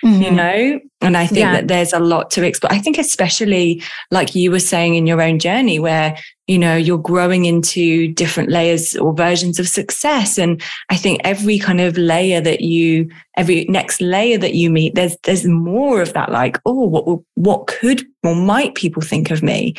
mm-hmm. 0.05 0.21
you 0.21 0.29
know? 0.29 0.79
And 1.01 1.17
I 1.17 1.25
think 1.25 1.39
yeah. 1.39 1.53
that 1.53 1.67
there's 1.67 1.91
a 1.91 1.97
lot 1.97 2.29
to 2.31 2.45
explore. 2.45 2.71
I 2.71 2.77
think, 2.77 2.99
especially 2.99 3.81
like 4.11 4.35
you 4.35 4.51
were 4.51 4.59
saying 4.59 4.93
in 4.93 5.07
your 5.07 5.23
own 5.23 5.39
journey, 5.39 5.79
where, 5.79 6.15
you 6.49 6.57
know, 6.57 6.75
you're 6.75 6.97
growing 6.97 7.45
into 7.45 8.11
different 8.13 8.49
layers 8.49 8.95
or 8.95 9.13
versions 9.13 9.59
of 9.59 9.67
success. 9.67 10.39
And 10.39 10.59
I 10.89 10.95
think 10.95 11.21
every 11.23 11.59
kind 11.59 11.79
of 11.79 11.95
layer 11.95 12.41
that 12.41 12.61
you, 12.61 13.07
every 13.37 13.65
next 13.65 14.01
layer 14.01 14.39
that 14.39 14.55
you 14.55 14.71
meet, 14.71 14.95
there's, 14.95 15.15
there's 15.25 15.45
more 15.45 16.01
of 16.01 16.13
that, 16.13 16.31
like, 16.31 16.59
oh, 16.65 16.87
what, 16.87 17.19
what 17.35 17.67
could 17.67 18.03
or 18.23 18.33
might 18.33 18.73
people 18.73 19.03
think 19.03 19.29
of 19.29 19.43
me? 19.43 19.75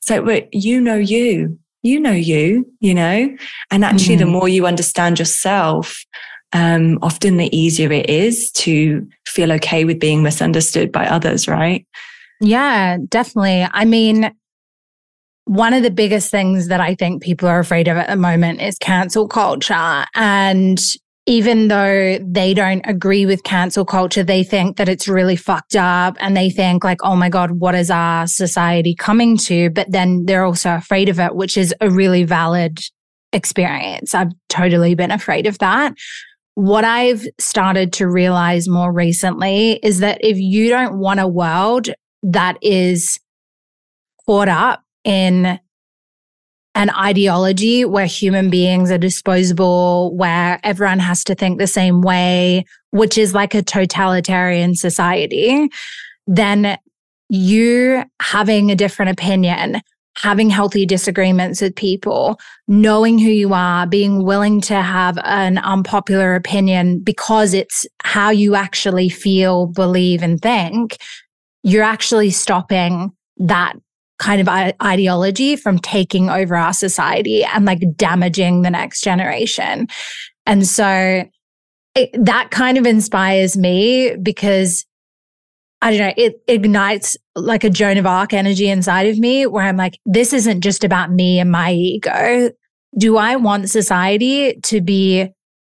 So, 0.00 0.22
but 0.22 0.46
you 0.54 0.80
know 0.80 0.94
you, 0.94 1.58
you 1.82 1.98
know 1.98 2.12
you, 2.12 2.72
you 2.78 2.94
know, 2.94 3.36
and 3.72 3.84
actually, 3.84 4.14
mm. 4.14 4.20
the 4.20 4.24
mm-hmm. 4.26 4.32
more 4.32 4.48
you 4.48 4.64
understand 4.64 5.18
yourself, 5.18 6.04
um, 6.52 7.00
often 7.02 7.36
the 7.36 7.54
easier 7.56 7.90
it 7.90 8.08
is 8.08 8.52
to 8.52 9.04
feel 9.26 9.50
okay 9.54 9.84
with 9.84 9.98
being 9.98 10.22
misunderstood 10.22 10.92
by 10.92 11.08
others, 11.08 11.48
right? 11.48 11.84
Yeah, 12.40 12.98
definitely. 13.08 13.66
I 13.72 13.84
mean, 13.84 14.32
one 15.46 15.72
of 15.72 15.84
the 15.84 15.90
biggest 15.90 16.30
things 16.30 16.68
that 16.68 16.80
I 16.80 16.94
think 16.94 17.22
people 17.22 17.48
are 17.48 17.60
afraid 17.60 17.86
of 17.86 17.96
at 17.96 18.08
the 18.08 18.16
moment 18.16 18.60
is 18.60 18.76
cancel 18.78 19.28
culture. 19.28 20.04
And 20.14 20.78
even 21.24 21.68
though 21.68 22.18
they 22.18 22.52
don't 22.52 22.84
agree 22.84 23.26
with 23.26 23.44
cancel 23.44 23.84
culture, 23.84 24.24
they 24.24 24.42
think 24.42 24.76
that 24.76 24.88
it's 24.88 25.06
really 25.06 25.36
fucked 25.36 25.76
up 25.76 26.16
and 26.20 26.36
they 26.36 26.50
think 26.50 26.82
like, 26.82 26.98
oh 27.02 27.14
my 27.14 27.28
God, 27.28 27.52
what 27.52 27.76
is 27.76 27.90
our 27.90 28.26
society 28.26 28.94
coming 28.94 29.36
to? 29.38 29.70
But 29.70 29.90
then 29.90 30.26
they're 30.26 30.44
also 30.44 30.74
afraid 30.74 31.08
of 31.08 31.20
it, 31.20 31.36
which 31.36 31.56
is 31.56 31.72
a 31.80 31.90
really 31.90 32.24
valid 32.24 32.80
experience. 33.32 34.14
I've 34.14 34.32
totally 34.48 34.96
been 34.96 35.12
afraid 35.12 35.46
of 35.46 35.58
that. 35.58 35.94
What 36.54 36.84
I've 36.84 37.24
started 37.38 37.92
to 37.94 38.08
realize 38.08 38.68
more 38.68 38.92
recently 38.92 39.74
is 39.74 40.00
that 40.00 40.18
if 40.24 40.38
you 40.38 40.70
don't 40.70 40.98
want 40.98 41.20
a 41.20 41.28
world 41.28 41.88
that 42.22 42.56
is 42.62 43.20
caught 44.26 44.48
up 44.48 44.82
in 45.06 45.58
an 46.74 46.90
ideology 46.90 47.86
where 47.86 48.04
human 48.04 48.50
beings 48.50 48.90
are 48.90 48.98
disposable, 48.98 50.14
where 50.14 50.60
everyone 50.62 50.98
has 50.98 51.24
to 51.24 51.34
think 51.34 51.58
the 51.58 51.66
same 51.66 52.02
way, 52.02 52.66
which 52.90 53.16
is 53.16 53.32
like 53.32 53.54
a 53.54 53.62
totalitarian 53.62 54.74
society, 54.74 55.70
then 56.26 56.76
you 57.30 58.04
having 58.20 58.70
a 58.70 58.76
different 58.76 59.10
opinion, 59.10 59.80
having 60.18 60.50
healthy 60.50 60.84
disagreements 60.84 61.62
with 61.62 61.74
people, 61.74 62.38
knowing 62.68 63.18
who 63.18 63.30
you 63.30 63.54
are, 63.54 63.86
being 63.86 64.24
willing 64.24 64.60
to 64.60 64.82
have 64.82 65.18
an 65.24 65.56
unpopular 65.58 66.34
opinion 66.34 66.98
because 66.98 67.54
it's 67.54 67.86
how 68.02 68.28
you 68.28 68.54
actually 68.54 69.08
feel, 69.08 69.66
believe, 69.66 70.22
and 70.22 70.42
think, 70.42 70.98
you're 71.62 71.82
actually 71.82 72.30
stopping 72.30 73.12
that 73.38 73.76
kind 74.18 74.40
of 74.40 74.48
ideology 74.82 75.56
from 75.56 75.78
taking 75.78 76.30
over 76.30 76.56
our 76.56 76.72
society 76.72 77.44
and 77.44 77.64
like 77.64 77.80
damaging 77.96 78.62
the 78.62 78.70
next 78.70 79.02
generation. 79.02 79.86
And 80.46 80.66
so 80.66 81.24
it, 81.94 82.10
that 82.24 82.50
kind 82.50 82.78
of 82.78 82.86
inspires 82.86 83.56
me 83.56 84.16
because 84.16 84.86
I 85.82 85.90
don't 85.90 86.00
know, 86.00 86.14
it 86.16 86.42
ignites 86.48 87.16
like 87.34 87.64
a 87.64 87.70
Joan 87.70 87.98
of 87.98 88.06
Arc 88.06 88.32
energy 88.32 88.68
inside 88.68 89.08
of 89.08 89.18
me 89.18 89.46
where 89.46 89.64
I'm 89.64 89.76
like, 89.76 89.98
this 90.06 90.32
isn't 90.32 90.62
just 90.62 90.84
about 90.84 91.12
me 91.12 91.38
and 91.38 91.50
my 91.50 91.72
ego. 91.72 92.50
Do 92.98 93.18
I 93.18 93.36
want 93.36 93.68
society 93.68 94.58
to 94.64 94.80
be 94.80 95.28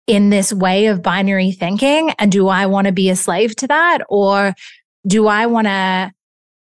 in 0.07 0.31
this 0.31 0.53
way 0.53 0.87
of 0.87 1.03
binary 1.03 1.51
thinking? 1.51 2.11
And 2.19 2.31
do 2.31 2.49
I 2.49 2.67
want 2.67 2.87
to 2.87 2.93
be 2.93 3.09
a 3.09 3.17
slave 3.17 3.57
to 3.57 3.67
that? 3.69 4.01
Or 4.09 4.55
do 5.07 5.27
I 5.29 5.47
want 5.47 5.67
to 5.67 6.13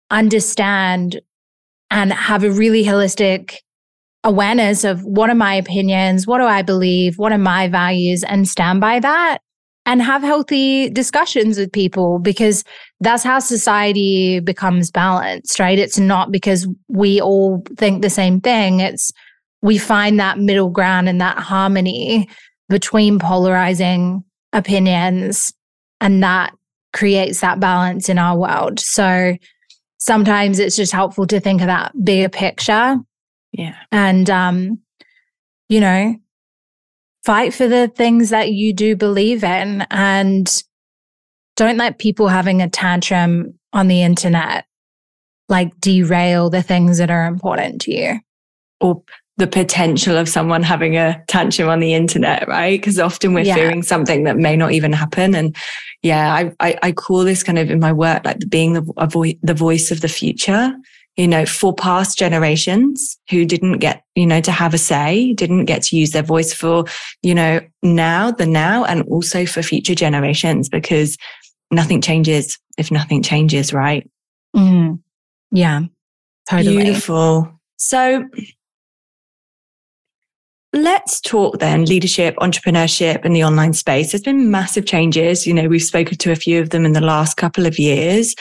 understand 0.10 1.22
and 1.92 2.12
have 2.14 2.44
a 2.44 2.52
really 2.52 2.84
holistic 2.84 3.58
awareness 4.24 4.84
of 4.84 5.04
what 5.04 5.30
are 5.30 5.36
my 5.36 5.54
opinions, 5.54 6.26
what 6.26 6.40
do 6.40 6.46
I 6.46 6.62
believe, 6.62 7.18
what 7.18 7.32
are 7.32 7.38
my 7.38 7.68
values, 7.68 8.24
and 8.24 8.48
stand 8.48 8.82
by 8.82 9.00
that 9.00 9.40
and 9.86 10.02
have 10.02 10.24
healthy 10.24 10.90
discussions 10.90 11.58
with 11.60 11.72
people 11.72 12.18
because 12.20 12.64
that's 13.02 13.24
how 13.24 13.38
society 13.40 14.40
becomes 14.40 14.90
balanced, 14.90 15.60
right? 15.60 15.78
It's 15.78 16.00
not 16.00 16.32
because 16.32 16.68
we 16.88 17.22
all 17.22 17.64
think 17.78 18.02
the 18.02 18.10
same 18.10 18.42
thing. 18.42 18.80
It's 18.80 19.12
we 19.62 19.78
find 19.78 20.20
that 20.20 20.40
middle 20.40 20.70
ground 20.70 21.08
and 21.08 21.22
that 21.22 21.38
harmony 21.38 22.28
between 22.68 23.20
polarizing 23.20 24.24
opinions 24.54 25.54
and 26.02 26.24
that 26.24 26.54
creates 26.94 27.42
that 27.42 27.60
balance 27.60 28.10
in 28.10 28.18
our 28.18 28.38
world. 28.38 28.80
So 28.80 29.36
sometimes 30.06 30.60
it's 30.60 30.76
just 30.76 30.92
helpful 30.92 31.26
to 31.26 31.40
think 31.40 31.62
of 31.62 31.68
that 31.68 31.92
bigger 32.04 32.30
picture. 32.30 32.98
Yeah. 33.52 33.76
And 33.92 34.30
um 34.30 34.80
you 35.68 35.80
know, 35.80 36.16
fight 37.26 37.54
for 37.54 37.68
the 37.68 37.88
things 37.88 38.30
that 38.30 38.52
you 38.52 38.72
do 38.72 38.96
believe 38.96 39.44
in 39.44 39.82
and 39.90 40.64
don't 41.56 41.78
let 41.78 41.98
people 41.98 42.28
having 42.28 42.62
a 42.62 42.70
tantrum 42.70 43.58
on 43.74 43.88
the 43.88 44.04
internet 44.04 44.66
like 45.50 45.80
derail 45.80 46.50
the 46.50 46.62
things 46.62 46.98
that 47.00 47.10
are 47.10 47.26
important 47.26 47.82
to 47.82 47.94
you. 47.94 48.20
Or 48.82 49.02
the 49.38 49.48
potential 49.48 50.16
of 50.18 50.30
someone 50.30 50.64
having 50.64 50.96
a 50.96 51.22
tantrum 51.28 51.68
on 51.68 51.82
the 51.82 51.94
internet, 51.94 52.48
right? 52.48 52.80
Because 52.80 53.00
often 53.00 53.34
we're 53.34 53.44
yeah. 53.44 53.56
fearing 53.56 53.84
something 53.84 54.24
that 54.24 54.38
may 54.38 54.56
not 54.56 54.72
even 54.72 54.94
happen. 54.94 55.36
And 55.36 55.56
yeah, 56.04 56.34
I, 56.34 56.54
I, 56.62 56.80
I 56.82 56.92
call 56.94 57.26
this 57.26 57.44
kind 57.44 57.60
of 57.60 57.70
in 57.70 57.82
my 57.82 57.92
work 57.92 58.24
like 58.24 58.48
being 58.48 58.74
the, 58.74 58.82
vo- 58.82 59.38
the 59.42 59.54
voice 59.54 59.92
of 59.92 60.00
the 60.00 60.08
future 60.08 60.74
you 61.16 61.28
know, 61.28 61.46
for 61.46 61.74
past 61.74 62.18
generations 62.18 63.18
who 63.30 63.46
didn't 63.46 63.78
get, 63.78 64.04
you 64.16 64.26
know, 64.26 64.42
to 64.42 64.52
have 64.52 64.74
a 64.74 64.78
say, 64.78 65.34
didn't 65.34 65.66
get 65.66 65.84
to 65.84 65.96
use 65.96 66.12
their 66.12 66.24
voice 66.24 66.54
for, 66.54 66.86
you 67.22 67.34
know, 67.34 67.62
now, 67.82 68.32
the 68.32 68.46
now, 68.46 68.84
and 68.84 69.04
also 69.04 69.46
for 69.46 69.62
future 69.62 69.96
generations 69.96 70.68
because 70.68 71.18
nothing 71.72 72.02
changes 72.02 72.60
if 72.78 72.92
nothing 72.92 73.24
changes, 73.24 73.72
right? 73.72 74.10
Mm. 74.56 75.00
Yeah, 75.52 75.84
totally. 76.50 76.84
Beautiful. 76.84 77.50
So 77.78 78.28
let's 80.76 81.22
talk 81.22 81.60
then 81.60 81.86
leadership, 81.86 82.36
entrepreneurship, 82.38 83.24
and 83.24 83.36
the 83.36 83.44
online 83.44 83.74
space. 83.74 84.12
There's 84.12 84.22
been 84.22 84.52
massive 84.52 84.86
changes. 84.86 85.48
You 85.48 85.54
know, 85.54 85.68
we've 85.68 85.82
spoken 85.82 86.18
to 86.18 86.32
a 86.32 86.36
few 86.36 86.62
of 86.62 86.70
them 86.70 86.86
in 86.86 86.92
the 86.92 87.02
last 87.02 87.38
couple 87.38 87.66
of 87.66 87.80
years. 87.80 88.36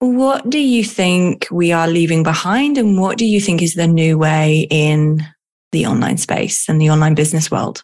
What 0.00 0.50
do 0.50 0.58
you 0.58 0.84
think 0.84 1.46
we 1.50 1.72
are 1.72 1.88
leaving 1.88 2.22
behind? 2.22 2.76
And 2.76 2.98
what 3.00 3.16
do 3.16 3.24
you 3.24 3.40
think 3.40 3.62
is 3.62 3.74
the 3.74 3.86
new 3.86 4.18
way 4.18 4.66
in 4.70 5.24
the 5.72 5.86
online 5.86 6.18
space 6.18 6.68
and 6.68 6.80
the 6.80 6.90
online 6.90 7.14
business 7.14 7.50
world? 7.50 7.82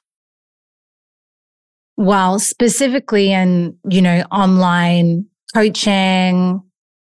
Well, 1.97 2.39
specifically 2.39 3.33
in, 3.33 3.79
you 3.89 4.03
know, 4.03 4.25
online 4.33 5.27
coaching, 5.55 6.63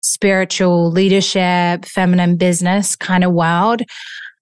spiritual 0.02 0.90
leadership, 0.90 1.86
feminine 1.86 2.38
business 2.38 2.96
kind 2.96 3.24
of 3.24 3.34
world, 3.34 3.84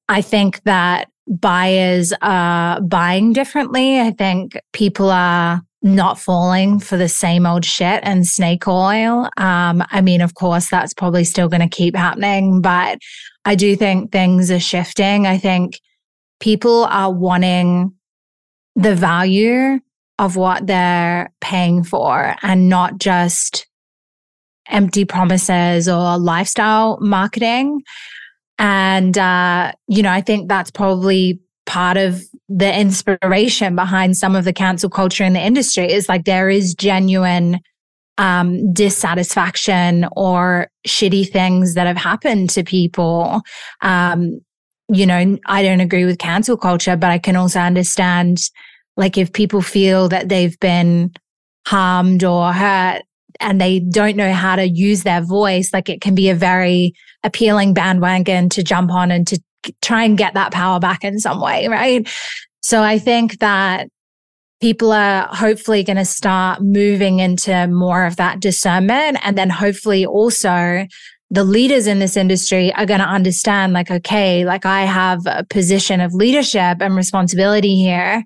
I 0.07 0.21
think 0.21 0.63
that 0.63 1.09
buyers 1.27 2.13
are 2.21 2.81
buying 2.81 3.33
differently. 3.33 3.99
I 3.99 4.11
think 4.11 4.57
people 4.73 5.09
are 5.09 5.61
not 5.83 6.19
falling 6.19 6.79
for 6.79 6.97
the 6.97 7.07
same 7.07 7.45
old 7.45 7.63
shit 7.63 8.01
and 8.03 8.25
snake 8.25 8.67
oil. 8.67 9.29
Um, 9.37 9.83
I 9.91 10.01
mean, 10.01 10.21
of 10.21 10.33
course, 10.33 10.69
that's 10.69 10.93
probably 10.93 11.23
still 11.23 11.47
going 11.47 11.67
to 11.67 11.75
keep 11.75 11.95
happening, 11.95 12.61
but 12.61 12.99
I 13.45 13.55
do 13.55 13.75
think 13.75 14.11
things 14.11 14.49
are 14.51 14.59
shifting. 14.59 15.27
I 15.27 15.37
think 15.37 15.79
people 16.39 16.85
are 16.85 17.11
wanting 17.11 17.93
the 18.75 18.95
value 18.95 19.79
of 20.19 20.35
what 20.35 20.67
they're 20.67 21.31
paying 21.41 21.83
for 21.83 22.35
and 22.41 22.69
not 22.69 22.97
just 22.97 23.67
empty 24.69 25.05
promises 25.05 25.87
or 25.87 26.17
lifestyle 26.17 26.97
marketing. 26.99 27.81
And, 28.59 29.17
uh, 29.17 29.73
you 29.87 30.01
know, 30.01 30.11
I 30.11 30.21
think 30.21 30.49
that's 30.49 30.71
probably 30.71 31.39
part 31.65 31.97
of 31.97 32.21
the 32.49 32.79
inspiration 32.79 33.75
behind 33.75 34.17
some 34.17 34.35
of 34.35 34.45
the 34.45 34.53
cancel 34.53 34.89
culture 34.89 35.23
in 35.23 35.33
the 35.33 35.41
industry 35.41 35.91
is 35.91 36.07
like 36.07 36.25
there 36.25 36.49
is 36.49 36.73
genuine 36.73 37.59
um, 38.17 38.73
dissatisfaction 38.73 40.07
or 40.13 40.67
shitty 40.87 41.29
things 41.29 41.75
that 41.75 41.87
have 41.87 41.97
happened 41.97 42.49
to 42.51 42.63
people. 42.63 43.41
Um, 43.81 44.39
you 44.89 45.05
know, 45.05 45.37
I 45.45 45.61
don't 45.61 45.81
agree 45.81 46.05
with 46.05 46.17
cancel 46.17 46.57
culture, 46.57 46.95
but 46.95 47.11
I 47.11 47.19
can 47.19 47.35
also 47.35 47.59
understand 47.59 48.39
like 48.95 49.17
if 49.17 49.33
people 49.33 49.61
feel 49.61 50.09
that 50.09 50.29
they've 50.29 50.59
been 50.59 51.11
harmed 51.67 52.23
or 52.23 52.53
hurt 52.53 53.03
and 53.39 53.59
they 53.59 53.79
don't 53.79 54.15
know 54.15 54.33
how 54.33 54.55
to 54.55 54.67
use 54.67 55.03
their 55.03 55.21
voice, 55.21 55.71
like 55.73 55.89
it 55.89 56.01
can 56.01 56.15
be 56.15 56.29
a 56.29 56.35
very 56.35 56.93
appealing 57.23 57.73
bandwagon 57.73 58.49
to 58.49 58.63
jump 58.63 58.91
on 58.91 59.11
and 59.11 59.27
to 59.27 59.41
try 59.81 60.03
and 60.03 60.17
get 60.17 60.33
that 60.33 60.51
power 60.51 60.79
back 60.79 61.03
in 61.03 61.19
some 61.19 61.41
way, 61.41 61.67
right? 61.67 62.07
So 62.61 62.83
I 62.83 62.99
think 62.99 63.39
that 63.39 63.87
people 64.61 64.91
are 64.91 65.27
hopefully 65.27 65.83
going 65.83 65.97
to 65.97 66.05
start 66.05 66.61
moving 66.61 67.19
into 67.19 67.67
more 67.67 68.05
of 68.05 68.15
that 68.15 68.39
discernment. 68.39 69.17
And 69.23 69.37
then 69.37 69.49
hopefully 69.49 70.05
also 70.05 70.87
the 71.29 71.43
leaders 71.43 71.87
in 71.87 71.99
this 71.99 72.17
industry 72.17 72.73
are 72.73 72.85
going 72.85 72.99
to 73.01 73.05
understand 73.05 73.73
like, 73.73 73.91
okay, 73.91 74.45
like 74.45 74.65
I 74.65 74.83
have 74.83 75.19
a 75.25 75.43
position 75.49 76.01
of 76.01 76.13
leadership 76.13 76.77
and 76.81 76.95
responsibility 76.95 77.75
here. 77.75 78.23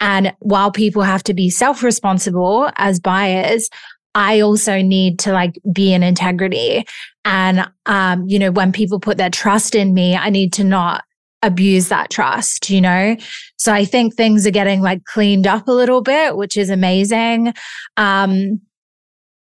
And 0.00 0.32
while 0.38 0.70
people 0.70 1.02
have 1.02 1.22
to 1.24 1.34
be 1.34 1.50
self 1.50 1.82
responsible 1.82 2.70
as 2.76 3.00
buyers, 3.00 3.68
I 4.14 4.40
also 4.40 4.82
need 4.82 5.18
to 5.20 5.32
like 5.32 5.58
be 5.72 5.92
in 5.92 6.02
integrity. 6.02 6.84
And, 7.24 7.68
um, 7.86 8.26
you 8.26 8.38
know, 8.38 8.50
when 8.50 8.72
people 8.72 8.98
put 8.98 9.18
their 9.18 9.30
trust 9.30 9.74
in 9.74 9.94
me, 9.94 10.16
I 10.16 10.30
need 10.30 10.52
to 10.54 10.64
not 10.64 11.04
abuse 11.42 11.88
that 11.88 12.10
trust, 12.10 12.68
you 12.68 12.80
know? 12.80 13.16
So 13.56 13.72
I 13.72 13.84
think 13.84 14.14
things 14.14 14.46
are 14.46 14.50
getting 14.50 14.80
like 14.80 15.04
cleaned 15.04 15.46
up 15.46 15.68
a 15.68 15.72
little 15.72 16.00
bit, 16.00 16.36
which 16.36 16.56
is 16.56 16.70
amazing. 16.70 17.54
Um, 17.96 18.60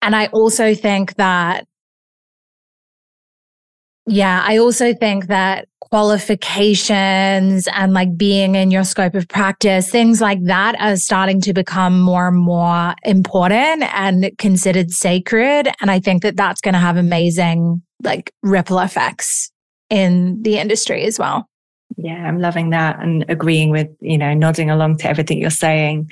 and 0.02 0.14
I 0.14 0.26
also 0.26 0.74
think 0.74 1.14
that, 1.16 1.66
yeah, 4.08 4.42
I 4.44 4.58
also 4.58 4.94
think 4.94 5.26
that 5.26 5.68
qualifications 5.80 7.66
and 7.72 7.94
like 7.94 8.16
being 8.16 8.54
in 8.54 8.70
your 8.70 8.84
scope 8.84 9.14
of 9.14 9.26
practice, 9.28 9.90
things 9.90 10.20
like 10.20 10.42
that 10.44 10.78
are 10.80 10.96
starting 10.96 11.40
to 11.40 11.54
become 11.54 11.98
more 12.00 12.28
and 12.28 12.36
more 12.36 12.94
important 13.04 13.82
and 13.94 14.30
considered 14.38 14.90
sacred. 14.90 15.68
And 15.80 15.90
I 15.90 15.98
think 15.98 16.22
that 16.22 16.36
that's 16.36 16.60
going 16.60 16.74
to 16.74 16.80
have 16.80 16.96
amazing 16.96 17.82
like 18.02 18.32
ripple 18.42 18.78
effects 18.78 19.50
in 19.90 20.42
the 20.42 20.58
industry 20.58 21.04
as 21.04 21.18
well. 21.18 21.48
Yeah, 21.96 22.28
I'm 22.28 22.38
loving 22.38 22.70
that 22.70 23.00
and 23.00 23.24
agreeing 23.28 23.70
with, 23.70 23.88
you 24.00 24.18
know, 24.18 24.34
nodding 24.34 24.70
along 24.70 24.98
to 24.98 25.08
everything 25.08 25.38
you're 25.38 25.50
saying. 25.50 26.10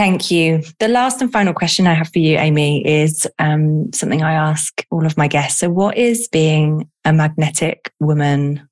Thank 0.00 0.30
you. 0.30 0.62
The 0.78 0.88
last 0.88 1.20
and 1.20 1.30
final 1.30 1.52
question 1.52 1.86
I 1.86 1.92
have 1.92 2.10
for 2.10 2.20
you, 2.20 2.38
Amy, 2.38 2.82
is 2.88 3.26
um, 3.38 3.92
something 3.92 4.22
I 4.22 4.32
ask 4.32 4.82
all 4.90 5.04
of 5.04 5.18
my 5.18 5.28
guests. 5.28 5.60
So, 5.60 5.68
what 5.68 5.98
is 5.98 6.26
being 6.26 6.88
a 7.04 7.12
magnetic 7.12 7.92
woman? 8.00 8.66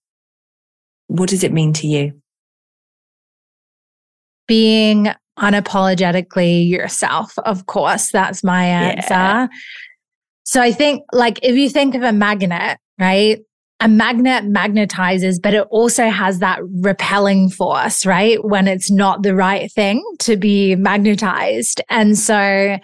What 1.08 1.28
does 1.28 1.44
it 1.44 1.52
mean 1.52 1.74
to 1.74 1.86
you? 1.86 2.18
Being 4.46 5.08
unapologetically 5.38 6.66
yourself, 6.66 7.38
of 7.40 7.66
course. 7.66 8.10
That's 8.10 8.42
my 8.42 8.64
answer. 8.64 9.12
Yeah. 9.12 9.48
So, 10.44 10.62
I 10.62 10.72
think, 10.72 11.02
like, 11.12 11.40
if 11.42 11.56
you 11.56 11.68
think 11.68 11.94
of 11.94 12.04
a 12.04 12.12
magnet, 12.14 12.78
right? 12.98 13.40
A 13.80 13.88
magnet 13.88 14.44
magnetizes, 14.44 15.40
but 15.40 15.54
it 15.54 15.66
also 15.70 16.08
has 16.08 16.40
that 16.40 16.60
repelling 16.82 17.48
force, 17.48 18.04
right? 18.04 18.42
When 18.44 18.66
it's 18.66 18.90
not 18.90 19.22
the 19.22 19.34
right 19.34 19.70
thing 19.72 20.04
to 20.20 20.36
be 20.36 20.74
magnetized. 20.74 21.80
And 21.88 22.18
so 22.18 22.78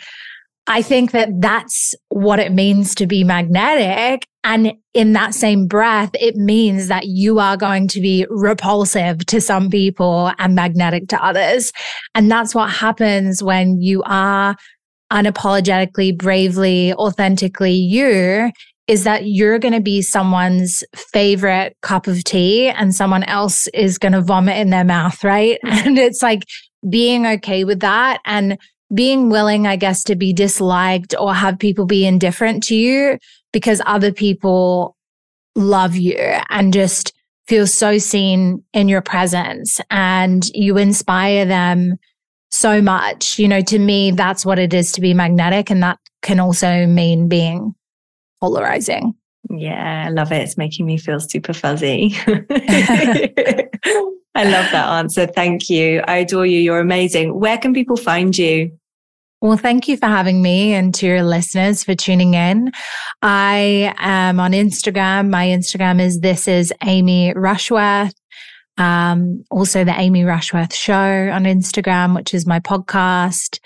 I 0.67 0.83
think 0.83 1.11
that 1.11 1.29
that's 1.41 1.95
what 2.09 2.39
it 2.39 2.53
means 2.53 2.95
to 2.97 3.07
be 3.07 3.25
magnetic. 3.25 4.27
And 4.45 4.75
in 4.93 5.15
that 5.15 5.35
same 5.35 5.67
breath, 5.67 6.11
it 6.15 6.37
means 6.37 6.89
that 6.89 7.07
you 7.07 7.39
are 7.39 7.57
going 7.57 7.89
to 7.89 8.01
be 8.01 8.27
repulsive 8.31 9.27
to 9.27 9.41
some 9.41 9.71
people 9.71 10.33
and 10.39 10.55
magnetic 10.55 11.09
to 11.09 11.25
others. 11.25 11.73
And 12.15 12.31
that's 12.31 12.55
what 12.55 12.71
happens 12.71 13.43
when 13.43 13.81
you 13.81 14.03
are 14.07 14.55
unapologetically, 15.13 16.17
bravely, 16.17 16.95
authentically 16.95 17.73
you 17.73 18.51
is 18.87 19.05
that 19.05 19.27
you're 19.27 19.59
going 19.59 19.75
to 19.75 19.81
be 19.81 20.03
someone's 20.03 20.85
favorite 20.95 21.77
cup 21.81 22.07
of 22.07 22.23
tea 22.25 22.69
and 22.69 22.95
someone 22.95 23.25
else 23.25 23.67
is 23.69 23.99
going 23.99 24.13
to 24.13 24.21
vomit 24.21 24.59
in 24.59 24.71
their 24.71 24.85
mouth, 24.85 25.23
right? 25.25 25.59
Mm-hmm. 25.65 25.89
And 25.89 25.99
it's 25.99 26.23
like 26.23 26.43
being 26.89 27.27
okay 27.27 27.65
with 27.65 27.81
that 27.81 28.21
and 28.27 28.59
being 28.95 29.31
willing, 29.31 29.67
I 29.67 29.77
guess, 29.77 30.03
to 30.05 30.17
be 30.17 30.33
disliked 30.33 31.15
or 31.19 31.35
have 31.35 31.59
people 31.59 31.87
be 31.87 32.07
indifferent 32.07 32.63
to 32.65 32.77
you 32.77 33.19
because 33.53 33.81
other 33.87 34.13
people 34.13 34.97
love 35.57 35.97
you 35.97 36.19
and 36.51 36.73
just 36.73 37.13
feel 37.47 37.67
so 37.67 37.99
seen 37.99 38.63
in 38.73 38.89
your 38.89 39.03
presence 39.03 39.81
and 39.91 40.49
you 40.55 40.77
inspire 40.77 41.45
them 41.45 41.97
so 42.51 42.81
much. 42.81 43.39
You 43.39 43.49
know, 43.49 43.61
to 43.63 43.79
me, 43.79 44.11
that's 44.11 44.45
what 44.45 44.59
it 44.59 44.75
is 44.75 44.93
to 44.93 45.01
be 45.01 45.15
magnetic. 45.15 45.71
And 45.71 45.83
that 45.83 45.99
can 46.23 46.41
also 46.41 46.87
mean 46.87 47.29
being 47.29 47.75
polarizing. 48.45 49.15
Yeah, 49.51 50.05
I 50.07 50.11
love 50.11 50.33
it. 50.33 50.43
It's 50.43 50.59
making 50.59 50.85
me 50.85 50.99
feel 50.99 51.19
super 51.21 51.55
fuzzy. 51.55 52.15
I 54.37 54.45
love 54.45 54.71
that 54.73 54.89
answer. 54.99 55.27
Thank 55.27 55.71
you. 55.71 56.03
I 56.07 56.17
adore 56.17 56.45
you. 56.45 56.59
You're 56.59 56.81
amazing. 56.81 57.39
Where 57.39 57.57
can 57.57 57.73
people 57.73 57.97
find 57.97 58.37
you? 58.37 58.77
Well, 59.41 59.57
thank 59.57 59.89
you 59.89 59.97
for 59.97 60.07
having 60.07 60.43
me 60.43 60.75
and 60.75 60.95
to 60.97 61.07
your 61.07 61.23
listeners 61.23 61.85
for 61.85 61.95
tuning 61.95 62.35
in. 62.35 62.73
I 63.23 63.95
am 63.99 64.41
on 64.41 64.53
Instagram. 64.53 65.31
My 65.31 65.47
Instagram 65.47 66.01
is 66.01 66.21
this 66.21 66.49
is 66.49 66.73
Amy 66.83 67.33
Rushworth. 67.35 68.15
Um, 68.77 69.45
also 69.51 69.85
the 69.85 69.99
Amy 69.99 70.25
Rushworth 70.25 70.75
show 70.75 70.95
on 71.31 71.45
Instagram, 71.45 72.15
which 72.15 72.35
is 72.35 72.47
my 72.47 72.61
podcast. 72.61 73.61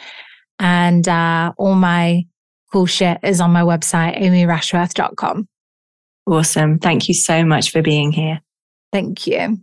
And 0.59 1.09
uh, 1.09 1.53
all 1.57 1.76
my 1.76 2.24
cool 2.73 2.87
shit 2.87 3.19
is 3.23 3.41
on 3.41 3.53
my 3.53 3.62
website, 3.62 4.21
amyrushworth.com. 4.21 5.49
Awesome. 6.27 6.79
Thank 6.79 7.09
you 7.09 7.14
so 7.14 7.45
much 7.45 7.71
for 7.71 7.83
being 7.83 8.12
here. 8.12 8.41
Thank 8.93 9.27
you. 9.27 9.59